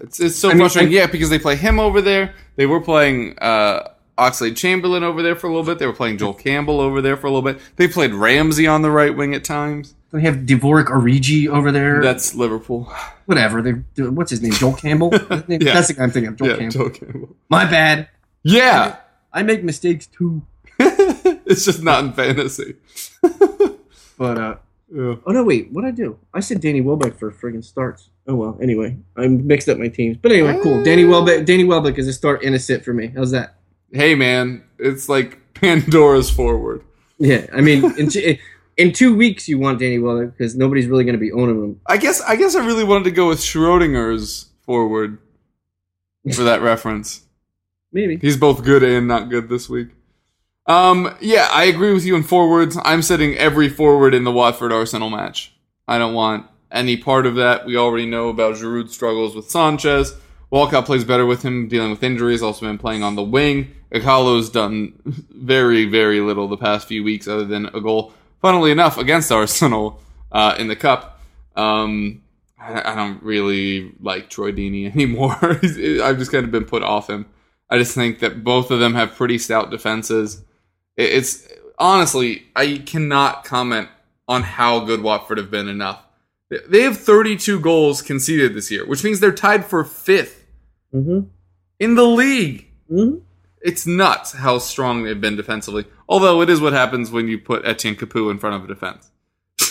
It's 0.00 0.18
it's 0.20 0.36
so 0.36 0.48
I 0.48 0.52
mean, 0.52 0.60
frustrating. 0.62 0.92
I- 0.92 0.96
yeah, 0.96 1.06
because 1.06 1.30
they 1.30 1.38
play 1.38 1.56
him 1.56 1.78
over 1.78 2.00
there. 2.00 2.34
They 2.56 2.66
were 2.66 2.80
playing 2.80 3.38
uh, 3.38 3.88
Oxlade 4.18 4.56
Chamberlain 4.56 5.02
over 5.02 5.22
there 5.22 5.36
for 5.36 5.46
a 5.46 5.50
little 5.50 5.64
bit. 5.64 5.78
They 5.78 5.86
were 5.86 5.92
playing 5.92 6.18
Joel 6.18 6.34
Campbell 6.34 6.80
over 6.80 7.00
there 7.00 7.16
for 7.16 7.26
a 7.26 7.30
little 7.30 7.42
bit. 7.52 7.60
They 7.76 7.86
played 7.88 8.12
Ramsey 8.12 8.66
on 8.66 8.82
the 8.82 8.90
right 8.90 9.14
wing 9.16 9.34
at 9.34 9.44
times. 9.44 9.94
they 10.12 10.22
have 10.22 10.36
Divock 10.38 10.86
Origi 10.86 11.46
over 11.48 11.70
there. 11.70 12.02
That's 12.02 12.34
Liverpool. 12.34 12.92
whatever. 13.26 13.62
They 13.62 14.02
what's 14.02 14.30
his 14.30 14.42
name? 14.42 14.52
Joel 14.52 14.74
Campbell. 14.74 15.10
Yeah. 15.12 15.18
That's 15.58 15.88
the 15.88 15.94
guy 15.94 16.02
I'm 16.04 16.10
thinking 16.10 16.30
of. 16.32 16.36
Joel 16.36 16.48
yeah, 16.48 16.56
Campbell. 16.56 16.80
Joel 16.80 16.90
Campbell. 16.90 17.36
My 17.48 17.64
bad. 17.64 18.08
Yeah, 18.42 18.96
I 19.32 19.42
make 19.42 19.62
mistakes 19.62 20.06
too. 20.06 20.42
it's 21.46 21.64
just 21.64 21.82
not 21.82 22.04
in 22.04 22.12
fantasy. 22.12 22.74
But 24.18 24.36
uh 24.38 24.56
Yeah. 24.94 25.14
oh 25.24 25.32
no, 25.32 25.44
wait, 25.44 25.72
what 25.72 25.82
did 25.82 25.88
I 25.88 25.96
do? 25.96 26.18
I 26.34 26.40
said 26.40 26.60
Danny 26.60 26.80
Welbeck 26.82 27.18
for 27.18 27.30
friggin' 27.32 27.64
starts. 27.64 28.10
Oh 28.26 28.34
well. 28.34 28.58
Anyway, 28.60 28.98
I 29.16 29.28
mixed 29.28 29.68
up 29.68 29.78
my 29.78 29.88
teams. 29.88 30.18
But 30.18 30.32
anyway, 30.32 30.58
cool. 30.62 30.82
Danny 30.84 31.04
Welbeck. 31.06 31.46
Danny 31.46 31.64
Welbeck 31.64 31.96
is 31.98 32.06
a 32.06 32.12
start 32.12 32.44
and 32.44 32.54
a 32.54 32.58
sit 32.58 32.84
for 32.84 32.92
me. 32.92 33.06
How's 33.16 33.30
that? 33.30 33.54
Hey 33.92 34.14
man, 34.14 34.62
it's 34.78 35.08
like 35.08 35.38
Pandora's 35.54 36.30
forward. 36.30 36.84
Yeah, 37.18 37.46
I 37.52 37.60
mean, 37.60 37.84
in, 37.98 38.08
t- 38.08 38.38
in 38.76 38.92
two 38.92 39.14
weeks 39.16 39.48
you 39.48 39.58
want 39.58 39.78
Danny 39.78 39.98
Welbeck 39.98 40.36
because 40.36 40.54
nobody's 40.54 40.86
really 40.86 41.04
going 41.04 41.14
to 41.16 41.20
be 41.20 41.32
owning 41.32 41.56
him. 41.64 41.80
I 41.86 41.96
guess 41.96 42.20
I 42.20 42.36
guess 42.36 42.54
I 42.54 42.64
really 42.66 42.84
wanted 42.84 43.04
to 43.04 43.10
go 43.10 43.28
with 43.28 43.38
Schrodinger's 43.40 44.50
forward 44.66 45.18
for 46.34 46.42
that 46.44 46.60
reference. 46.60 47.22
Maybe. 47.92 48.16
He's 48.18 48.36
both 48.36 48.64
good 48.64 48.82
and 48.82 49.08
not 49.08 49.30
good 49.30 49.48
this 49.48 49.68
week. 49.68 49.88
Um, 50.70 51.16
yeah, 51.20 51.48
I 51.50 51.64
agree 51.64 51.92
with 51.92 52.04
you 52.04 52.14
in 52.14 52.22
forwards. 52.22 52.78
I'm 52.84 53.02
sitting 53.02 53.36
every 53.36 53.68
forward 53.68 54.14
in 54.14 54.22
the 54.22 54.30
Watford 54.30 54.72
Arsenal 54.72 55.10
match. 55.10 55.52
I 55.88 55.98
don't 55.98 56.14
want 56.14 56.46
any 56.70 56.96
part 56.96 57.26
of 57.26 57.34
that. 57.34 57.66
We 57.66 57.76
already 57.76 58.06
know 58.06 58.28
about 58.28 58.54
Giroud's 58.54 58.94
struggles 58.94 59.34
with 59.34 59.50
Sanchez. 59.50 60.16
Walcott 60.48 60.86
plays 60.86 61.02
better 61.02 61.26
with 61.26 61.42
him, 61.42 61.66
dealing 61.66 61.90
with 61.90 62.04
injuries. 62.04 62.40
Also 62.40 62.66
been 62.66 62.78
playing 62.78 63.02
on 63.02 63.16
the 63.16 63.22
wing. 63.24 63.74
Ighalo's 63.92 64.48
done 64.48 64.92
very, 65.04 65.86
very 65.86 66.20
little 66.20 66.46
the 66.46 66.56
past 66.56 66.86
few 66.86 67.02
weeks, 67.02 67.26
other 67.26 67.44
than 67.44 67.66
a 67.66 67.80
goal. 67.80 68.12
Funnily 68.40 68.70
enough, 68.70 68.96
against 68.96 69.32
Arsenal 69.32 70.00
uh, 70.30 70.54
in 70.56 70.68
the 70.68 70.76
cup. 70.76 71.20
Um, 71.56 72.22
I, 72.60 72.92
I 72.92 72.94
don't 72.94 73.20
really 73.24 73.92
like 73.98 74.30
Troy 74.30 74.52
Deeney 74.52 74.88
anymore. 74.94 75.36
I've 75.42 76.18
just 76.18 76.30
kind 76.30 76.44
of 76.44 76.52
been 76.52 76.64
put 76.64 76.84
off 76.84 77.10
him. 77.10 77.26
I 77.68 77.76
just 77.76 77.96
think 77.96 78.20
that 78.20 78.44
both 78.44 78.70
of 78.70 78.78
them 78.78 78.94
have 78.94 79.16
pretty 79.16 79.38
stout 79.38 79.72
defenses. 79.72 80.44
It- 81.00 81.12
It's 81.18 81.46
honestly, 81.78 82.44
I 82.54 82.82
cannot 82.84 83.44
comment 83.44 83.88
on 84.28 84.42
how 84.42 84.80
good 84.80 85.02
Watford 85.02 85.38
have 85.38 85.50
been 85.50 85.68
enough. 85.68 85.98
They- 86.68 86.82
have 86.82 86.98
32 86.98 87.60
goals 87.60 88.02
conceded 88.02 88.54
this 88.54 88.70
year, 88.70 88.86
which 88.86 89.02
means 89.04 89.20
they're 89.20 89.32
tied 89.32 89.64
for 89.64 89.84
fifth 89.84 90.36
Mm-hmm. 90.94 91.20
in 91.78 91.94
the 91.94 92.04
league. 92.04 92.66
Mm-hmm. 92.90 93.18
It's 93.62 93.86
nuts 93.86 94.32
how 94.32 94.58
strong 94.58 95.04
they've 95.04 95.20
been 95.20 95.36
defensively. 95.36 95.84
Although 96.08 96.40
it 96.42 96.50
is 96.50 96.60
what 96.60 96.72
happens 96.72 97.10
when 97.12 97.28
you 97.28 97.38
put 97.38 97.64
Etienne 97.64 97.94
Capoue 97.94 98.30
in 98.30 98.38
front 98.38 98.56
of 98.56 98.64
a 98.64 98.74
defense. 98.74 99.08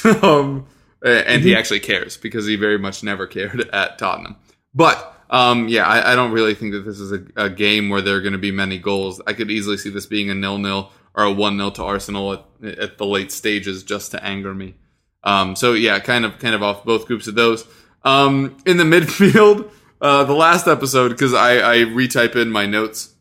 um, 0.24 0.66
and 1.04 1.44
he 1.44 1.56
actually 1.56 1.80
cares 1.82 2.16
because 2.18 2.46
he 2.46 2.56
very 2.56 2.78
much 2.80 3.04
never 3.04 3.28
cared 3.28 3.68
at 3.74 3.98
Tottenham. 4.00 4.36
But 4.74 4.98
Um, 5.32 5.68
yeah, 5.68 5.86
I, 5.86 6.14
I 6.14 6.16
don't 6.16 6.32
really 6.32 6.56
think 6.56 6.72
that 6.72 6.86
this 6.86 7.00
is 7.00 7.12
a, 7.12 7.22
a 7.36 7.50
game 7.52 7.90
where 7.90 8.02
there 8.02 8.16
are 8.16 8.22
going 8.22 8.34
to 8.34 8.40
be 8.40 8.52
many 8.52 8.78
goals. 8.80 9.22
I 9.28 9.34
could 9.34 9.52
easily 9.52 9.78
see 9.78 9.90
this 9.92 10.06
being 10.08 10.30
a 10.32 10.36
nil-nil 10.36 10.92
or 11.16 11.24
a 11.24 11.32
one-nil 11.32 11.72
to 11.72 11.84
Arsenal 11.84 12.34
at, 12.34 12.46
at 12.64 12.98
the 12.98 13.06
late 13.06 13.32
stages 13.32 13.84
just 13.84 14.12
to 14.12 14.24
anger 14.24 14.54
me. 14.54 14.76
Um, 15.24 15.56
so 15.56 15.74
yeah, 15.74 16.00
kind 16.00 16.26
of 16.26 16.40
kind 16.40 16.56
of 16.56 16.64
off 16.64 16.86
both 16.86 17.06
groups 17.06 17.28
of 17.28 17.36
those. 17.36 17.68
Um, 18.04 18.58
in 18.66 18.78
the 18.78 18.84
midfield, 18.86 19.72
uh, 20.02 20.24
the 20.24 20.34
last 20.34 20.68
episode 20.68 21.10
because 21.10 21.34
I, 21.34 21.58
I 21.58 21.78
retype 21.86 22.36
in 22.36 22.52
my 22.52 22.66
notes 22.66 23.14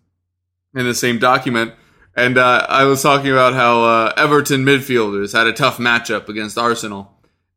in 0.75 0.85
the 0.85 0.95
same 0.95 1.19
document, 1.19 1.75
and 2.17 2.39
uh, 2.39 2.67
I 2.69 2.85
was 2.85 3.03
talking 3.03 3.31
about 3.31 3.55
how 3.55 3.83
uh, 3.83 4.13
Everton 4.17 4.65
midfielders 4.65 5.33
had 5.33 5.47
a 5.47 5.53
tough 5.53 5.79
matchup 5.79 6.29
against 6.29 6.57
Arsenal, 6.57 7.13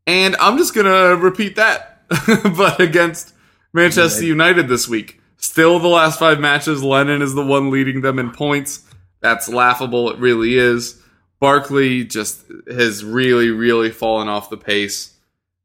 and 0.08 0.36
I'm 0.38 0.58
just 0.58 0.74
gonna 0.74 1.16
repeat 1.16 1.56
that, 1.58 2.04
but 2.58 2.80
against 2.80 3.34
Manchester 3.74 4.26
United 4.26 4.68
this 4.68 4.88
week. 4.88 5.20
Still, 5.38 5.80
the 5.80 5.88
last 5.88 6.20
five 6.20 6.40
matches, 6.40 6.84
Lennon 6.84 7.24
is 7.24 7.34
the 7.34 7.46
one 7.46 7.72
leading 7.72 8.02
them 8.02 8.20
in 8.20 8.32
points. 8.32 8.88
That's 9.22 9.48
laughable. 9.48 10.10
It 10.10 10.18
really 10.18 10.58
is. 10.58 11.02
Barkley 11.40 12.04
just 12.04 12.44
has 12.70 13.04
really, 13.04 13.50
really 13.50 13.90
fallen 13.90 14.28
off 14.28 14.50
the 14.50 14.58
pace, 14.58 15.14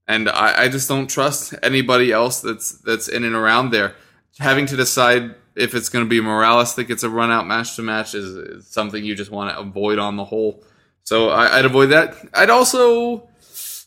and 0.09 0.29
I, 0.29 0.65
I 0.65 0.69
just 0.69 0.89
don't 0.89 1.09
trust 1.09 1.55
anybody 1.63 2.13
else 2.13 2.41
that's 2.41 2.73
that's 2.73 3.09
in 3.09 3.25
and 3.25 3.35
around 3.35 3.71
there. 3.71 3.95
Having 4.39 4.67
to 4.67 4.77
decide 4.77 5.35
if 5.55 5.75
it's 5.75 5.89
going 5.89 6.05
to 6.05 6.09
be 6.09 6.21
Mirallas 6.21 6.75
that 6.77 6.85
gets 6.85 7.03
a 7.03 7.11
run 7.11 7.31
out 7.31 7.47
match 7.47 7.77
to 7.77 7.83
match 7.83 8.15
is, 8.15 8.37
is 8.37 8.67
something 8.67 9.05
you 9.05 9.15
just 9.15 9.31
want 9.31 9.51
to 9.51 9.59
avoid 9.59 9.99
on 9.99 10.17
the 10.17 10.25
whole. 10.25 10.63
So 11.03 11.31
I, 11.31 11.59
I'd 11.59 11.65
avoid 11.65 11.91
that. 11.91 12.15
I'd 12.35 12.51
also, 12.51 13.29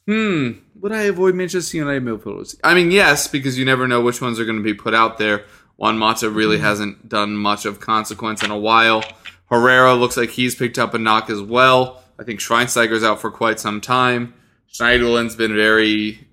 hmm, 0.08 0.52
would 0.80 0.92
I 0.92 1.04
avoid 1.04 1.36
Manchester 1.36 1.78
United 1.78 2.04
midfielders? 2.04 2.58
I 2.64 2.74
mean, 2.74 2.92
yes, 2.92 3.28
because 3.28 3.58
you 3.58 3.66
never 3.66 3.88
know 3.88 4.02
which 4.02 4.22
ones 4.22 4.40
are 4.40 4.46
going 4.46 4.58
to 4.58 4.64
be 4.64 4.74
put 4.74 4.94
out 4.94 5.18
there. 5.18 5.46
Juan 5.78 5.98
Mata 5.98 6.30
really 6.30 6.58
hasn't 6.58 7.08
done 7.08 7.36
much 7.36 7.66
of 7.66 7.80
consequence 7.80 8.44
in 8.44 8.52
a 8.52 8.58
while. 8.58 9.04
Herrera 9.50 9.96
looks 9.96 10.18
like 10.18 10.30
he's 10.30 10.56
picked 10.56 10.78
up 10.78 10.94
a 10.94 11.00
knock 11.00 11.30
as 11.30 11.42
well. 11.42 12.04
I 12.20 12.24
think 12.24 12.40
Schweinsteiger's 12.40 13.04
out 13.04 13.22
for 13.22 13.32
quite 13.32 13.60
some 13.60 13.82
time. 13.82 14.34
Schneiderlin's 14.72 15.36
been 15.36 15.56
very 15.56 16.28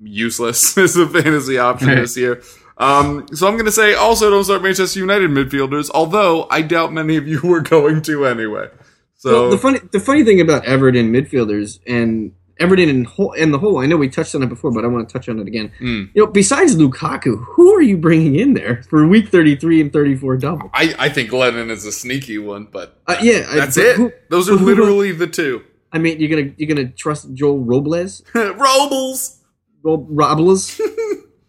useless 0.00 0.76
as 0.78 0.96
a 0.96 1.08
fantasy 1.08 1.58
option 1.58 1.88
this 1.94 2.16
year. 2.16 2.42
Um, 2.76 3.26
so 3.32 3.46
I'm 3.46 3.54
going 3.54 3.66
to 3.66 3.72
say 3.72 3.94
also 3.94 4.30
don't 4.30 4.44
start 4.44 4.62
Manchester 4.62 4.98
United 4.98 5.30
midfielders, 5.30 5.90
although 5.94 6.48
I 6.50 6.62
doubt 6.62 6.92
many 6.92 7.16
of 7.16 7.26
you 7.26 7.40
were 7.44 7.60
going 7.60 8.02
to 8.02 8.26
anyway. 8.26 8.68
So 9.16 9.42
Well, 9.42 9.50
the 9.50 9.58
funny 9.58 9.78
the 9.92 10.00
funny 10.00 10.24
thing 10.24 10.40
about 10.40 10.64
Everton 10.64 11.12
midfielders 11.12 11.80
and 11.86 12.32
Everton 12.58 12.88
in 12.88 13.04
whole 13.04 13.32
in 13.32 13.50
the 13.50 13.58
whole, 13.58 13.78
I 13.78 13.86
know 13.86 13.96
we 13.96 14.08
touched 14.08 14.34
on 14.34 14.42
it 14.42 14.48
before, 14.48 14.70
but 14.70 14.84
I 14.84 14.86
want 14.88 15.08
to 15.08 15.12
touch 15.12 15.28
on 15.28 15.40
it 15.40 15.46
again. 15.48 15.72
Mm. 15.80 16.10
You 16.14 16.24
know, 16.24 16.26
besides 16.30 16.76
Lukaku, 16.76 17.44
who 17.44 17.74
are 17.74 17.82
you 17.82 17.96
bringing 17.96 18.36
in 18.36 18.54
there 18.54 18.82
for 18.88 19.06
week 19.06 19.28
thirty 19.28 19.56
three 19.56 19.80
and 19.80 19.92
thirty 19.92 20.14
four 20.14 20.36
double? 20.36 20.70
I, 20.72 20.94
I 20.98 21.08
think 21.08 21.32
Lennon 21.32 21.70
is 21.70 21.84
a 21.84 21.90
sneaky 21.92 22.38
one, 22.38 22.68
but 22.70 22.98
Uh, 23.06 23.16
yeah, 23.20 23.44
I- 23.50 23.56
that's 23.56 23.76
but 23.76 23.84
it. 23.86 23.96
who- 23.96 24.12
Those 24.30 24.48
are 24.48 24.56
who- 24.56 24.64
literally 24.66 25.10
the 25.12 25.26
two. 25.26 25.62
I 25.92 25.98
mean, 25.98 26.18
you're 26.20 26.30
gonna 26.30 26.52
you're 26.56 26.68
gonna 26.68 26.88
trust 26.90 27.32
Joel 27.34 27.58
Robles, 27.60 28.22
Robles. 28.34 29.40
Ro- 29.82 30.06
Robles. 30.08 30.80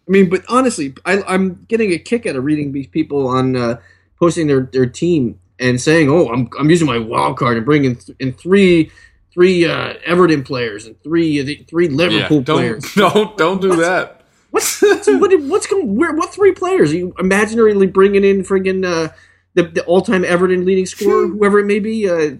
I 0.08 0.12
mean, 0.12 0.28
but 0.28 0.44
honestly, 0.48 0.94
I, 1.04 1.22
I'm 1.26 1.64
getting 1.68 1.92
a 1.92 1.98
kick 1.98 2.26
out 2.26 2.36
of 2.36 2.44
reading 2.44 2.72
these 2.72 2.86
people 2.86 3.26
on 3.26 3.56
uh, 3.56 3.80
posting 4.20 4.46
their, 4.46 4.60
their 4.72 4.86
team 4.86 5.38
and 5.58 5.80
saying, 5.80 6.08
"Oh, 6.10 6.28
I'm 6.28 6.48
I'm 6.58 6.70
using 6.70 6.86
my 6.86 6.98
wild 6.98 7.38
card 7.38 7.56
and 7.56 7.66
bringing 7.66 7.96
th- 7.96 8.16
in 8.20 8.32
three 8.34 8.90
three 9.36 9.66
uh, 9.66 9.94
Everton 10.04 10.42
players 10.42 10.86
and 10.86 11.00
three 11.02 11.40
uh, 11.40 11.64
three 11.68 11.88
Liverpool 11.88 12.40
don't, 12.40 12.56
players." 12.56 12.94
don't 12.94 13.36
don't 13.36 13.60
do 13.60 13.76
that. 13.76 14.22
What's 14.50 14.80
what's, 14.80 15.06
what, 15.06 15.40
what's 15.42 15.66
going? 15.66 15.94
Where 15.94 16.14
what 16.14 16.32
three 16.32 16.52
players? 16.52 16.90
Are 16.90 16.96
you 16.96 17.12
imaginarily 17.18 17.92
bringing 17.92 18.24
in 18.24 18.42
friggin' 18.42 18.86
uh, 18.86 19.12
the 19.52 19.64
the 19.64 19.84
all 19.84 20.00
time 20.00 20.24
Everton 20.24 20.64
leading 20.64 20.86
scorer, 20.86 21.26
whoever 21.26 21.58
it 21.58 21.66
may 21.66 21.78
be, 21.78 22.08
uh, 22.08 22.36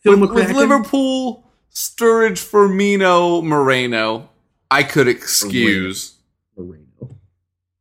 Phil 0.00 0.18
With, 0.18 0.30
with 0.30 0.50
Liverpool, 0.52 1.44
Sturridge, 1.70 2.40
Firmino, 2.40 3.44
Moreno, 3.44 4.30
I 4.70 4.82
could 4.82 5.08
excuse. 5.08 6.14
Moreno. 6.56 6.84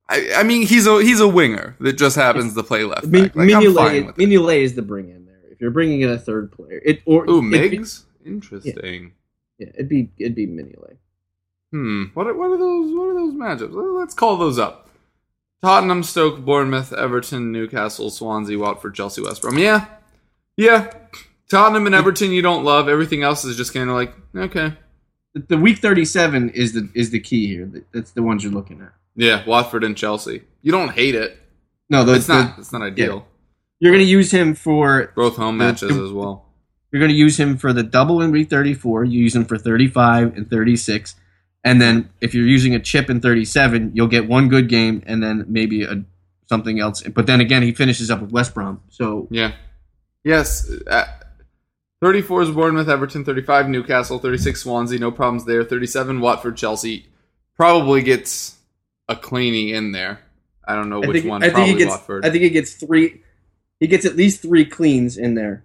I, 0.10 0.32
I 0.36 0.44
mean, 0.44 0.68
he's 0.68 0.86
a 0.86 1.02
he's 1.02 1.22
a 1.22 1.28
winger 1.28 1.78
that 1.80 1.94
just 1.94 2.18
happens 2.18 2.56
to 2.56 2.64
play 2.64 2.84
left 2.84 3.06
Min- 3.06 3.28
back. 3.28 3.36
Like, 3.36 3.54
I'm 3.54 3.62
fine 3.62 3.74
Mignolet, 3.74 4.06
with 4.08 4.20
it. 4.20 4.30
Mignolet 4.30 4.62
is 4.62 4.76
the 4.76 4.82
bring 4.82 5.10
in 5.10 5.26
there. 5.26 5.40
If 5.50 5.62
you're 5.62 5.72
bringing 5.72 6.02
in 6.02 6.10
a 6.10 6.18
third 6.18 6.52
player, 6.52 6.82
it 6.84 7.02
or 7.06 7.30
Ooh, 7.30 7.54
it'd 7.54 7.72
Migs. 7.72 8.04
Interesting. 8.28 9.14
yeah, 9.58 9.68
it'd 9.74 9.90
be 9.90 10.12
it'd 10.18 10.36
be 10.36 10.48
Mignolet. 10.48 10.98
Hmm. 11.72 12.06
What 12.14 12.28
are, 12.28 12.34
what 12.34 12.50
are 12.52 12.58
those? 12.58 12.94
What 12.96 13.04
are 13.10 13.14
those 13.14 13.34
matchups? 13.34 13.98
Let's 14.00 14.14
call 14.14 14.38
those 14.38 14.58
up. 14.60 14.90
Tottenham, 15.62 16.04
Stoke, 16.04 16.46
Bournemouth, 16.46 16.94
Everton, 16.94 17.52
Newcastle, 17.52 18.10
Swansea, 18.12 18.58
Watford, 18.60 18.94
Chelsea, 18.96 19.22
West 19.22 19.42
Brom. 19.42 19.58
Yeah, 19.58 19.86
yeah. 20.56 20.92
Tottenham 21.50 21.86
and 21.86 21.96
Everton 21.96 22.32
you 22.32 22.42
don't 22.42 22.64
love. 22.64 22.88
Everything 22.90 23.24
else 23.24 23.44
is 23.46 23.58
just 23.58 23.74
kind 23.74 23.90
of 23.90 23.96
like 23.96 24.14
okay. 24.36 24.74
The, 25.34 25.40
the 25.50 25.58
week 25.58 25.80
37 25.80 26.50
is 26.52 26.74
the 26.74 26.90
is 26.94 27.10
the 27.10 27.20
key 27.20 27.48
here. 27.48 27.84
That's 27.94 28.12
the 28.12 28.24
ones 28.24 28.44
you're 28.44 28.54
looking 28.54 28.82
at. 28.82 28.94
Yeah, 29.16 29.44
Watford 29.48 29.84
and 29.84 29.98
Chelsea. 29.98 30.44
You 30.62 30.72
don't 30.72 30.90
hate 30.92 31.16
it. 31.16 31.38
No, 31.90 32.04
the, 32.04 32.14
It's 32.16 32.28
not. 32.28 32.56
the- 32.56 32.62
It's 32.62 32.72
not 32.72 32.82
ideal. 32.84 33.26
you're 33.80 33.92
going 33.94 34.04
to 34.06 34.10
use 34.10 34.30
him 34.32 34.54
for 34.56 35.12
Both 35.16 35.38
home 35.38 35.58
The- 35.58 35.64
matches 35.66 35.96
the- 35.96 36.04
as 36.04 36.12
well. 36.12 36.46
You're 36.92 37.00
going 37.00 37.12
to 37.12 37.18
use 37.18 37.40
him 37.40 37.58
for 37.58 37.74
the 37.74 37.84
double 37.84 38.22
in 38.22 38.32
week 38.32 38.50
34. 38.50 39.06
You 39.06 39.22
use 39.22 39.36
him 39.36 39.46
for 39.46 39.58
35 39.58 40.38
and 40.38 40.50
36. 40.50 41.16
And 41.64 41.82
then 41.82 42.10
if 42.22 42.34
you're 42.34 42.48
using 42.48 42.76
a 42.76 42.80
chip 42.80 43.10
in 43.10 43.20
37, 43.20 43.92
you'll 43.94 44.08
get 44.08 44.28
one 44.28 44.48
good 44.48 44.70
game 44.70 45.04
and 45.06 45.22
then 45.22 45.46
maybe 45.48 45.84
a 45.84 46.04
something 46.48 46.80
else. 46.80 47.04
But 47.04 47.28
then 47.28 47.42
again, 47.42 47.62
he 47.62 47.74
finishes 47.74 48.10
up 48.10 48.22
with 48.22 48.32
West 48.32 48.54
Brom. 48.54 48.82
So 48.90 49.28
Yeah. 49.30 49.54
Yes. 50.24 50.70
Uh, 50.88 51.06
34 52.02 52.44
is 52.44 52.52
Bournemouth, 52.52 52.88
Everton, 52.88 53.26
35 53.26 53.70
Newcastle, 53.70 54.20
36 54.20 54.62
Swansea, 54.62 55.00
no 55.00 55.12
problems 55.12 55.46
there. 55.46 55.64
37 55.64 56.22
Watford, 56.22 56.56
Chelsea. 56.56 57.08
Probably 57.56 58.02
gets 58.02 58.56
a 59.10 59.16
cleaning 59.16 59.70
in 59.70 59.92
there. 59.92 60.20
I 60.66 60.76
don't 60.76 60.90
know 60.90 61.02
I 61.02 61.08
which 61.08 61.22
think, 61.22 61.30
one. 61.30 61.44
I 61.44 61.48
think 61.48 61.56
Probably 61.56 61.74
he 61.74 61.78
gets 61.80 61.92
Watford. 61.92 62.26
I 62.26 62.30
think 62.30 62.44
he 62.44 62.50
gets 62.50 62.74
three 62.74 63.22
he 63.80 63.88
gets 63.88 64.06
at 64.06 64.16
least 64.16 64.42
3 64.42 64.66
cleans 64.66 65.18
in 65.18 65.36
there. 65.36 65.64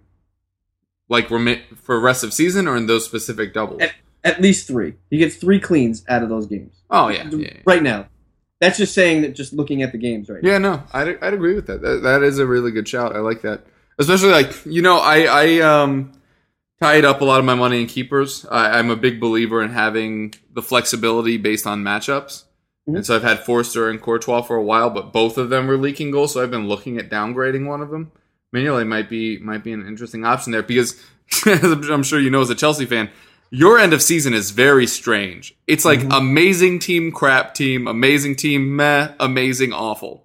Like 1.13 1.29
for 1.29 1.99
rest 1.99 2.25
of 2.25 2.33
season 2.33 2.67
or 2.67 2.75
in 2.75 2.87
those 2.87 3.05
specific 3.05 3.53
doubles. 3.53 3.81
At, 3.81 3.93
at 4.25 4.41
least 4.41 4.67
3. 4.67 4.93
He 5.09 5.17
gets 5.17 5.35
3 5.37 5.59
cleans 5.61 6.03
out 6.09 6.23
of 6.23 6.27
those 6.29 6.47
games. 6.47 6.81
oh 6.89 7.07
yeah, 7.07 7.29
yeah, 7.31 7.37
yeah. 7.37 7.53
Right 7.65 7.81
now. 7.83 8.07
That's 8.59 8.77
just 8.77 8.93
saying 8.93 9.21
that 9.23 9.35
just 9.35 9.51
looking 9.53 9.81
at 9.83 9.91
the 9.91 9.97
games 9.97 10.29
right 10.29 10.41
now. 10.41 10.49
Yeah, 10.51 10.57
no, 10.57 10.83
I'd, 10.93 11.21
I'd 11.23 11.33
agree 11.33 11.53
with 11.55 11.67
that. 11.67 11.81
that. 11.81 12.01
That 12.03 12.23
is 12.23 12.39
a 12.39 12.45
really 12.45 12.71
good 12.71 12.87
shout. 12.87 13.13
I 13.15 13.19
like 13.19 13.41
that, 13.41 13.65
especially 13.99 14.29
like 14.31 14.65
you 14.65 14.81
know, 14.81 14.97
I 14.99 15.23
I 15.23 15.59
um 15.59 16.13
tied 16.81 17.03
up 17.03 17.19
a 17.21 17.25
lot 17.25 17.39
of 17.39 17.45
my 17.45 17.55
money 17.55 17.81
in 17.81 17.87
keepers. 17.87 18.45
I, 18.49 18.79
I'm 18.79 18.89
a 18.89 18.95
big 18.95 19.19
believer 19.19 19.61
in 19.61 19.69
having 19.71 20.33
the 20.53 20.61
flexibility 20.61 21.35
based 21.37 21.67
on 21.67 21.83
matchups, 21.83 22.43
Mhm. 22.87 22.95
and 22.97 23.05
so 23.05 23.15
I've 23.17 23.23
had 23.23 23.39
Forster 23.39 23.89
and 23.89 24.01
Courtois 24.01 24.43
for 24.43 24.55
a 24.55 24.63
while, 24.63 24.89
but 24.89 25.11
both 25.11 25.37
of 25.37 25.49
them 25.49 25.67
were 25.67 25.77
leaking 25.77 26.11
goals, 26.11 26.31
so 26.33 26.41
I've 26.41 26.51
been 26.51 26.67
looking 26.69 26.97
at 26.97 27.09
downgrading 27.09 27.67
one 27.67 27.81
of 27.81 27.89
them. 27.89 28.11
Mignolet 28.53 28.87
might 28.87 29.09
be 29.09 29.37
might 29.39 29.63
be 29.63 29.71
an 29.73 29.85
interesting 29.87 30.25
option 30.25 30.51
there 30.51 30.63
because 30.63 31.01
as 31.47 31.63
I'm 31.89 32.03
sure 32.03 32.19
you 32.19 32.29
know 32.29 32.41
as 32.41 32.49
a 32.49 32.55
Chelsea 32.55 32.85
fan. 32.85 33.09
Your 33.49 33.77
end 33.77 33.93
of 33.93 34.01
season 34.01 34.33
is 34.33 34.49
very 34.49 34.87
strange. 34.87 35.55
It's 35.67 35.85
like 35.85 36.01
amazing 36.11 36.79
team, 36.79 37.11
crap 37.11 37.53
team, 37.53 37.87
amazing 37.87 38.35
team, 38.35 38.75
meh, 38.75 39.09
amazing, 39.19 39.73
awful 39.73 40.23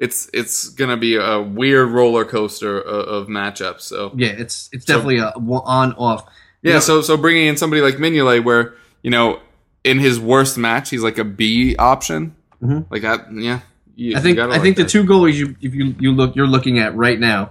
it's 0.00 0.30
it's 0.32 0.68
gonna 0.68 0.96
be 0.96 1.16
a 1.16 1.40
weird 1.40 1.88
roller 1.90 2.24
coaster 2.24 2.78
of, 2.80 3.08
of 3.24 3.26
matchups. 3.28 3.80
So 3.80 4.12
Yeah, 4.14 4.28
it's 4.28 4.68
it's 4.72 4.84
definitely 4.84 5.18
a 5.18 5.30
on 5.30 5.92
off. 5.94 6.24
yeah, 6.62 6.78
so 6.78 7.02
so 7.02 7.16
bringing 7.16 7.48
in 7.48 7.56
somebody 7.56 7.82
like 7.82 7.96
Mignolet, 7.96 8.44
where 8.44 8.74
you 9.02 9.10
know 9.10 9.40
in 9.82 9.98
his 9.98 10.20
worst 10.20 10.56
match 10.56 10.90
he's 10.90 11.02
like 11.02 11.18
a 11.18 11.24
B 11.24 11.74
option, 11.76 12.36
Mhm. 12.62 12.86
like 12.90 13.02
that. 13.02 13.32
Yeah, 13.32 13.60
you- 13.98 14.16
I 14.16 14.20
think 14.20 14.38
I 14.38 14.44
like 14.46 14.62
think 14.62 14.76
the 14.76 14.84
two 14.84 15.02
goalies 15.04 15.34
you 15.34 15.56
if 15.60 15.74
you 15.74 15.94
you 15.98 16.12
look 16.12 16.36
you're 16.36 16.46
looking 16.46 16.78
at 16.78 16.94
right 16.94 17.18
now 17.18 17.50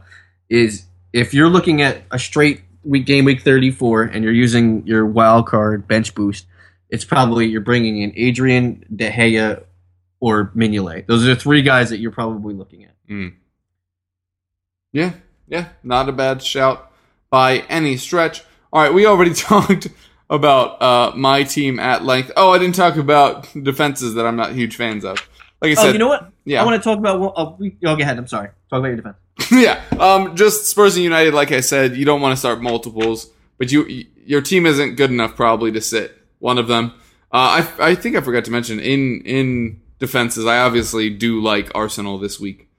is 0.50 0.86
if 1.14 1.34
you're 1.34 1.50
looking 1.50 1.82
at 1.82 2.02
a 2.12 2.18
straight 2.18 2.62
week 2.84 3.06
game 3.06 3.26
week 3.26 3.42
34 3.42 4.04
and 4.04 4.24
you're 4.24 4.32
using 4.34 4.86
your 4.88 5.06
wild 5.06 5.46
card 5.48 5.88
bench 5.88 6.16
boost, 6.16 6.46
it's 6.90 7.04
probably 7.04 7.46
you're 7.48 7.60
bringing 7.62 8.02
in 8.02 8.14
Adrian 8.16 8.86
De 8.96 9.10
Gea 9.12 9.64
or 10.22 10.52
Mignolet. 10.56 11.06
Those 11.06 11.24
are 11.26 11.28
the 11.28 11.36
three 11.36 11.62
guys 11.64 11.90
that 11.90 11.98
you're 12.00 12.12
probably 12.12 12.54
looking 12.54 12.86
at. 12.86 12.96
Mm. 13.10 13.34
Yeah, 14.94 15.14
yeah, 15.48 15.70
not 15.84 16.08
a 16.10 16.12
bad 16.14 16.42
shout 16.42 16.92
by 17.30 17.60
any 17.70 17.98
stretch. 17.98 18.44
All 18.72 18.82
right, 18.82 18.94
we 18.94 19.06
already 19.06 19.34
talked 19.50 19.88
about 20.30 20.82
uh, 20.82 21.12
my 21.16 21.44
team 21.44 21.80
at 21.80 22.04
length. 22.04 22.32
Oh, 22.38 22.52
I 22.54 22.58
didn't 22.58 22.76
talk 22.76 22.96
about 22.96 23.48
defenses 23.64 24.14
that 24.16 24.26
I'm 24.26 24.36
not 24.36 24.54
huge 24.54 24.76
fans 24.76 25.04
of. 25.06 25.18
Like 25.62 25.72
I 25.72 25.74
said, 25.76 25.90
oh, 25.90 25.94
you 25.94 26.00
know 26.00 26.08
what? 26.08 26.32
yeah. 26.46 26.62
I 26.62 26.66
want 26.66 26.82
to 26.82 26.88
talk 26.88 27.00
about. 27.00 27.20
Well, 27.20 27.34
oh, 27.36 27.56
we, 27.58 27.72
go 27.72 27.94
ahead. 27.94 28.18
I'm 28.18 28.28
sorry. 28.28 28.50
Talk 28.70 28.80
about 28.80 28.88
your 28.88 28.98
defense. 28.98 29.18
yeah, 29.52 29.82
um, 30.00 30.36
just 30.36 30.66
Spurs 30.68 30.96
and 30.96 31.04
United. 31.04 31.34
Like 31.34 31.52
I 31.52 31.62
said, 31.62 31.96
you 31.96 32.06
don't 32.06 32.22
want 32.22 32.34
to 32.34 32.38
start 32.38 32.62
multiples, 32.62 33.30
but 33.58 33.72
you 33.72 34.06
your 34.26 34.42
team 34.42 34.66
isn't 34.66 34.96
good 34.96 35.10
enough 35.10 35.36
probably 35.36 35.72
to 35.72 35.82
sit 35.82 36.18
one 36.40 36.58
of 36.58 36.68
them. 36.68 36.94
Uh, 37.32 37.64
I 37.80 37.90
I 37.92 37.96
think 37.96 38.16
I 38.16 38.22
forgot 38.22 38.46
to 38.46 38.52
mention 38.52 38.80
in 38.80 39.22
in 39.26 39.82
defenses. 40.00 40.46
I 40.46 40.60
obviously 40.60 41.10
do 41.10 41.42
like 41.42 41.72
Arsenal 41.76 42.18
this 42.18 42.40
week 42.40 42.70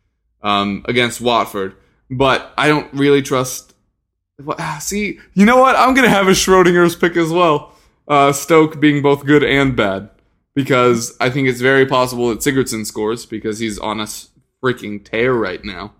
um, 0.42 0.84
against 0.86 1.20
Watford, 1.20 1.74
but 2.10 2.52
I 2.56 2.68
don't 2.68 2.92
really 2.92 3.22
trust. 3.22 3.74
See, 4.80 5.18
you 5.34 5.44
know 5.44 5.56
what? 5.56 5.74
I'm 5.74 5.94
gonna 5.94 6.08
have 6.08 6.28
a 6.28 6.32
Schrodinger's 6.32 6.94
pick 6.94 7.16
as 7.16 7.30
well. 7.30 7.72
Uh, 8.06 8.32
Stoke 8.32 8.80
being 8.80 9.02
both 9.02 9.26
good 9.26 9.42
and 9.42 9.76
bad 9.76 10.10
because 10.58 11.16
I 11.20 11.30
think 11.30 11.46
it's 11.46 11.60
very 11.60 11.86
possible 11.86 12.30
that 12.30 12.40
Sigurdsson 12.40 12.84
scores 12.84 13.26
because 13.26 13.60
he's 13.60 13.78
on 13.78 14.00
a 14.00 14.06
freaking 14.60 15.04
tear 15.04 15.32
right 15.32 15.64
now, 15.64 15.92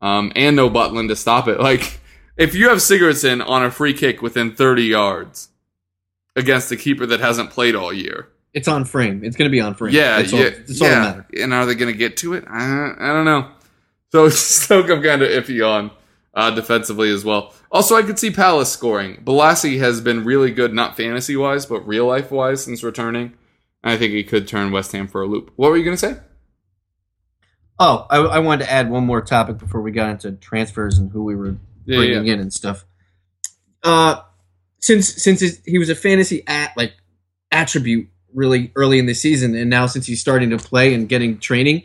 um, 0.00 0.32
and 0.34 0.56
no 0.56 0.70
Butland 0.70 1.08
to 1.08 1.16
stop 1.16 1.46
it. 1.48 1.60
Like 1.70 2.00
if 2.38 2.54
you 2.54 2.70
have 2.70 2.78
Sigurdsson 2.78 3.46
on 3.46 3.62
a 3.62 3.70
free 3.70 3.92
kick 3.92 4.22
within 4.22 4.54
30 4.54 4.84
yards 4.84 5.50
against 6.34 6.72
a 6.72 6.78
keeper 6.78 7.04
that 7.04 7.20
hasn't 7.20 7.50
played 7.50 7.74
all 7.74 7.92
year, 7.92 8.30
It's 8.54 8.68
on 8.68 8.86
frame. 8.86 9.22
It's 9.22 9.36
going 9.36 9.50
to 9.50 9.52
be 9.52 9.60
on 9.60 9.74
frame. 9.74 9.94
yeah, 9.94 10.16
That's 10.16 10.32
all, 10.32 10.38
yeah, 10.38 10.48
that's 10.48 10.80
all 10.80 10.88
yeah. 10.88 11.20
And 11.42 11.52
are 11.52 11.66
they 11.66 11.74
going 11.74 11.92
to 11.92 11.98
get 11.98 12.16
to 12.18 12.32
it? 12.32 12.44
I, 12.48 12.94
I 12.98 13.08
don't 13.12 13.26
know. 13.26 13.50
So 14.12 14.28
Stoke, 14.30 14.88
I'm 14.88 15.02
kind 15.02 15.20
of 15.20 15.28
iffy 15.28 15.60
on 15.62 15.90
uh, 16.32 16.50
defensively 16.52 17.10
as 17.10 17.22
well. 17.22 17.52
Also, 17.70 17.96
I 17.96 18.02
could 18.02 18.18
see 18.18 18.30
Palace 18.30 18.72
scoring. 18.72 19.22
Bolasie 19.22 19.78
has 19.80 20.00
been 20.00 20.24
really 20.24 20.52
good, 20.52 20.72
not 20.72 20.96
fantasy 20.96 21.36
wise, 21.36 21.66
but 21.66 21.86
real 21.86 22.06
life 22.06 22.30
wise 22.30 22.64
since 22.64 22.82
returning. 22.82 23.34
I 23.82 23.96
think 23.96 24.12
he 24.12 24.24
could 24.24 24.46
turn 24.46 24.72
West 24.72 24.92
Ham 24.92 25.08
for 25.08 25.22
a 25.22 25.26
loop. 25.26 25.52
What 25.56 25.70
were 25.70 25.76
you 25.76 25.84
going 25.84 25.96
to 25.96 26.00
say? 26.00 26.20
Oh, 27.78 28.06
I, 28.10 28.18
I 28.18 28.38
wanted 28.40 28.66
to 28.66 28.70
add 28.70 28.90
one 28.90 29.06
more 29.06 29.22
topic 29.22 29.56
before 29.56 29.80
we 29.80 29.90
got 29.90 30.10
into 30.10 30.32
transfers 30.32 30.98
and 30.98 31.10
who 31.10 31.24
we 31.24 31.34
were 31.34 31.56
bringing 31.86 32.26
yeah. 32.26 32.34
in 32.34 32.40
and 32.40 32.52
stuff. 32.52 32.84
Uh, 33.82 34.20
since 34.80 35.22
since 35.22 35.40
it- 35.40 35.60
he 35.64 35.78
was 35.78 35.88
a 35.88 35.94
fantasy 35.94 36.42
at 36.46 36.76
like 36.76 36.92
attribute 37.50 38.08
really 38.34 38.70
early 38.76 38.98
in 38.98 39.06
the 39.06 39.14
season, 39.14 39.54
and 39.54 39.70
now 39.70 39.86
since 39.86 40.06
he's 40.06 40.20
starting 40.20 40.50
to 40.50 40.58
play 40.58 40.92
and 40.92 41.08
getting 41.08 41.38
training, 41.38 41.84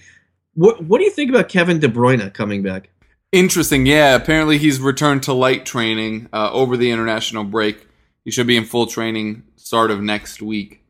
what 0.53 0.83
what 0.83 0.97
do 0.97 1.05
you 1.05 1.11
think 1.11 1.29
about 1.29 1.47
Kevin 1.47 1.79
De 1.79 1.87
Bruyne 1.87 2.33
coming 2.33 2.61
back? 2.61 2.89
Interesting. 3.31 3.85
Yeah, 3.85 4.15
apparently 4.15 4.57
he's 4.57 4.79
returned 4.79 5.23
to 5.23 5.33
light 5.33 5.65
training 5.65 6.29
uh, 6.31 6.51
over 6.51 6.77
the 6.77 6.91
international 6.91 7.43
break. 7.43 7.87
He 8.23 8.31
should 8.31 8.47
be 8.47 8.57
in 8.57 8.65
full 8.65 8.87
training 8.87 9.43
start 9.55 9.91
of 9.91 10.01
next 10.01 10.41
week. 10.41 10.84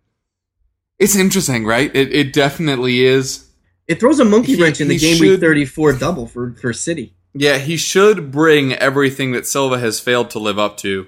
It's 1.06 1.16
interesting, 1.16 1.66
right? 1.66 1.96
It, 1.96 2.12
it 2.14 2.34
definitely 2.34 3.06
is. 3.06 3.48
It 3.88 4.00
throws 4.00 4.20
a 4.20 4.26
monkey 4.26 4.56
He- 4.56 4.62
wrench 4.62 4.82
in 4.82 4.88
the 4.88 4.98
game 4.98 5.18
should- 5.18 5.30
week 5.30 5.40
thirty 5.40 5.64
four 5.66 5.94
double 5.94 6.26
for 6.28 6.54
for 6.60 6.74
City. 6.74 7.14
Yeah, 7.34 7.58
he 7.60 7.78
should 7.78 8.32
bring 8.32 8.74
everything 8.74 9.32
that 9.34 9.46
Silva 9.46 9.78
has 9.80 10.00
failed 10.00 10.30
to 10.32 10.40
live 10.40 10.58
up 10.58 10.78
to. 10.78 11.06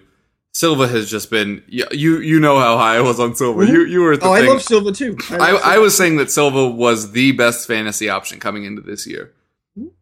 Silva 0.53 0.87
has 0.87 1.09
just 1.09 1.29
been 1.31 1.63
you 1.67 1.85
you, 1.91 2.19
you 2.19 2.39
know 2.39 2.59
how 2.59 2.77
high 2.77 2.97
I 2.97 3.01
was 3.01 3.19
on 3.19 3.35
Silva. 3.35 3.61
Mm-hmm. 3.63 3.73
You 3.73 3.85
you 3.85 4.01
were 4.01 4.17
Oh, 4.21 4.33
I 4.33 4.41
love 4.41 4.61
Silva 4.61 4.91
too. 4.91 5.17
I, 5.31 5.35
I 5.35 5.49
Silva. 5.73 5.79
was 5.81 5.97
saying 5.97 6.17
that 6.17 6.29
Silva 6.31 6.67
was 6.69 7.11
the 7.13 7.31
best 7.31 7.67
fantasy 7.67 8.09
option 8.09 8.39
coming 8.39 8.65
into 8.65 8.81
this 8.81 9.07
year. 9.07 9.33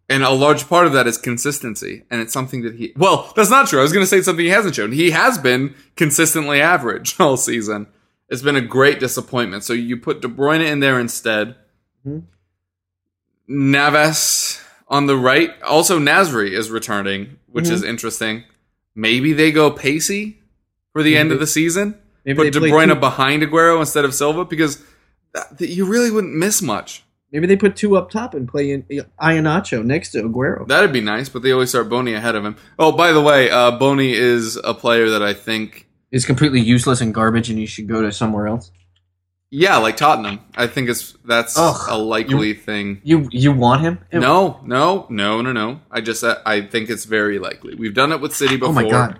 And 0.07 0.21
a 0.23 0.29
large 0.29 0.67
part 0.69 0.85
of 0.85 0.93
that 0.93 1.07
is 1.07 1.17
consistency. 1.17 2.03
And 2.11 2.21
it's 2.21 2.31
something 2.31 2.61
that 2.61 2.75
he, 2.75 2.93
well, 2.95 3.33
that's 3.35 3.49
not 3.49 3.67
true. 3.67 3.79
I 3.79 3.81
was 3.81 3.91
going 3.91 4.03
to 4.03 4.07
say 4.07 4.21
something 4.21 4.45
he 4.45 4.51
hasn't 4.51 4.75
shown. 4.75 4.91
He 4.91 5.09
has 5.11 5.39
been 5.39 5.73
consistently 5.95 6.61
average 6.61 7.15
all 7.19 7.37
season. 7.37 7.87
It's 8.29 8.41
been 8.41 8.55
a 8.55 8.61
great 8.61 8.99
disappointment. 8.99 9.63
So 9.63 9.73
you 9.73 9.97
put 9.97 10.21
De 10.21 10.27
Bruyne 10.27 10.65
in 10.65 10.79
there 10.79 10.99
instead. 10.99 11.55
Mhm. 12.07 12.23
Navas 13.47 14.61
on 14.87 15.05
the 15.07 15.17
right. 15.17 15.51
Also, 15.63 15.99
Nasri 15.99 16.51
is 16.51 16.71
returning, 16.71 17.37
which 17.47 17.65
Mhm. 17.65 17.71
is 17.71 17.83
interesting. 17.83 18.43
Maybe 18.95 19.33
they 19.33 19.51
go 19.51 19.69
Pacey 19.71 20.39
for 20.93 21.03
the 21.03 21.17
end 21.17 21.31
of 21.31 21.39
the 21.39 21.47
season 21.47 21.95
Maybe 22.25 22.37
put 22.37 22.53
De 22.53 22.59
Bruyne 22.59 22.93
two- 22.93 22.99
behind 22.99 23.43
Aguero 23.43 23.79
instead 23.79 24.05
of 24.05 24.13
Silva 24.15 24.45
because 24.45 24.79
that, 25.33 25.57
that 25.59 25.69
you 25.69 25.85
really 25.85 26.09
wouldn't 26.11 26.33
miss 26.33 26.61
much. 26.61 27.03
Maybe 27.31 27.47
they 27.47 27.57
put 27.57 27.75
two 27.75 27.97
up 27.97 28.09
top 28.09 28.33
and 28.33 28.47
play 28.47 28.71
in 28.71 28.83
Iheanacho 29.21 29.83
next 29.83 30.11
to 30.11 30.23
Aguero. 30.23 30.65
That'd 30.67 30.93
be 30.93 31.01
nice, 31.01 31.27
but 31.27 31.41
they 31.41 31.51
always 31.51 31.69
start 31.69 31.89
Bony 31.89 32.13
ahead 32.13 32.35
of 32.35 32.45
him. 32.45 32.55
Oh, 32.79 32.93
by 32.93 33.11
the 33.11 33.19
way, 33.21 33.49
uh, 33.49 33.71
Bony 33.71 34.13
is 34.13 34.55
a 34.63 34.73
player 34.73 35.09
that 35.09 35.21
I 35.21 35.33
think, 35.33 35.84
Is 36.11 36.25
completely 36.25 36.61
useless 36.61 37.01
and 37.01 37.13
garbage, 37.13 37.49
and 37.49 37.59
you 37.59 37.67
should 37.67 37.87
go 37.87 38.01
to 38.01 38.11
somewhere 38.11 38.47
else. 38.47 38.71
yeah, 39.51 39.77
like 39.77 39.97
Tottenham. 39.97 40.39
I 40.55 40.67
think 40.67 40.89
it's 40.89 41.13
that's 41.25 41.57
Ugh, 41.57 41.85
a 41.89 41.97
likely 41.97 42.53
thing. 42.53 43.01
You 43.03 43.27
you 43.31 43.51
want 43.51 43.81
him? 43.81 43.99
No, 44.13 44.59
no, 44.63 45.07
no, 45.09 45.41
no, 45.41 45.51
no. 45.51 45.81
I 45.91 46.01
just 46.01 46.23
I 46.23 46.61
think 46.61 46.89
it's 46.89 47.05
very 47.05 47.39
likely. 47.39 47.75
We've 47.75 47.93
done 47.93 48.11
it 48.11 48.21
with 48.21 48.35
City 48.35 48.55
before. 48.55 48.69
Oh 48.69 48.73
my 48.73 48.89
god! 48.89 49.19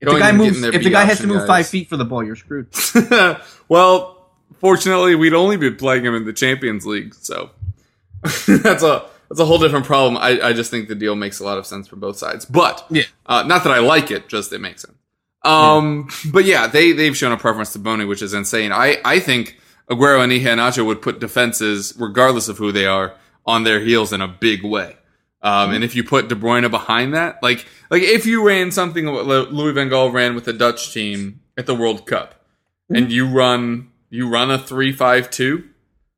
If 0.00 0.06
Don't 0.06 0.14
the 0.16 0.20
guy 0.20 0.32
moves, 0.32 0.62
if 0.62 0.82
the 0.82 0.90
guy 0.90 1.04
has 1.04 1.20
to 1.20 1.26
move 1.26 1.38
guys. 1.38 1.46
five 1.46 1.66
feet 1.66 1.88
for 1.88 1.96
the 1.96 2.04
ball, 2.04 2.22
you're 2.22 2.36
screwed. 2.36 2.68
well, 3.68 4.28
fortunately, 4.58 5.14
we'd 5.14 5.34
only 5.34 5.56
be 5.56 5.70
playing 5.70 6.04
him 6.04 6.14
in 6.14 6.24
the 6.24 6.32
Champions 6.32 6.84
League, 6.84 7.14
so 7.14 7.50
that's 8.22 8.82
a 8.82 9.06
that's 9.28 9.40
a 9.40 9.44
whole 9.46 9.58
different 9.58 9.86
problem. 9.86 10.16
I, 10.18 10.40
I 10.48 10.52
just 10.52 10.70
think 10.70 10.88
the 10.88 10.94
deal 10.94 11.14
makes 11.14 11.40
a 11.40 11.44
lot 11.44 11.58
of 11.58 11.66
sense 11.66 11.88
for 11.88 11.96
both 11.96 12.18
sides, 12.18 12.44
but 12.44 12.86
Yeah. 12.90 13.04
uh, 13.26 13.44
not 13.44 13.64
that 13.64 13.72
I 13.72 13.78
like 13.78 14.10
it, 14.10 14.28
just 14.28 14.52
it 14.52 14.60
makes 14.60 14.82
sense. 14.82 14.98
Um, 15.44 16.08
but 16.32 16.44
yeah, 16.44 16.66
they 16.66 16.92
they've 16.92 17.16
shown 17.16 17.32
a 17.32 17.36
preference 17.36 17.72
to 17.74 17.78
Bony, 17.78 18.04
which 18.04 18.22
is 18.22 18.32
insane. 18.34 18.72
I 18.72 18.98
I 19.04 19.20
think 19.20 19.58
Aguero 19.90 20.22
and 20.22 20.32
Iheanacho 20.32 20.84
would 20.86 21.02
put 21.02 21.20
defenses, 21.20 21.94
regardless 21.98 22.48
of 22.48 22.56
who 22.58 22.72
they 22.72 22.86
are, 22.86 23.14
on 23.46 23.64
their 23.64 23.80
heels 23.80 24.12
in 24.12 24.20
a 24.22 24.28
big 24.28 24.64
way. 24.64 24.96
Um, 25.42 25.72
and 25.74 25.84
if 25.84 25.94
you 25.94 26.02
put 26.02 26.28
De 26.28 26.34
Bruyne 26.34 26.70
behind 26.70 27.14
that, 27.14 27.42
like 27.42 27.66
like 27.90 28.02
if 28.02 28.24
you 28.24 28.46
ran 28.46 28.70
something 28.70 29.04
what 29.12 29.26
Louis 29.26 29.72
Van 29.72 29.90
Gaal 29.90 30.10
ran 30.12 30.34
with 30.34 30.46
the 30.46 30.54
Dutch 30.54 30.94
team 30.94 31.40
at 31.58 31.66
the 31.66 31.74
World 31.74 32.06
Cup, 32.06 32.42
and 32.88 33.12
you 33.12 33.26
run 33.28 33.90
you 34.08 34.28
run 34.30 34.50
a 34.50 34.58
three 34.58 34.92
five 34.92 35.28
two 35.30 35.64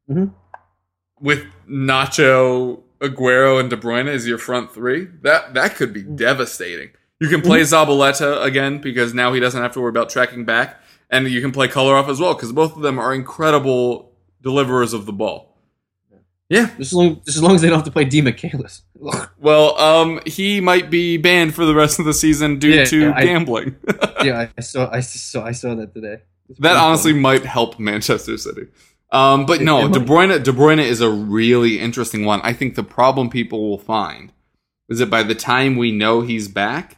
Mhm. 0.08 0.32
with 1.20 1.44
Nacho, 1.68 2.82
Aguero, 3.00 3.58
and 3.58 3.68
De 3.68 3.76
Bruyne 3.76 4.06
as 4.06 4.28
your 4.28 4.38
front 4.38 4.72
three, 4.72 5.08
that 5.22 5.54
that 5.54 5.74
could 5.74 5.92
be 5.92 6.02
devastating. 6.02 6.90
You 7.20 7.28
can 7.28 7.40
play 7.40 7.60
Zabaleta 7.62 8.42
again 8.44 8.78
because 8.78 9.14
now 9.14 9.32
he 9.32 9.40
doesn't 9.40 9.60
have 9.60 9.72
to 9.72 9.80
worry 9.80 9.88
about 9.90 10.10
tracking 10.10 10.44
back, 10.44 10.80
and 11.10 11.26
you 11.28 11.40
can 11.40 11.50
play 11.52 11.66
Kolarov 11.68 12.08
as 12.08 12.20
well 12.20 12.34
because 12.34 12.52
both 12.52 12.76
of 12.76 12.82
them 12.82 12.98
are 12.98 13.14
incredible 13.14 14.12
deliverers 14.42 14.92
of 14.92 15.06
the 15.06 15.12
ball. 15.12 15.54
Yeah, 16.48 16.66
Just 16.78 16.92
as 16.92 16.92
long, 16.92 17.16
just 17.24 17.36
as 17.38 17.42
long 17.42 17.56
as 17.56 17.60
they 17.62 17.68
don't 17.68 17.78
have 17.78 17.84
to 17.86 17.90
play 17.90 18.04
Demichelis. 18.04 18.82
Well, 19.38 19.76
um, 19.78 20.20
he 20.26 20.60
might 20.60 20.90
be 20.90 21.16
banned 21.16 21.54
for 21.56 21.64
the 21.64 21.74
rest 21.74 21.98
of 21.98 22.04
the 22.04 22.14
season 22.14 22.58
due 22.60 22.70
Yeah, 22.70 22.84
to 22.84 23.12
I- 23.12 23.24
gambling. 23.24 23.76
yeah, 24.24 24.48
I- 24.56 24.60
saw, 24.60 24.88
I 24.92 25.00
saw, 25.00 25.44
I 25.44 25.52
saw 25.52 25.74
that 25.74 25.92
today. 25.92 26.22
It's 26.48 26.60
that 26.60 26.76
honestly 26.76 27.10
funny. 27.12 27.20
might 27.22 27.44
help 27.44 27.80
Manchester 27.80 28.36
City. 28.38 28.68
Um, 29.10 29.44
but 29.46 29.60
no, 29.60 29.88
De. 29.88 29.98
Bruyne, 29.98 30.42
De 30.42 30.52
Bruyne 30.52 30.78
is 30.84 31.00
a 31.00 31.10
really 31.10 31.80
interesting 31.80 32.24
one. 32.24 32.40
I 32.44 32.52
think 32.52 32.76
the 32.76 32.84
problem 32.84 33.28
people 33.28 33.68
will 33.68 33.78
find 33.78 34.32
is 34.88 35.00
that 35.00 35.10
by 35.10 35.24
the 35.24 35.34
time 35.34 35.74
we 35.76 35.90
know 35.90 36.20
he's 36.20 36.46
back, 36.46 36.96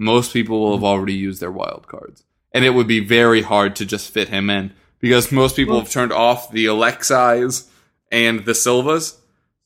most 0.00 0.32
people 0.32 0.58
will 0.58 0.72
have 0.72 0.82
already 0.82 1.12
used 1.12 1.42
their 1.42 1.52
wild 1.52 1.86
cards, 1.86 2.24
and 2.52 2.64
it 2.64 2.70
would 2.70 2.88
be 2.88 3.00
very 3.00 3.42
hard 3.42 3.76
to 3.76 3.84
just 3.84 4.10
fit 4.10 4.30
him 4.30 4.48
in 4.48 4.72
because 4.98 5.30
most 5.30 5.56
people 5.56 5.78
have 5.78 5.90
turned 5.90 6.10
off 6.10 6.50
the 6.50 6.64
Alexis 6.64 7.70
and 8.10 8.46
the 8.46 8.54
Silvas. 8.54 9.18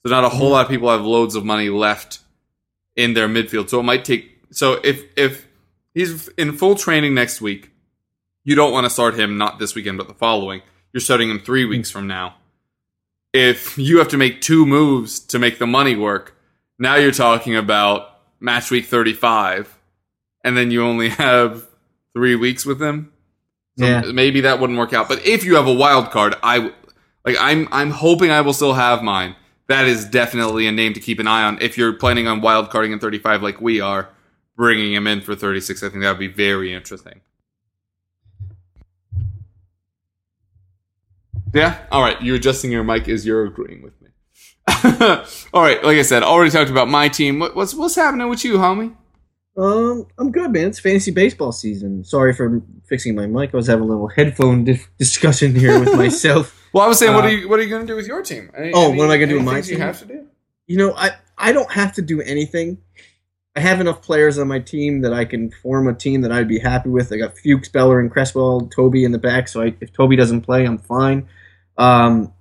So 0.03 0.11
not 0.11 0.24
a 0.24 0.28
whole 0.28 0.51
lot 0.51 0.64
of 0.64 0.70
people 0.70 0.91
have 0.91 1.05
loads 1.05 1.37
of 1.37 1.45
money 1.45 1.70
left 1.70 2.18
in 2.97 3.14
their 3.14 3.28
midfield. 3.28 3.68
So 3.68 3.78
it 3.78 3.85
might 3.85 4.05
take. 4.05 4.39
So 4.51 4.80
if 4.82 5.05
if 5.16 5.47
he's 5.95 6.26
in 6.30 6.57
full 6.57 6.74
training 6.74 7.14
next 7.14 7.41
week, 7.41 7.70
you 8.43 8.57
don't 8.57 8.72
want 8.72 8.85
to 8.85 8.91
start 8.91 9.18
him 9.18 9.39
not 9.39 9.61
this 9.61 9.76
weekend 9.76 9.99
but 9.99 10.09
the 10.09 10.14
following. 10.14 10.62
You're 10.93 11.01
starting 11.01 11.30
him 11.30 11.39
three 11.39 11.64
weeks 11.64 11.93
from 11.93 12.09
now. 12.09 12.35
If 13.32 13.78
you 13.78 13.99
have 13.99 14.09
to 14.09 14.16
make 14.16 14.41
two 14.41 14.66
moves 14.66 15.20
to 15.20 15.39
make 15.39 15.59
the 15.59 15.66
money 15.66 15.95
work, 15.95 16.37
now 16.76 16.97
you're 16.97 17.12
talking 17.12 17.55
about 17.55 18.20
match 18.41 18.70
week 18.70 18.87
35, 18.87 19.74
and 20.45 20.57
then 20.57 20.70
you 20.70 20.84
only 20.84 21.09
have 21.09 21.66
three 22.14 22.36
weeks 22.36 22.64
with 22.64 22.80
him. 22.80 23.11
So 23.78 23.86
Yeah. 23.86 24.03
maybe 24.12 24.42
that 24.42 24.61
wouldn't 24.61 24.78
work 24.78 24.92
out. 24.92 25.09
But 25.09 25.26
if 25.26 25.45
you 25.45 25.57
have 25.57 25.66
a 25.66 25.72
wild 25.74 26.11
card, 26.12 26.36
I 26.42 26.70
like 27.24 27.36
I'm 27.40 27.66
I'm 27.72 27.90
hoping 27.90 28.30
I 28.30 28.40
will 28.42 28.53
still 28.53 28.74
have 28.74 29.03
mine. 29.03 29.34
That 29.66 29.86
is 29.86 30.05
definitely 30.05 30.66
a 30.66 30.72
name 30.72 30.92
to 30.92 31.01
keep 31.01 31.18
an 31.18 31.26
eye 31.26 31.42
on. 31.42 31.59
If 31.61 31.76
you're 31.78 31.95
planning 31.95 32.28
on 32.28 32.40
wild 32.42 32.70
carding 32.70 32.92
in 32.92 32.99
35 33.01 33.42
like 33.42 33.61
we 33.61 33.80
are, 33.80 34.11
bringing 34.57 34.92
him 34.92 35.07
in 35.07 35.22
for 35.22 35.34
36, 35.34 35.82
I 35.82 35.88
think 35.88 36.03
that 36.03 36.11
would 36.11 36.18
be 36.18 36.28
very 36.28 36.72
interesting. 36.72 37.22
Yeah. 41.53 41.78
All 41.90 42.03
right. 42.03 42.20
You're 42.20 42.36
adjusting 42.36 42.70
your 42.72 42.84
mic 42.84 43.09
is 43.09 43.24
you're 43.26 43.45
agreeing 43.47 43.82
with 43.82 43.95
me. 44.03 44.09
All 45.55 45.62
right. 45.62 45.82
Like 45.84 45.97
I 45.99 46.03
said, 46.03 46.22
already 46.22 46.51
talked 46.51 46.70
about 46.70 46.88
my 46.88 47.09
team. 47.09 47.38
What, 47.38 47.55
what's 47.57 47.74
what's 47.74 47.95
happening 47.95 48.28
with 48.28 48.45
you, 48.45 48.55
homie? 48.59 48.95
Um, 49.57 50.07
I'm 50.18 50.32
good, 50.32 50.52
man. 50.52 50.66
It's 50.68 50.80
fantasy 50.80 51.11
baseball 51.12 51.52
season. 51.52 52.02
Sorry 52.05 52.32
for 52.32 52.61
fixing 52.88 53.14
my 53.14 53.26
mic. 53.26 53.55
I 53.55 53.57
was 53.57 53.68
having 53.68 53.84
a 53.84 53.86
little 53.88 54.09
headphone 54.09 54.64
dis- 54.64 54.86
discussion 54.98 55.55
here 55.55 55.78
with 55.78 55.94
myself. 55.96 56.61
Well, 56.72 56.84
I 56.84 56.88
was 56.88 56.98
saying, 56.98 57.14
what 57.14 57.24
Uh, 57.24 57.28
are 57.28 57.30
you 57.30 57.48
what 57.48 57.61
are 57.61 57.62
you 57.62 57.68
going 57.70 57.82
to 57.82 57.86
do 57.86 57.94
with 57.96 58.07
your 58.09 58.22
team? 58.22 58.50
Any- 58.57 58.72
Oh, 58.74 58.88
any- 58.88 58.98
what 58.98 59.05
am 59.05 59.11
I 59.11 59.16
gonna 59.16 59.26
do 59.28 59.36
with 59.36 59.44
my 59.44 59.61
team? 59.61 59.78
You 59.78 59.82
have 59.84 59.98
to 60.00 60.07
do. 60.07 60.26
You 60.66 60.76
know, 60.78 60.92
I 60.96 61.11
I 61.38 61.52
don't 61.52 61.70
have 61.70 61.92
to 61.94 62.02
do 62.02 62.20
anything. 62.20 62.78
I 63.57 63.61
have 63.61 63.80
enough 63.80 64.02
players 64.02 64.36
on 64.38 64.48
my 64.48 64.59
team 64.59 65.02
that 65.02 65.12
I 65.12 65.24
can 65.24 65.52
form 65.62 65.86
a 65.86 65.94
team 65.94 66.22
that 66.22 66.32
I'd 66.32 66.48
be 66.48 66.59
happy 66.59 66.88
with. 66.88 67.12
I 67.12 67.18
got 67.18 67.38
Fuchs, 67.38 67.68
Beller, 67.68 68.00
and 68.00 68.11
Cresswell, 68.11 68.62
Toby 68.74 69.05
in 69.05 69.12
the 69.12 69.18
back. 69.18 69.46
So 69.46 69.62
I, 69.62 69.74
if 69.80 69.92
Toby 69.92 70.16
doesn't 70.16 70.40
play, 70.40 70.64
I'm 70.64 70.78
fine. 70.78 71.28
Um, 71.78 72.32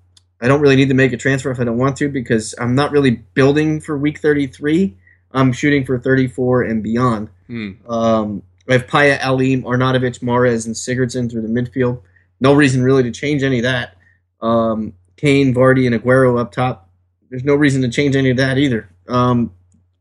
I 0.41 0.47
don't 0.47 0.61
really 0.61 0.75
need 0.75 0.87
to 0.87 0.95
make 0.95 1.13
a 1.13 1.17
transfer 1.17 1.51
if 1.51 1.59
I 1.59 1.63
don't 1.65 1.77
want 1.77 1.97
to 1.97 2.09
because 2.09 2.55
I'm 2.59 2.73
not 2.73 2.91
really 2.91 3.11
building 3.11 3.79
for 3.79 3.95
week 3.95 4.17
33. 4.19 4.97
I'm 5.33 5.51
shooting 5.51 5.85
for 5.85 5.99
34 5.99 6.63
and 6.63 6.83
beyond. 6.83 7.29
Hmm. 7.47 7.71
Um, 7.89 8.43
I 8.69 8.73
have 8.73 8.87
Payet, 8.87 9.19
Alim, 9.21 9.63
Arnautovic, 9.63 10.19
Mahrez, 10.19 10.65
and 10.65 10.75
Sigurdsson 10.75 11.29
through 11.29 11.41
the 11.41 11.47
midfield. 11.47 12.01
No 12.39 12.53
reason 12.53 12.83
really 12.83 13.03
to 13.03 13.11
change 13.11 13.43
any 13.43 13.59
of 13.59 13.63
that. 13.63 13.95
Um, 14.41 14.93
Kane, 15.17 15.53
Vardy, 15.53 15.85
and 15.91 16.01
Aguero 16.01 16.39
up 16.39 16.51
top. 16.51 16.89
There's 17.29 17.43
no 17.43 17.55
reason 17.55 17.81
to 17.81 17.89
change 17.89 18.15
any 18.15 18.29
of 18.29 18.37
that 18.37 18.57
either. 18.57 18.89
Um, 19.07 19.51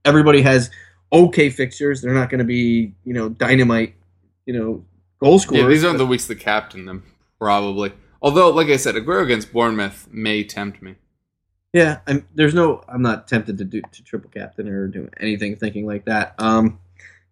everybody 0.04 0.42
has 0.42 0.70
okay 1.12 1.50
fixtures. 1.50 2.02
They're 2.02 2.14
not 2.14 2.30
going 2.30 2.38
to 2.38 2.44
be, 2.44 2.94
you 3.04 3.14
know, 3.14 3.28
dynamite, 3.28 3.94
you 4.46 4.54
know, 4.54 4.84
goal 5.20 5.38
scorers. 5.38 5.62
Yeah, 5.62 5.68
these 5.68 5.84
aren't 5.84 5.98
the 5.98 6.06
weeks 6.06 6.26
to 6.26 6.34
captain 6.34 6.84
them, 6.84 7.04
probably. 7.38 7.92
Although, 8.20 8.50
like 8.50 8.68
I 8.68 8.76
said, 8.76 8.94
Aguero 8.94 9.24
against 9.24 9.52
Bournemouth 9.52 10.08
may 10.12 10.44
tempt 10.44 10.82
me. 10.82 10.96
Yeah, 11.72 12.00
I'm, 12.06 12.26
there's 12.34 12.54
no. 12.54 12.82
I'm 12.86 13.02
not 13.02 13.28
tempted 13.28 13.58
to 13.58 13.64
do 13.64 13.80
to 13.80 14.04
triple 14.04 14.30
captain 14.30 14.68
or 14.68 14.88
do 14.88 15.08
anything 15.18 15.56
thinking 15.56 15.86
like 15.86 16.04
that. 16.04 16.34
Um, 16.38 16.78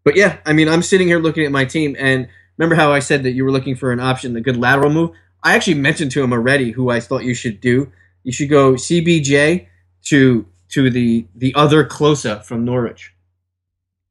but 0.02 0.16
yeah, 0.16 0.38
I 0.46 0.54
mean, 0.54 0.68
I'm 0.68 0.82
sitting 0.82 1.08
here 1.08 1.18
looking 1.18 1.44
at 1.44 1.52
my 1.52 1.66
team, 1.66 1.94
and 1.98 2.26
remember 2.56 2.74
how 2.74 2.92
I 2.92 3.00
said 3.00 3.24
that 3.24 3.32
you 3.32 3.44
were 3.44 3.52
looking 3.52 3.76
for 3.76 3.92
an 3.92 4.00
option, 4.00 4.34
a 4.36 4.40
good 4.40 4.56
lateral 4.56 4.90
move. 4.90 5.10
I 5.42 5.54
actually 5.54 5.74
mentioned 5.74 6.10
to 6.12 6.22
him 6.22 6.32
already 6.32 6.70
who 6.70 6.90
I 6.90 7.00
thought 7.00 7.24
you 7.24 7.34
should 7.34 7.60
do. 7.60 7.92
You 8.22 8.32
should 8.32 8.48
go 8.48 8.74
CBJ 8.74 9.66
to 10.06 10.46
to 10.70 10.90
the 10.90 11.26
the 11.34 11.54
other 11.54 11.84
Klose 11.84 12.44
from 12.44 12.64
Norwich. 12.64 13.14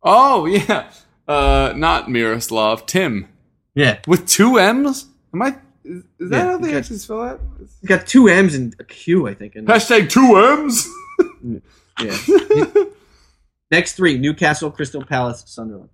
Oh 0.04 0.46
yeah, 0.46 0.92
uh, 1.28 1.74
not 1.76 2.10
Miroslav, 2.10 2.86
Tim 2.86 3.28
Yeah, 3.74 4.00
with 4.06 4.28
two 4.28 4.60
M's. 4.60 5.08
Am 5.34 5.42
I? 5.42 5.58
Is, 5.90 6.04
is 6.20 6.30
that 6.30 6.38
Yeah, 6.38 6.44
how 6.52 6.58
they 6.58 6.68
okay. 6.70 6.78
actually 6.78 6.98
spell 7.00 7.22
that? 7.24 7.40
he's 7.60 7.88
got 7.90 8.06
two 8.06 8.28
M's 8.30 8.54
and 8.56 8.76
a 8.80 8.84
Q, 8.84 9.28
I 9.28 9.34
think. 9.34 9.56
In 9.56 9.66
there. 9.66 9.76
Hashtag 9.76 10.10
two 10.10 10.38
M's. 10.38 10.88
Yeah. 12.02 12.66
Next 13.72 13.94
three: 13.94 14.18
Newcastle, 14.18 14.72
Crystal 14.72 15.04
Palace, 15.04 15.44
Sunderland. 15.48 15.90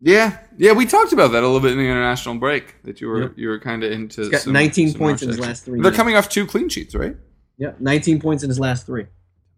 Yeah, 0.00 0.38
yeah, 0.58 0.72
we 0.72 0.84
talked 0.86 1.12
about 1.12 1.28
that 1.32 1.42
a 1.42 1.46
little 1.46 1.60
bit 1.60 1.72
in 1.72 1.78
the 1.78 1.84
international 1.84 2.34
break. 2.34 2.74
That 2.82 3.00
you 3.00 3.08
were 3.08 3.22
Yep. 3.22 3.32
you 3.36 3.48
were 3.48 3.58
kind 3.60 3.84
of 3.84 3.92
into. 3.92 4.22
He's 4.22 4.30
got 4.30 4.40
some- 4.42 4.52
19 4.52 4.90
some 4.90 4.98
points 4.98 5.22
in 5.22 5.28
his 5.28 5.38
last 5.38 5.64
three 5.64 5.80
They're 5.80 5.90
games. 5.92 5.96
coming 5.96 6.16
off 6.16 6.28
two 6.28 6.46
clean 6.46 6.68
sheets, 6.68 6.94
right? 6.94 7.16
Yeah, 7.58 7.72
19 7.80 8.20
points 8.20 8.42
in 8.42 8.50
his 8.50 8.58
last 8.60 8.84
three. 8.86 9.06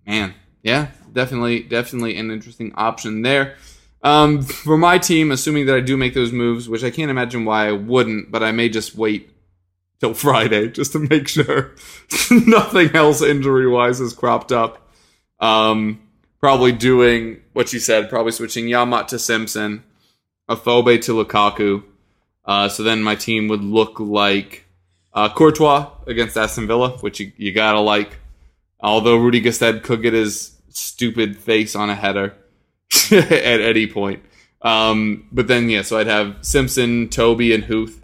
Man, 0.07 0.35
yeah, 0.63 0.89
definitely, 1.13 1.63
definitely 1.65 2.17
an 2.17 2.31
interesting 2.31 2.73
option 2.77 3.23
there. 3.23 3.57
Um, 4.03 4.43
for 4.43 4.79
my 4.79 4.99
team, 4.99 5.33
assuming 5.33 5.67
that 5.67 5.75
I 5.75 5.81
do 5.81 5.97
make 5.97 6.15
those 6.15 6.31
moves, 6.31 6.69
which 6.69 6.85
I 6.85 6.91
can't 6.91 7.11
imagine 7.11 7.45
why 7.45 7.67
I 7.69 7.73
wouldn't, 7.73 8.31
but 8.31 8.45
I 8.45 8.53
may 8.53 8.69
just 8.69 8.95
wait 8.95 9.31
till 10.01 10.15
Friday 10.15 10.69
just 10.69 10.93
to 10.93 10.99
make 10.99 11.29
sure 11.29 11.75
nothing 12.31 12.95
else 12.95 13.23
injury 13.23 13.69
wise 13.69 13.99
has 13.99 14.13
cropped 14.13 14.53
up. 14.53 14.89
Um, 15.41 16.01
probably 16.41 16.73
doing 16.73 17.41
what 17.53 17.73
you 17.73 17.81
said, 17.81 18.09
probably 18.09 18.33
switching 18.33 18.67
Janmaat 18.67 19.09
to 19.09 19.19
Simpson, 19.19 19.85
Afobe 20.49 21.01
to 21.03 21.13
Lukaku. 21.13 21.83
Uh, 22.45 22.69
so 22.69 22.83
then 22.83 23.03
my 23.03 23.15
team 23.15 23.49
would 23.49 23.63
look 23.63 24.01
like 24.01 24.65
uh, 25.13 25.29
Courtois 25.29 25.91
against 26.07 26.37
Aston 26.37 26.67
Villa, 26.67 26.91
which 26.99 27.21
you, 27.21 27.33
you 27.37 27.53
gotta 27.53 27.81
like. 27.81 28.19
Although 28.81 29.17
Rudy 29.17 29.41
Gestede 29.41 29.83
could 29.83 30.03
get 30.03 30.13
his 30.13 30.57
stupid 30.69 31.37
face 31.37 31.75
on 31.75 31.91
a 31.91 31.95
header 31.95 32.37
at 33.11 33.61
any 33.61 33.87
point. 33.87 34.23
Um, 34.63 35.29
but 35.33 35.49
then, 35.49 35.69
yeah, 35.69 35.83
so 35.83 35.99
I'd 35.99 36.07
have 36.07 36.37
Simpson, 36.43 37.09
Toby, 37.09 37.53
and 37.53 37.65
Huth, 37.65 38.03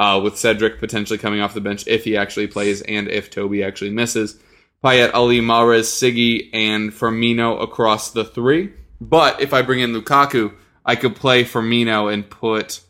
uh, 0.00 0.18
with 0.24 0.38
Cedric 0.38 0.78
potentially 0.78 1.18
coming 1.18 1.40
off 1.42 1.52
the 1.52 1.60
bench 1.60 1.86
if 1.86 2.04
he 2.04 2.16
actually 2.16 2.46
plays 2.46 2.80
and 2.80 3.06
if 3.06 3.30
Toby 3.30 3.62
actually 3.62 3.90
misses. 3.90 4.40
Payet, 4.82 5.12
Alli, 5.12 5.40
Mahrez, 5.40 5.84
Siggy, 5.84 6.48
and 6.54 6.90
Firmino 6.90 7.62
across 7.62 8.10
the 8.12 8.24
three. 8.24 8.72
But 8.98 9.42
if 9.42 9.52
I 9.52 9.60
bring 9.60 9.80
in 9.80 9.92
Lukaku, 9.92 10.54
I 10.86 10.96
could 10.96 11.14
play 11.16 11.44
Firmino 11.44 12.10
and 12.12 12.28
put. 12.28 12.80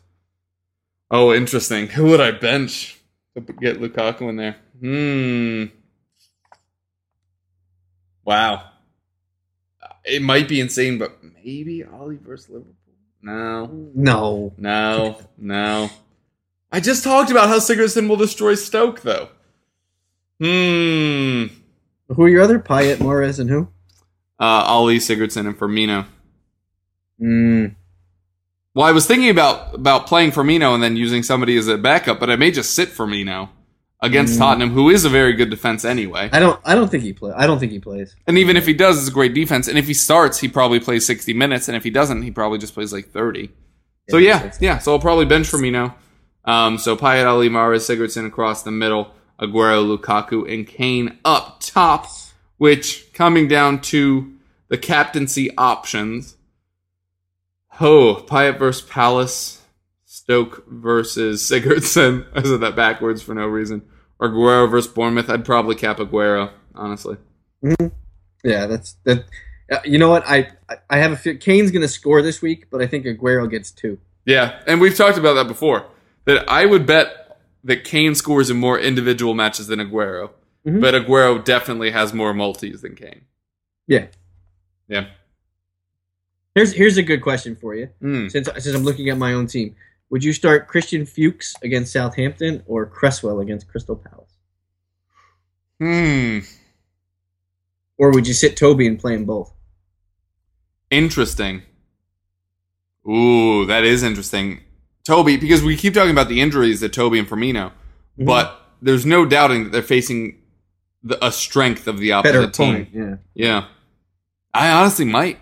Oh, 1.09 1.33
interesting. 1.33 1.87
Who 1.87 2.05
would 2.05 2.21
I 2.21 2.31
bench 2.31 2.97
to 3.35 3.41
get 3.41 3.81
Lukaku 3.81 4.29
in 4.29 4.37
there? 4.37 4.55
Hmm. 4.79 5.65
Wow. 8.23 8.69
It 10.05 10.21
might 10.21 10.47
be 10.47 10.61
insane, 10.61 10.97
but 10.97 11.17
maybe 11.21 11.83
Ollie 11.83 12.17
versus 12.17 12.49
Liverpool. 12.49 12.75
No, 13.21 13.65
No. 13.93 14.53
no, 14.57 15.19
no. 15.37 15.89
I 16.71 16.79
just 16.79 17.03
talked 17.03 17.31
about 17.31 17.49
how 17.49 17.59
Sigurdsson 17.59 18.07
will 18.07 18.15
destroy 18.17 18.55
Stoke, 18.55 19.01
though. 19.01 19.29
Hmm. 20.39 21.47
Who 22.07 22.23
are 22.23 22.29
your 22.29 22.41
other? 22.41 22.59
Payet, 22.59 22.97
Mahrez, 22.97 23.39
and 23.39 23.49
who? 23.49 23.67
Uh, 24.39 24.43
Ollie 24.65 24.97
Sigurdsson 24.97 25.45
and 25.47 25.57
Firmino. 25.57 26.05
Mm. 27.21 27.75
Well, 28.73 28.85
I 28.87 28.91
was 28.91 29.05
thinking 29.05 29.29
about 29.29 29.75
about 29.75 30.07
playing 30.07 30.31
Firmino 30.31 30.73
and 30.73 30.81
then 30.81 30.95
using 30.97 31.23
somebody 31.23 31.57
as 31.57 31.67
a 31.67 31.77
backup, 31.77 32.19
but 32.19 32.29
I 32.29 32.35
may 32.37 32.51
just 32.51 32.73
sit 32.73 32.89
Firmino 32.89 33.49
against 34.01 34.35
Mm. 34.35 34.39
Tottenham, 34.39 34.69
who 34.71 34.89
is 34.89 35.05
a 35.05 35.09
very 35.09 35.33
good 35.33 35.49
defense 35.51 35.85
anyway. 35.85 36.29
I 36.33 36.39
don't. 36.39 36.59
I 36.65 36.73
don't 36.73 36.89
think 36.89 37.03
he 37.03 37.13
play. 37.13 37.31
I 37.35 37.45
don't 37.45 37.59
think 37.59 37.71
he 37.71 37.79
plays. 37.79 38.15
And 38.25 38.37
even 38.39 38.57
if 38.57 38.65
he 38.65 38.73
does, 38.73 38.97
it's 38.97 39.09
a 39.09 39.11
great 39.13 39.35
defense. 39.35 39.67
And 39.67 39.77
if 39.77 39.85
he 39.87 39.93
starts, 39.93 40.39
he 40.39 40.47
probably 40.47 40.79
plays 40.79 41.05
60 41.05 41.33
minutes. 41.33 41.67
And 41.67 41.77
if 41.77 41.83
he 41.83 41.91
doesn't, 41.91 42.23
he 42.23 42.31
probably 42.31 42.57
just 42.57 42.73
plays 42.73 42.91
like 42.91 43.09
30. 43.11 43.51
So 44.09 44.17
Yeah, 44.17 44.27
yeah, 44.27 44.33
makes 44.43 44.55
sense. 44.55 44.61
yeah. 44.63 44.77
So 44.79 44.93
I'll 44.93 44.99
probably 44.99 45.25
bench 45.25 45.47
Firmino. 45.51 45.93
Um, 46.45 46.77
so 46.77 46.95
Payet, 46.97 47.23
Alli, 47.25 47.49
Mahrez, 47.49 47.81
Sigurdsson 47.87 48.25
across 48.25 48.63
the 48.63 48.71
middle, 48.71 49.11
Aguero, 49.39 49.97
Lukaku, 49.97 50.51
and 50.51 50.65
Kane 50.67 51.17
up 51.23 51.57
top. 51.61 52.07
Which 52.57 53.11
coming 53.13 53.47
down 53.47 53.81
to 53.81 54.31
the 54.67 54.77
captaincy 54.77 55.55
options. 55.57 56.37
Oh, 57.79 58.23
Payet 58.27 58.59
versus 58.59 58.87
Palace, 58.87 59.61
Stoke 60.05 60.63
versus 60.67 61.41
Sigurdsson. 61.49 62.25
I 62.35 62.43
said 62.43 62.61
that 62.61 62.75
backwards 62.75 63.21
for 63.21 63.33
no 63.33 63.47
reason. 63.47 63.81
Or 64.19 64.29
Aguero 64.29 64.69
versus 64.69 64.91
Bournemouth. 64.91 65.29
I'd 65.29 65.45
probably 65.45 65.75
cap 65.75 65.97
Aguero, 65.97 66.51
honestly. 66.75 67.17
Yeah, 68.43 68.67
that's 68.67 68.93
that. 69.05 69.25
Uh, 69.71 69.79
you 69.85 69.97
know 69.97 70.09
what? 70.09 70.23
I 70.27 70.49
I- 70.89 70.97
have 70.97 71.11
a 71.13 71.15
feel 71.17 71.37
Kane's 71.37 71.71
going 71.71 71.81
to 71.81 71.87
score 71.87 72.21
this 72.21 72.41
week, 72.41 72.67
but 72.69 72.81
I 72.81 72.87
think 72.87 73.05
Aguero 73.05 73.49
gets 73.49 73.71
two. 73.71 73.97
Yeah, 74.25 74.59
and 74.67 74.79
we've 74.81 74.95
talked 74.95 75.17
about 75.17 75.33
that 75.35 75.47
before. 75.47 75.85
That 76.25 76.47
I 76.49 76.65
would 76.65 76.85
bet 76.85 77.39
that 77.63 77.83
Kane 77.83 78.15
scores 78.15 78.49
in 78.49 78.57
more 78.57 78.79
individual 78.79 79.33
matches 79.33 79.67
than 79.67 79.79
Aguero, 79.79 80.31
Mhm. 80.65 80.81
but 80.81 80.93
Aguero 80.93 81.43
definitely 81.43 81.91
has 81.91 82.13
more 82.13 82.33
multis 82.33 82.81
than 82.81 82.95
Kane. 82.95 83.21
Yeah. 83.87 84.07
Yeah. 84.87 85.07
Here's 86.55 86.73
here's 86.73 86.97
a 86.97 87.03
good 87.03 87.21
question 87.21 87.55
for 87.55 87.75
you. 87.75 87.89
Mm. 88.03 88.29
Since 88.31 88.49
since 88.53 88.67
I'm 88.75 88.83
looking 88.83 89.09
at 89.09 89.17
my 89.17 89.33
own 89.33 89.47
team, 89.47 89.75
would 90.09 90.23
you 90.23 90.33
start 90.33 90.67
Christian 90.67 91.05
Fuchs 91.05 91.55
against 91.63 91.93
Southampton 91.93 92.63
or 92.65 92.85
Cresswell 92.85 93.39
against 93.39 93.67
Crystal 93.69 93.95
Palace, 93.95 94.37
Hmm. 95.79 96.39
or 97.97 98.11
would 98.11 98.27
you 98.27 98.33
sit 98.33 98.57
Toby 98.57 98.85
and 98.87 98.99
play 98.99 99.15
them 99.15 99.25
both? 99.25 99.53
Interesting. 100.89 101.61
Ooh, 103.09 103.65
that 103.65 103.83
is 103.85 104.03
interesting. 104.03 104.59
Toby, 105.05 105.37
because 105.37 105.63
we 105.63 105.75
keep 105.75 105.93
talking 105.93 106.11
about 106.11 106.29
the 106.29 106.41
injuries 106.41 106.79
that 106.81 106.93
Toby 106.93 107.19
and 107.19 107.27
Firmino, 107.27 107.71
Mhm. 108.19 108.25
but 108.25 108.59
there's 108.81 109.05
no 109.05 109.25
doubting 109.25 109.63
that 109.65 109.71
they're 109.71 109.81
facing 109.81 110.37
the, 111.03 111.23
a 111.25 111.31
strength 111.31 111.87
of 111.87 111.97
the 111.99 112.11
opposite 112.11 112.33
Better 112.33 112.47
team. 112.51 112.75
opponent. 112.75 112.89
Yeah. 112.93 113.15
Yeah. 113.33 113.65
I 114.53 114.69
honestly 114.71 115.05
might. 115.05 115.39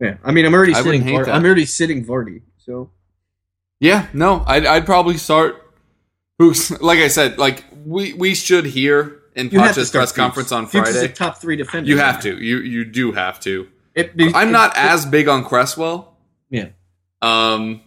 Yeah. 0.00 0.16
I 0.24 0.32
mean, 0.32 0.44
I'm 0.46 0.54
already 0.54 0.74
I 0.74 0.82
sitting. 0.82 1.02
Var-. 1.04 1.28
I'm 1.30 1.44
already 1.44 1.64
sitting 1.64 2.04
Vardy. 2.04 2.42
So 2.58 2.90
Yeah, 3.80 4.06
no, 4.12 4.44
I'd, 4.46 4.64
I'd 4.66 4.86
probably 4.86 5.16
start 5.16 5.56
Fuchs. 6.38 6.70
Like 6.80 6.98
I 7.00 7.08
said, 7.08 7.38
like 7.38 7.64
we 7.84 8.12
we 8.14 8.34
should 8.34 8.66
hear 8.66 9.20
in 9.34 9.48
Pacha's 9.50 9.90
press 9.90 10.10
Fuchs. 10.10 10.12
conference 10.12 10.52
on 10.52 10.66
Fuchs 10.66 10.90
is 10.90 10.96
a 10.96 10.98
Friday. 11.00 11.14
top 11.14 11.40
three 11.40 11.56
defender. 11.56 11.88
You 11.88 11.98
have 11.98 12.20
to. 12.22 12.36
You 12.40 12.58
you 12.58 12.84
do 12.84 13.12
have 13.12 13.40
to. 13.40 13.66
It- 13.94 14.12
I'm 14.34 14.48
it- 14.48 14.52
not 14.52 14.70
it- 14.72 14.78
as 14.78 15.04
big 15.06 15.26
on 15.28 15.44
Cresswell. 15.44 16.16
Yeah. 16.50 16.68
Um, 17.20 17.80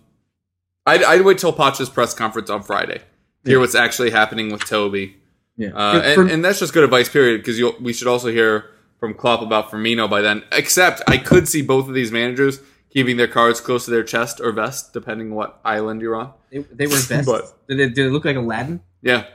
I'd, 0.86 1.04
I'd 1.04 1.22
wait 1.22 1.38
till 1.40 1.54
Pacha's 1.54 1.90
press 1.90 2.14
conference 2.14 2.50
on 2.50 2.62
Friday. 2.64 3.02
Hear 3.44 3.54
Yeah. 3.56 3.58
what's 3.60 3.76
actually 3.76 4.12
happening 4.12 4.52
with 4.52 4.66
Toby. 4.66 5.18
Yeah. 5.58 5.70
Uh, 5.76 6.14
For- 6.14 6.22
and, 6.24 6.32
and 6.32 6.46
that's 6.46 6.60
just 6.60 6.74
good 6.74 6.84
advice, 6.84 7.10
period, 7.10 7.42
because 7.44 7.62
we 7.80 7.94
should 7.94 8.08
also 8.08 8.30
hear 8.30 8.72
from 9.00 9.14
Klopp 9.14 9.42
about 9.42 9.72
Firmino 9.72 10.10
by 10.10 10.22
then. 10.22 10.44
Except 10.52 11.02
I 11.08 11.18
could 11.18 11.48
see 11.48 11.62
both 11.62 11.88
of 11.88 11.94
these 11.94 12.12
managers 12.12 12.60
keeping 12.90 13.18
their 13.18 13.28
cards 13.28 13.60
close 13.62 13.86
to 13.86 13.92
their 13.92 14.04
chest 14.04 14.40
or 14.42 14.52
vest, 14.52 14.94
depending 14.94 15.34
what 15.36 15.60
island 15.66 16.02
you're 16.02 16.16
on. 16.16 16.34
they, 16.52 16.60
they 16.60 16.88
were 16.88 17.02
best. 17.08 17.26
But- 17.26 17.68
did, 17.68 17.78
they, 17.80 17.90
did 17.90 18.06
it 18.08 18.10
look 18.12 18.26
like 18.26 18.36
Aladdin? 18.36 18.82
Yeah. 19.02 19.26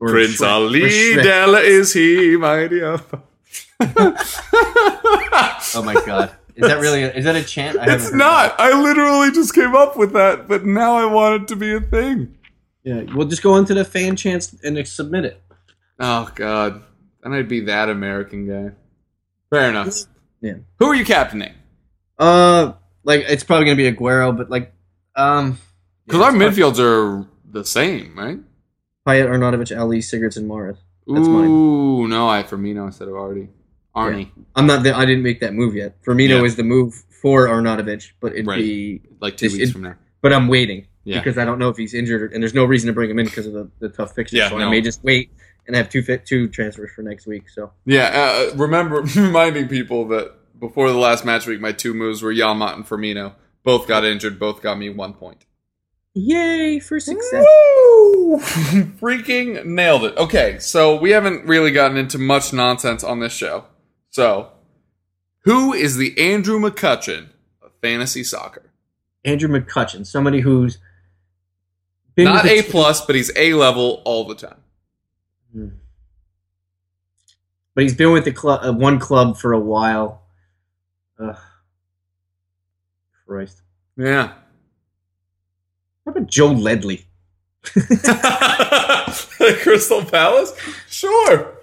Or 0.00 0.10
Prince 0.10 0.40
Shrek? 0.40 0.48
Ali 0.48 1.14
Della 1.22 1.60
is 1.60 1.92
he, 1.92 2.36
my 2.36 2.66
dear. 2.68 3.00
Oh 5.74 5.82
my 5.84 5.94
god! 6.06 6.32
Is 6.58 6.66
that 6.66 6.80
really? 6.80 7.04
A, 7.04 7.12
is 7.14 7.24
that 7.24 7.36
a 7.36 7.44
chant? 7.44 7.78
I 7.78 7.84
haven't 7.84 8.00
It's 8.06 8.12
not. 8.12 8.58
I 8.58 8.80
literally 8.80 9.30
just 9.30 9.54
came 9.54 9.76
up 9.76 9.96
with 9.96 10.12
that, 10.14 10.48
but 10.48 10.64
now 10.66 10.96
I 10.96 11.04
want 11.04 11.42
it 11.42 11.48
to 11.48 11.56
be 11.56 11.72
a 11.72 11.80
thing. 11.80 12.36
Yeah, 12.82 13.02
we'll 13.14 13.28
just 13.28 13.44
go 13.44 13.56
into 13.56 13.74
the 13.74 13.84
fan 13.84 14.16
chants 14.16 14.56
and 14.64 14.86
submit 14.88 15.24
it. 15.24 15.40
Oh 16.00 16.28
God, 16.34 16.82
then 17.22 17.32
I'd 17.32 17.46
be 17.48 17.60
that 17.60 17.88
American 17.88 18.48
guy. 18.48 18.72
Fair 19.50 19.70
enough. 19.70 19.94
Yeah. 20.40 20.54
Who 20.80 20.86
are 20.86 20.94
you 20.96 21.04
captaining? 21.04 21.54
Uh, 22.18 22.72
like 23.04 23.24
it's 23.28 23.44
probably 23.44 23.66
gonna 23.66 23.76
be 23.76 23.90
Aguero, 23.90 24.36
but 24.36 24.50
like, 24.50 24.72
um, 25.14 25.58
Because 26.06 26.22
our 26.22 26.32
midfields 26.32 26.80
are 26.80 27.24
the 27.48 27.64
same, 27.64 28.18
right? 28.18 28.38
Payet, 29.06 29.28
Arnautovic, 29.28 29.76
Alli, 29.76 29.98
Sigurdsson, 29.98 30.46
Morris. 30.46 30.78
That's 31.06 31.28
mine. 31.28 31.48
Ooh, 31.48 32.08
no, 32.08 32.28
I 32.28 32.38
have 32.38 32.48
Firmino 32.50 32.86
instead 32.86 33.06
of 33.06 33.14
Artie. 33.14 33.48
Arnie, 33.96 34.30
I'm 34.54 34.66
not. 34.66 34.82
The, 34.84 34.96
I 34.96 35.04
didn't 35.04 35.22
make 35.24 35.40
that 35.40 35.54
move 35.54 35.74
yet. 35.74 36.02
Firmino 36.04 36.38
Yeah. 36.40 36.44
is 36.44 36.56
the 36.56 36.62
move 36.62 36.94
for 37.22 37.48
Arnautovic, 37.48 38.12
but 38.20 38.32
it'd 38.32 38.46
Right. 38.46 38.58
be. 38.58 39.00
like 39.20 39.36
two 39.36 39.46
weeks 39.50 39.70
it- 39.70 39.72
from 39.72 39.82
now. 39.82 39.96
But 40.22 40.32
I'm 40.32 40.46
waiting 40.48 40.86
Yeah. 41.04 41.18
because 41.18 41.36
I 41.38 41.44
don't 41.44 41.58
know 41.58 41.68
if 41.68 41.76
he's 41.76 41.94
injured, 41.94 42.32
and 42.32 42.42
there's 42.42 42.54
no 42.54 42.64
reason 42.64 42.86
to 42.88 42.92
bring 42.92 43.10
him 43.10 43.18
in 43.18 43.26
because 43.26 43.46
of 43.46 43.52
the, 43.52 43.70
the 43.80 43.88
tough 43.88 44.14
fixture. 44.14 44.36
Yeah, 44.36 44.50
so 44.50 44.58
no. 44.58 44.66
I 44.66 44.70
may 44.70 44.80
just 44.80 45.02
wait 45.02 45.30
and 45.66 45.74
have 45.76 45.88
two 45.88 46.02
fit 46.02 46.24
two 46.26 46.48
transfers 46.48 46.90
for 46.94 47.02
next 47.02 47.26
week. 47.26 47.48
So 47.48 47.72
Yeah, 47.86 48.06
uh, 48.52 48.56
remember 48.56 49.00
reminding 49.16 49.68
people 49.68 50.06
that 50.08 50.32
before 50.60 50.90
the 50.90 50.98
last 50.98 51.24
match 51.24 51.46
week, 51.46 51.60
my 51.60 51.72
two 51.72 51.94
moves 51.94 52.22
were 52.22 52.32
Janmaat 52.32 52.74
and 52.74 52.84
Firmino. 52.86 53.34
Both 53.64 53.86
got 53.88 54.04
injured. 54.04 54.38
Both 54.38 54.62
got 54.62 54.78
me 54.78 54.88
one 54.90 55.12
point. 55.14 55.44
yay 56.14 56.80
for 56.80 56.98
success! 56.98 57.44
Woo! 57.44 58.38
Freaking 59.00 59.64
nailed 59.66 60.04
it. 60.04 60.16
Okay, 60.16 60.58
so 60.58 60.96
we 60.96 61.10
haven't 61.10 61.46
really 61.46 61.70
gotten 61.70 61.96
into 61.96 62.18
much 62.18 62.52
nonsense 62.52 63.04
on 63.04 63.20
this 63.20 63.32
show. 63.32 63.64
So, 64.18 64.50
who 65.44 65.72
is 65.72 65.96
the 65.96 66.18
Andrew 66.18 66.58
McCutchen 66.58 67.28
of 67.62 67.70
fantasy 67.80 68.24
soccer? 68.24 68.72
Andrew 69.24 69.48
McCutchen, 69.48 70.04
somebody 70.04 70.40
who's 70.40 70.78
been 72.16 72.24
Not 72.24 72.44
A 72.44 72.62
plus, 72.64 73.06
but 73.06 73.14
he's 73.14 73.30
A 73.36 73.54
level 73.54 74.02
all 74.04 74.24
the 74.24 74.34
time. 74.34 74.58
but 77.76 77.84
he's 77.84 77.94
been 77.94 78.10
with 78.10 78.24
the 78.24 78.32
club, 78.32 78.62
uh, 78.64 78.72
one 78.72 78.98
club 78.98 79.36
for 79.36 79.52
a 79.52 79.60
while. 79.60 80.22
Ugh. 81.20 81.36
Christ, 83.24 83.62
Yeah. 83.96 84.32
how 86.04 86.10
about 86.10 86.26
Joe 86.26 86.50
Ledley? 86.50 87.06
Crystal 89.62 90.04
Palace? 90.04 90.52
Sure. 90.88 91.54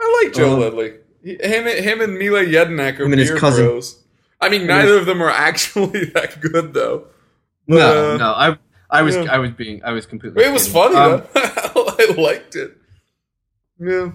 I 0.00 0.22
like 0.24 0.34
Joe 0.34 0.54
Um, 0.54 0.60
Ledley. 0.60 0.94
He- 1.28 1.38
Him, 1.54 1.66
him 1.66 2.00
and 2.00 2.18
Mile 2.18 2.44
Jedinak 2.44 2.98
are 2.98 3.04
Him 3.04 3.12
and 3.12 3.20
his 3.20 3.30
beer 3.30 3.38
cousin. 3.38 3.66
bros. 3.66 4.02
I 4.40 4.48
mean, 4.48 4.66
neither 4.66 4.96
of 4.98 5.06
them 5.06 5.20
are 5.22 5.30
actually 5.48 6.04
that 6.14 6.40
good, 6.40 6.72
though. 6.74 7.06
No, 7.66 8.14
Uh, 8.14 8.16
no, 8.16 8.30
I, 8.32 8.56
I 8.88 9.02
was, 9.02 9.16
yeah. 9.16 9.24
I 9.30 9.38
was 9.38 9.50
being, 9.52 9.82
I 9.84 9.92
was 9.92 10.06
completely. 10.06 10.44
It 10.44 10.52
was 10.52 10.66
kidding. 10.66 10.92
funny, 10.92 10.96
Um, 10.96 11.22
though. 11.34 11.86
I 11.98 12.14
liked 12.16 12.56
it. 12.56 12.76
Yeah. 13.80 14.12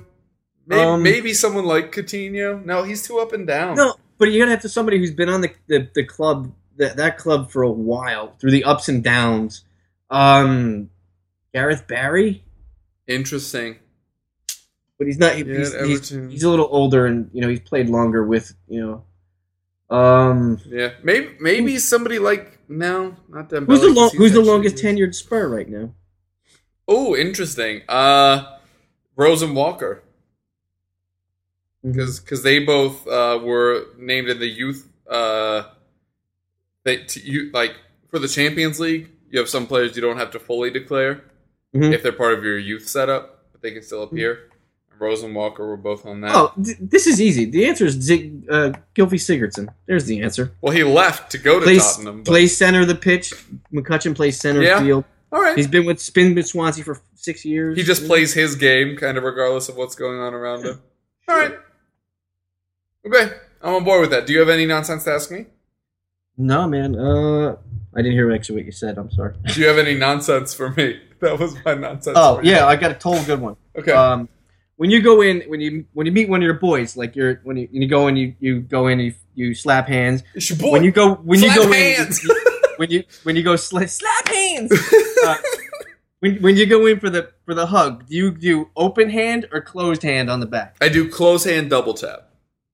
Maybe, 0.65 0.81
Um, 0.81 1.03
maybe 1.03 1.33
someone 1.33 1.65
like 1.65 1.91
Coutinho. 1.93 2.63
No, 2.65 2.83
he's 2.83 3.05
too 3.05 3.19
up 3.19 3.33
and 3.33 3.45
down. 3.45 3.75
No, 3.75 3.95
but 4.17 4.31
you're 4.31 4.39
gonna 4.41 4.51
have 4.51 4.61
to 4.61 4.69
somebody 4.69 4.97
who's 4.97 5.11
been 5.13 5.29
on 5.29 5.41
the 5.41 5.51
the, 5.67 5.89
the 5.93 6.05
club 6.05 6.51
that 6.77 6.95
that 6.97 7.17
club 7.17 7.51
for 7.51 7.61
a 7.63 7.69
while 7.71 8.33
through 8.39 8.51
the 8.51 8.63
ups 8.63 8.87
and 8.89 9.03
downs. 9.03 9.65
Um, 10.09 10.89
Gareth 11.53 11.85
Barry, 11.87 12.43
Interesting. 13.07 13.75
But 15.03 15.07
he's 15.07 15.17
not. 15.19 15.37
Yeah, 15.37 15.57
he's, 15.57 15.73
he's, 15.73 16.09
he's 16.31 16.43
a 16.43 16.49
little 16.49 16.67
older, 16.71 17.05
and 17.05 17.29
you 17.33 17.41
know 17.41 17.49
he's 17.49 17.59
played 17.59 17.89
longer 17.89 18.23
with 18.23 18.55
you 18.69 18.79
know. 19.89 19.95
Um, 19.95 20.59
Yeah. 20.65 20.91
Maybe 21.03 21.35
maybe 21.39 21.77
somebody 21.77 22.19
like 22.19 22.57
no, 22.69 23.15
not 23.29 23.49
Dembele. 23.49 23.67
who's 23.67 23.81
the 23.81 23.89
long, 23.89 24.09
who's 24.15 24.31
the 24.33 24.41
longest 24.41 24.77
tenured 24.77 25.13
Spur 25.13 25.47
right 25.47 25.67
now? 25.69 25.93
Oh, 26.87 27.15
interesting. 27.15 27.81
Uh, 27.87 28.57
Rose 29.15 29.41
and 29.41 29.55
Walker. 29.55 30.01
because 31.83 32.19
because 32.19 32.43
they 32.43 32.59
both 32.59 33.05
uh, 33.07 33.39
were 33.43 33.87
named 33.97 34.29
in 34.29 34.39
the 34.39 34.47
youth. 34.47 34.89
Uh, 35.09 35.63
they 36.83 36.97
t- 36.97 37.21
you 37.21 37.51
like 37.51 37.75
for 38.09 38.19
the 38.19 38.27
Champions 38.27 38.79
League. 38.79 39.09
You 39.29 39.39
have 39.39 39.49
some 39.49 39.67
players 39.67 39.95
you 39.95 40.01
don't 40.01 40.17
have 40.17 40.31
to 40.31 40.39
fully 40.39 40.69
declare 40.69 41.23
Mhm. 41.75 41.91
if 41.93 42.03
they're 42.03 42.11
part 42.11 42.33
of 42.35 42.43
your 42.43 42.57
youth 42.57 42.87
setup, 42.87 43.45
but 43.51 43.61
they 43.61 43.71
can 43.71 43.81
still 43.83 44.03
appear. 44.03 44.31
And 44.33 44.52
Rose 44.99 45.23
and 45.23 45.35
Walker 45.35 45.67
were 45.67 45.77
both 45.77 46.05
on 46.05 46.21
that. 46.21 46.33
Oh, 46.35 46.53
th- 46.63 46.77
this 46.79 47.07
is 47.07 47.19
easy. 47.21 47.45
The 47.45 47.65
answer 47.65 47.85
is 47.85 47.93
Zig, 47.95 48.45
uh, 48.49 48.71
Gylfi 48.95 49.15
Sigurdsson. 49.19 49.67
There's 49.85 50.05
the 50.05 50.21
answer. 50.21 50.51
Well, 50.61 50.73
he 50.73 50.83
left 50.83 51.31
to 51.31 51.37
go 51.37 51.59
to 51.59 51.65
Plays 51.65 51.95
Tottenham. 51.95 52.17
but- 52.23 52.25
plays 52.31 52.55
center 52.55 52.81
of 52.81 52.87
the 52.87 52.95
pitch. 52.95 53.33
McCutchen 53.73 54.15
plays 54.15 54.39
center 54.39 54.61
Yeah. 54.61 54.79
field. 54.81 55.03
All 55.31 55.41
right, 55.41 55.57
He's 55.57 55.67
been 55.67 55.85
with 55.85 56.13
been 56.13 56.35
with 56.35 56.47
Swansea 56.47 56.83
for 56.83 57.01
six 57.15 57.43
years. 57.43 57.75
he 57.75 57.83
just 57.83 58.05
plays 58.05 58.33
his 58.33 58.55
game, 58.55 58.95
kind 58.95 59.17
of 59.17 59.23
regardless 59.23 59.67
of 59.67 59.75
what's 59.75 59.95
going 59.95 60.19
on 60.19 60.33
around 60.33 60.63
him. 60.63 60.79
All 61.27 61.35
right, 61.35 61.53
okay, 63.07 63.33
I'm 63.61 63.75
on 63.75 63.83
board 63.83 64.01
with 64.01 64.11
that. 64.11 64.27
Do 64.27 64.33
you 64.33 64.39
have 64.39 64.49
any 64.49 64.65
nonsense 64.65 65.03
to 65.05 65.11
ask 65.11 65.31
me? 65.31 65.45
No, 66.37 66.67
man. 66.67 66.95
Uh, 66.97 67.55
I 67.95 67.97
didn't 68.01 68.13
hear 68.13 68.31
actually 68.31 68.57
what 68.57 68.65
you 68.65 68.71
said. 68.71 68.97
I'm 68.97 69.11
sorry. 69.11 69.35
Do 69.53 69.59
you 69.61 69.67
have 69.67 69.77
any 69.77 69.95
nonsense 69.95 70.53
for 70.53 70.69
me? 70.71 70.99
That 71.23 71.39
was 71.39 71.55
my 71.63 71.73
nonsense. 71.73 72.17
Oh 72.19 72.35
for 72.39 72.43
you. 72.43 72.51
yeah, 72.51 72.65
I 72.67 72.75
got 72.75 72.91
a 72.91 72.95
total 72.95 73.23
good 73.23 73.39
one. 73.39 73.55
Okay. 73.77 73.93
Um, 73.93 74.27
when 74.77 74.89
you 74.89 75.01
go 75.01 75.21
in, 75.21 75.41
when 75.47 75.61
you 75.61 75.85
when 75.93 76.05
you 76.05 76.11
meet 76.11 76.29
one 76.29 76.41
of 76.41 76.45
your 76.45 76.55
boys, 76.55 76.97
like 76.97 77.15
you're 77.15 77.35
when 77.43 77.57
you, 77.57 77.67
when 77.71 77.81
you 77.81 77.87
go 77.87 78.07
in, 78.07 78.17
you 78.17 78.35
you 78.39 78.61
go 78.61 78.87
in, 78.87 78.99
you 78.99 79.13
you 79.35 79.53
slap 79.53 79.87
hands. 79.87 80.23
it's 80.33 80.49
your 80.49 80.59
boy. 80.59 80.71
When 80.71 80.83
you 80.83 80.91
go 80.91 81.15
when 81.15 81.41
you 81.41 81.53
go 81.53 81.71
hands. 81.71 82.23
in, 82.23 82.35
when 82.77 82.89
you 82.89 83.03
when 83.23 83.35
you 83.35 83.43
go 83.43 83.53
sla- 83.53 83.89
slap 83.89 84.27
hands. 84.27 84.71
Uh, 85.25 85.37
when 86.19 86.35
when 86.41 86.57
you 86.57 86.65
go 86.65 86.85
in 86.85 86.99
for 86.99 87.09
the 87.09 87.31
for 87.45 87.53
the 87.53 87.67
hug, 87.67 88.07
do 88.07 88.15
you 88.15 88.31
do 88.31 88.69
open 88.75 89.09
hand 89.09 89.47
or 89.53 89.61
closed 89.61 90.03
hand 90.03 90.29
on 90.29 90.41
the 90.41 90.45
back? 90.45 90.75
I 90.81 90.89
do 90.89 91.09
close 91.09 91.45
hand 91.45 91.69
double 91.69 91.93
tap. 91.93 92.29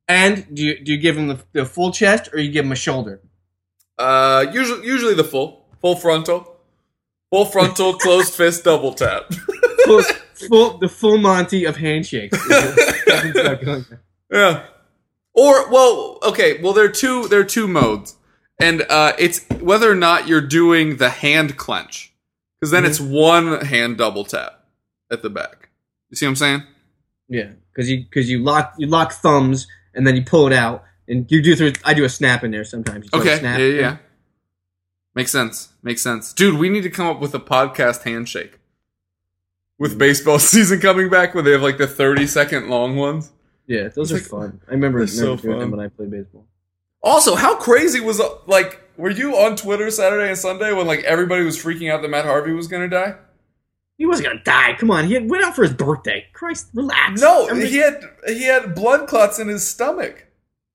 And 0.07 0.47
do 0.51 0.63
you 0.63 0.83
do 0.83 0.93
you 0.93 0.97
give 0.97 1.15
him 1.15 1.27
the, 1.27 1.39
the 1.53 1.65
full 1.65 1.91
chest 1.91 2.33
or 2.33 2.39
you 2.39 2.51
give 2.51 2.65
him 2.65 2.71
a 2.71 2.75
shoulder? 2.75 3.21
Uh, 3.99 4.47
usually, 4.51 4.83
usually 4.83 5.13
the 5.13 5.23
full, 5.23 5.67
full 5.79 5.95
frontal, 5.95 6.57
full 7.29 7.45
frontal, 7.45 7.93
closed 7.99 8.33
fist 8.33 8.63
double 8.63 8.93
tap. 8.93 9.31
Full, 10.47 10.77
the 10.77 10.87
full 10.89 11.17
Monty 11.17 11.65
of 11.65 11.77
handshakes. 11.77 12.37
Kevin's 12.47 13.35
not 13.35 13.63
going 13.63 13.85
there. 13.89 14.01
yeah. 14.31 14.65
Or 15.33 15.69
well, 15.69 16.19
okay. 16.23 16.61
Well, 16.61 16.73
there 16.73 16.85
are 16.85 16.89
two. 16.89 17.27
There 17.27 17.39
are 17.39 17.45
two 17.45 17.67
modes, 17.67 18.15
and 18.59 18.81
uh, 18.89 19.13
it's 19.17 19.45
whether 19.61 19.89
or 19.89 19.95
not 19.95 20.27
you're 20.27 20.41
doing 20.41 20.97
the 20.97 21.09
hand 21.09 21.55
clench, 21.57 22.13
because 22.59 22.71
then 22.71 22.83
it's 22.83 22.99
one 22.99 23.65
hand 23.65 23.97
double 23.97 24.25
tap 24.25 24.65
at 25.11 25.21
the 25.21 25.29
back. 25.29 25.69
You 26.09 26.15
see 26.17 26.25
what 26.25 26.31
I'm 26.31 26.35
saying? 26.35 26.63
Yeah, 27.27 27.51
because 27.71 27.89
you 27.89 28.03
because 28.03 28.29
you 28.29 28.39
lock 28.39 28.73
you 28.77 28.87
lock 28.87 29.13
thumbs 29.13 29.67
and 29.93 30.05
then 30.05 30.15
you 30.15 30.23
pull 30.23 30.47
it 30.47 30.53
out 30.53 30.83
and 31.07 31.31
you 31.31 31.41
do 31.41 31.55
through. 31.55 31.73
I 31.85 31.93
do 31.93 32.03
a 32.03 32.09
snap 32.09 32.43
in 32.43 32.51
there 32.51 32.63
sometimes. 32.65 33.07
You 33.13 33.19
Okay. 33.19 33.39
yeah, 33.41 33.57
yeah. 33.57 33.97
Makes 35.15 35.31
sense. 35.31 35.73
Makes 35.83 36.01
sense. 36.01 36.33
Dude, 36.33 36.59
we 36.59 36.69
need 36.69 36.81
to 36.81 36.89
come 36.89 37.07
up 37.07 37.19
with 37.19 37.33
a 37.35 37.39
podcast 37.39 38.03
handshake. 38.03 38.58
With 39.79 39.97
baseball 39.97 40.37
season 40.53 40.79
coming 40.79 41.09
back, 41.09 41.33
where 41.33 41.41
they 41.43 41.51
have 41.51 41.61
like 41.63 41.77
the 41.79 41.87
30 41.87 42.27
second 42.27 42.69
long 42.69 42.95
ones. 42.95 43.31
Yeah, 43.65 43.87
those 43.87 44.11
It's 44.11 44.29
are 44.29 44.37
like- 44.39 44.51
fun. 44.51 44.61
I 44.67 44.71
remember, 44.71 44.99
They're 44.99 45.07
so 45.07 45.21
remember 45.23 45.41
doing 45.41 45.59
them 45.59 45.69
fun. 45.71 45.77
when 45.77 45.85
I 45.85 45.89
played 45.89 46.11
baseball. 46.11 46.45
Also, 47.01 47.35
how 47.35 47.55
crazy 47.55 47.99
was 48.01 48.21
like, 48.45 48.81
were 48.97 49.09
you 49.09 49.37
on 49.37 49.55
Twitter 49.55 49.89
Saturday 49.89 50.27
and 50.27 50.37
Sunday 50.37 50.73
when 50.73 50.85
like 50.85 50.99
everybody 51.03 51.43
was 51.45 51.57
freaking 51.57 51.89
out 51.91 52.01
that 52.01 52.09
Matt 52.09 52.25
Harvey 52.25 52.51
was 52.51 52.67
gonna 52.67 52.89
die? 52.89 53.15
He 53.97 54.05
wasn't 54.05 54.27
gonna 54.27 54.43
die. 54.43 54.75
Come 54.77 54.91
on, 54.91 55.05
he 55.07 55.13
had, 55.13 55.29
went 55.29 55.43
out 55.45 55.55
for 55.55 55.63
his 55.63 55.73
birthday. 55.73 56.25
Christ, 56.33 56.67
relax. 56.73 57.21
No, 57.21 57.45
Everybody- 57.47 57.69
he 57.71 57.77
had 57.77 58.03
he 58.27 58.43
had 58.43 58.75
blood 58.75 59.07
clots 59.07 59.39
in 59.39 59.47
his 59.47 59.65
stomach. 59.65 60.25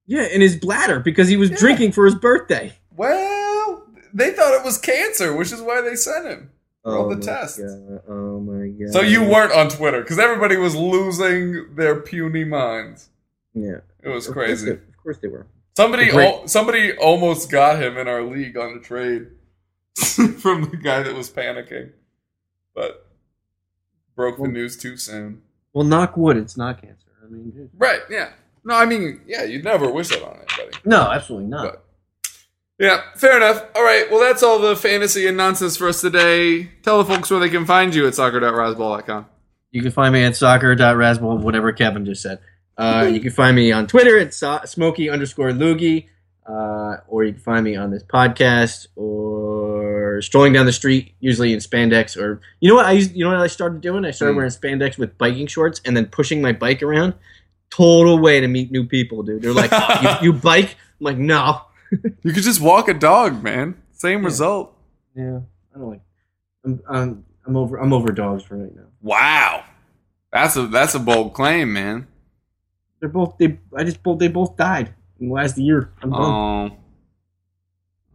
yeah, 0.07 0.23
in 0.29 0.41
his 0.41 0.57
bladder 0.57 0.99
because 1.01 1.29
he 1.29 1.37
was 1.37 1.51
Yeah. 1.51 1.57
drinking 1.59 1.93
for 1.93 2.07
his 2.07 2.15
birthday. 2.15 2.73
Well, 2.97 3.87
they 4.15 4.31
thought 4.31 4.55
it 4.55 4.65
was 4.65 4.79
cancer, 4.79 5.35
which 5.37 5.53
is 5.53 5.61
why 5.61 5.83
they 5.83 5.97
sent 5.97 6.27
him. 6.27 6.51
For 6.85 6.97
all 6.97 7.09
the 7.09 7.15
oh 7.15 7.19
my 7.19 7.25
tests. 7.25 7.59
God. 7.59 8.03
Oh 8.09 8.41
my 8.41 8.69
god. 8.69 8.93
So 8.93 9.01
you 9.01 9.25
weren't 9.25 9.53
on 9.53 9.69
Twitter 9.69 10.01
because 10.03 10.19
everybody 10.19 10.57
was 10.57 10.77
losing 10.77 11.75
their 11.75 11.97
puny 12.01 12.45
minds. 12.45 13.09
Yeah, 13.55 13.79
It 14.03 14.09
was 14.09 14.29
Of 14.29 14.35
course 14.35 14.47
crazy. 14.47 14.67
they- 14.67 14.73
Of 14.73 14.97
course 15.03 15.19
they 15.19 15.29
were. 15.29 15.47
Somebody, 15.77 16.11
Great. 16.11 16.27
al- 16.29 16.47
somebody 16.49 16.93
almost 16.97 17.51
got 17.51 17.83
him 17.83 17.97
in 17.97 18.07
our 18.07 18.23
league 18.23 18.57
on 18.57 18.75
the 18.75 18.81
trade 18.81 19.27
from 20.39 20.71
the 20.71 20.77
guy 20.77 21.03
that 21.03 21.15
was 21.15 21.31
panicking, 21.31 21.91
but 22.75 23.07
broke 24.15 24.37
the 24.39 24.47
news 24.49 24.77
too 24.77 24.97
soon. 24.97 25.43
Well, 25.73 25.85
knock 25.85 26.17
wood. 26.17 26.37
It's 26.37 26.57
not 26.57 26.81
cancer. 26.81 27.09
I 27.25 27.29
mean, 27.29 27.51
dude. 27.51 27.71
Right? 27.77 28.01
Yeah. 28.09 28.31
No, 28.65 28.75
I 28.75 28.87
mean, 28.87 29.21
yeah, 29.27 29.43
you'd 29.45 29.65
never 29.65 29.91
wish 29.91 30.09
that 30.11 30.23
on 30.23 30.37
anybody. 30.37 30.79
no, 30.85 31.01
absolutely 31.11 31.49
not. 31.49 31.65
But 31.65 31.84
yeah, 32.79 33.03
fair 33.17 33.37
enough. 33.37 33.65
All 33.75 33.83
right, 33.83 34.11
well, 34.11 34.21
that's 34.21 34.43
all 34.43 34.59
the 34.59 34.75
fantasy 34.77 35.27
and 35.27 35.37
nonsense 35.37 35.77
for 35.77 35.89
us 35.89 36.01
today. 36.01 36.71
Tell 36.83 37.03
the 37.03 37.05
folks 37.15 37.31
where 37.31 37.41
they 37.41 37.49
can 37.49 37.65
find 37.67 37.95
you 37.95 38.07
at 38.07 38.15
soccer.rasball.com. 38.15 39.27
You 39.71 39.83
can 39.83 39.91
find 39.91 40.13
me 40.13 40.23
at 40.25 40.37
soccer.rasball, 40.37 41.41
whatever 41.41 41.73
Kevin 41.73 42.05
just 42.05 42.23
said. 42.23 42.39
Uh, 42.77 43.09
you 43.13 43.21
can 43.21 43.31
find 43.31 43.55
me 43.57 43.71
on 43.73 43.87
Twitter 43.87 44.19
at 44.19 44.35
so- 44.35 44.61
Smokey 44.65 45.09
underscore 45.11 45.51
Loogy, 45.51 46.09
uh, 46.49 46.97
or 47.09 47.25
you 47.25 47.33
can 47.33 47.41
find 47.43 47.65
me 47.65 47.77
on 47.77 47.91
this 47.91 48.03
podcast 48.03 48.89
or 48.97 50.21
strolling 50.23 50.53
down 50.53 50.67
the 50.67 50.73
street, 50.73 51.15
usually 51.21 51.53
in 51.53 51.59
spandex, 51.61 52.17
or 52.17 52.41
you 52.61 52.69
know 52.69 52.75
what 52.77 52.87
I 52.87 52.93
used, 52.93 53.15
you 53.15 53.25
know 53.25 53.31
what 53.31 53.41
I 53.41 53.47
started 53.47 53.81
doing? 53.81 54.05
I 54.05 54.11
started 54.11 54.33
Hmm. 54.33 54.37
wearing 54.39 54.51
spandex 54.53 54.99
with 54.99 55.17
biking 55.19 55.47
shorts 55.47 55.81
and 55.85 55.97
then 55.97 56.07
pushing 56.07 56.43
my 56.43 56.53
bike 56.53 56.83
around. 56.83 57.15
Total 57.71 58.19
way 58.19 58.41
to 58.41 58.47
meet 58.49 58.71
new 58.71 58.85
people, 58.87 59.23
dude. 59.23 59.43
They're 59.43 59.53
like, 59.53 59.73
you, 60.23 60.33
you 60.33 60.33
bike? 60.33 60.77
I'm 61.01 61.05
like, 61.05 61.19
no. 61.19 61.63
You 61.91 62.33
could 62.33 62.43
just 62.43 62.61
walk 62.61 62.89
a 62.89 62.95
dog, 62.95 63.43
man. 63.43 63.81
Same 63.93 64.25
result. 64.25 64.77
Yeah, 65.15 65.41
I 65.75 65.79
don't 65.79 65.91
like. 65.91 66.01
I'm 66.65 66.83
I'm, 66.89 67.25
I'm 67.47 67.57
over 67.57 67.77
I'm 67.77 67.93
over 67.93 68.13
dogs 68.13 68.43
for 68.43 68.57
right 68.57 68.75
now. 68.75 68.87
Wow. 69.03 69.65
That's 70.33 70.57
a 70.57 70.67
that's 70.67 70.95
a 70.95 70.99
bold 70.99 71.35
claim, 71.35 71.73
man. 71.73 72.09
They're 72.99 73.09
both 73.09 73.39
they. 73.39 73.59
I 73.77 73.85
just 73.85 74.03
both 74.03 74.19
they 74.19 74.29
both 74.29 74.57
died 74.57 74.93
in 75.21 75.29
the 75.29 75.35
last 75.35 75.57
year. 75.59 75.93
I'm 76.03 76.11
done. 76.11 76.21
Oh. 76.21 76.77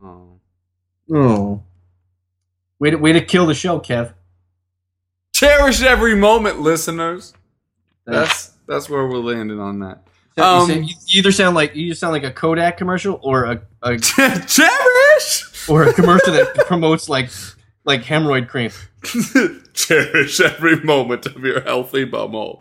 Oh. 0.04 0.40
Oh. 1.14 1.64
Way 2.80 2.92
to 2.92 2.98
way 2.98 3.14
to 3.14 3.22
kill 3.22 3.46
the 3.46 3.54
show, 3.54 3.80
Kev. 3.80 4.14
Cherish 5.34 5.82
every 5.82 6.16
moment, 6.16 6.60
listeners. 6.60 7.34
Thanks. 8.06 8.18
That's 8.18 8.48
that's 8.68 8.90
where 8.90 9.08
we're 9.08 9.20
landing 9.20 9.60
on 9.60 9.80
that. 9.80 10.06
You 10.40 10.46
Um, 10.46 10.68
say- 10.68 10.80
you 10.82 11.20
either 11.20 11.32
sound 11.32 11.56
like 11.56 11.76
you 11.76 11.90
just 11.90 12.00
sound 12.02 12.14
like 12.14 12.24
a 12.24 12.32
Kodak 12.32 12.78
commercial 12.78 13.20
or 13.24 13.46
a, 13.46 13.62
a 13.84 13.98
Cherish. 14.00 15.70
or 15.70 15.84
a 15.84 15.94
commercial 15.94 16.34
that 16.34 16.54
promotes 16.68 17.10
like 17.10 17.30
like 17.86 18.04
hemorrhoid 18.04 18.48
cream. 18.48 18.72
Cherish 19.74 20.40
every 20.40 20.82
moment 20.82 21.26
of 21.26 21.38
your 21.44 21.62
healthy 21.62 22.06
bumhole. 22.06 22.60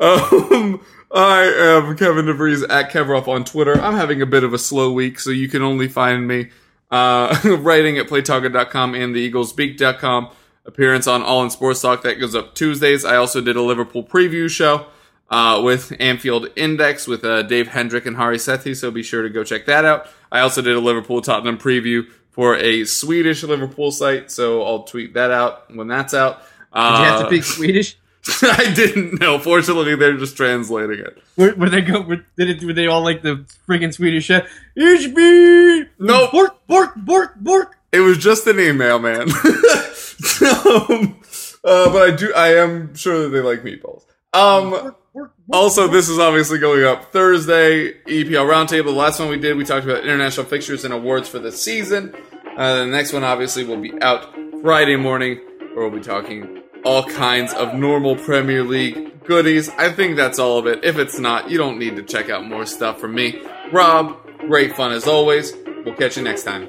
Um, 0.00 0.80
I 1.10 1.42
am 1.44 1.96
Kevin 1.96 2.26
DeVries 2.26 2.64
at 2.68 2.90
Kevrov 2.90 3.26
on 3.28 3.44
Twitter. 3.44 3.80
I'm 3.80 3.94
having 3.94 4.20
a 4.22 4.26
bit 4.26 4.44
of 4.44 4.52
a 4.52 4.58
slow 4.58 4.92
week, 4.92 5.18
so 5.18 5.30
you 5.30 5.48
can 5.48 5.62
only 5.62 5.88
find 5.88 6.28
me 6.28 6.50
uh, 6.90 7.36
writing 7.60 7.98
at 7.98 8.06
playtarget.com 8.08 8.94
and 8.94 9.14
theeaglesbeak.com. 9.14 10.30
Appearance 10.66 11.06
on 11.06 11.22
All 11.22 11.42
in 11.42 11.48
Sports 11.50 11.80
Talk 11.80 12.02
that 12.02 12.20
goes 12.20 12.34
up 12.34 12.54
Tuesdays. 12.54 13.04
I 13.04 13.16
also 13.16 13.40
did 13.40 13.56
a 13.56 13.62
Liverpool 13.62 14.04
preview 14.04 14.50
show 14.50 14.86
uh, 15.30 15.60
with 15.62 15.92
Anfield 16.00 16.48
Index 16.56 17.06
with 17.06 17.24
uh, 17.24 17.42
Dave 17.42 17.68
Hendrick 17.68 18.06
and 18.06 18.16
Hari 18.16 18.38
Sethi, 18.38 18.74
so 18.76 18.90
be 18.90 19.02
sure 19.02 19.22
to 19.22 19.28
go 19.28 19.44
check 19.44 19.66
that 19.66 19.84
out. 19.84 20.06
I 20.32 20.40
also 20.40 20.62
did 20.62 20.76
a 20.76 20.80
Liverpool 20.80 21.20
Tottenham 21.20 21.58
preview 21.58 22.06
for 22.30 22.56
a 22.56 22.84
Swedish 22.84 23.42
Liverpool 23.42 23.90
site, 23.90 24.30
so 24.30 24.62
I'll 24.62 24.84
tweet 24.84 25.14
that 25.14 25.30
out 25.30 25.74
when 25.74 25.88
that's 25.88 26.14
out. 26.14 26.42
Uh, 26.72 26.92
Did 26.92 26.98
you 26.98 27.04
have 27.10 27.20
to 27.20 27.26
speak 27.26 27.44
Swedish? 27.44 27.96
I 28.42 28.72
didn't 28.74 29.20
know. 29.20 29.38
Fortunately, 29.38 29.94
they're 29.94 30.16
just 30.16 30.36
translating 30.36 30.98
it. 30.98 31.18
Where, 31.36 31.54
where 31.54 31.70
they 31.70 31.80
go? 31.80 32.02
Where, 32.02 32.26
did 32.36 32.50
it? 32.50 32.64
Were 32.64 32.72
they 32.72 32.86
all 32.86 33.02
like 33.02 33.22
the 33.22 33.46
freaking 33.66 33.92
Swedish 33.92 34.28
bin 34.74 35.88
Nope. 35.98 36.32
Bork 36.32 36.66
bork 36.66 36.94
bork 36.96 37.36
bork. 37.36 37.78
It 37.90 38.00
was 38.00 38.18
just 38.18 38.46
an 38.46 38.60
email, 38.60 38.98
man. 38.98 39.22
um, 39.22 41.20
uh, 41.64 41.90
but 41.90 42.02
I 42.02 42.14
do. 42.14 42.32
I 42.34 42.54
am 42.56 42.94
sure 42.94 43.22
that 43.22 43.28
they 43.30 43.40
like 43.40 43.62
meatballs. 43.62 44.04
Um, 44.34 44.94
Bork, 45.18 45.32
bork, 45.48 45.62
Also, 45.62 45.88
this 45.88 46.08
is 46.08 46.18
obviously 46.18 46.58
going 46.58 46.84
up 46.84 47.12
Thursday. 47.12 47.92
EPL 48.04 48.46
Roundtable. 48.46 48.84
The 48.86 48.92
last 48.92 49.18
one 49.18 49.28
we 49.28 49.38
did, 49.38 49.56
we 49.56 49.64
talked 49.64 49.84
about 49.84 50.04
international 50.04 50.46
fixtures 50.46 50.84
and 50.84 50.94
awards 50.94 51.28
for 51.28 51.40
the 51.40 51.50
season. 51.50 52.14
Uh, 52.56 52.76
the 52.76 52.86
next 52.86 53.12
one, 53.12 53.24
obviously, 53.24 53.64
will 53.64 53.80
be 53.80 53.92
out 54.00 54.32
Friday 54.62 54.94
morning, 54.94 55.40
where 55.74 55.88
we'll 55.88 55.98
be 55.98 56.04
talking 56.04 56.62
all 56.84 57.02
kinds 57.04 57.52
of 57.52 57.74
normal 57.74 58.14
Premier 58.14 58.62
League 58.62 59.24
goodies. 59.24 59.68
I 59.70 59.90
think 59.90 60.16
that's 60.16 60.38
all 60.38 60.58
of 60.58 60.66
it. 60.66 60.84
If 60.84 60.98
it's 60.98 61.18
not, 61.18 61.50
you 61.50 61.58
don't 61.58 61.78
need 61.78 61.96
to 61.96 62.02
check 62.04 62.30
out 62.30 62.44
more 62.46 62.64
stuff 62.64 63.00
from 63.00 63.14
me. 63.14 63.42
Rob, 63.72 64.16
great 64.38 64.76
fun 64.76 64.92
as 64.92 65.08
always. 65.08 65.52
We'll 65.84 65.96
catch 65.96 66.16
you 66.16 66.22
next 66.22 66.44
time. 66.44 66.68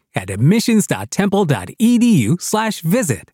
at 0.15 0.29
admissions.temple.edu/slash 0.29 2.81
visit. 2.81 3.31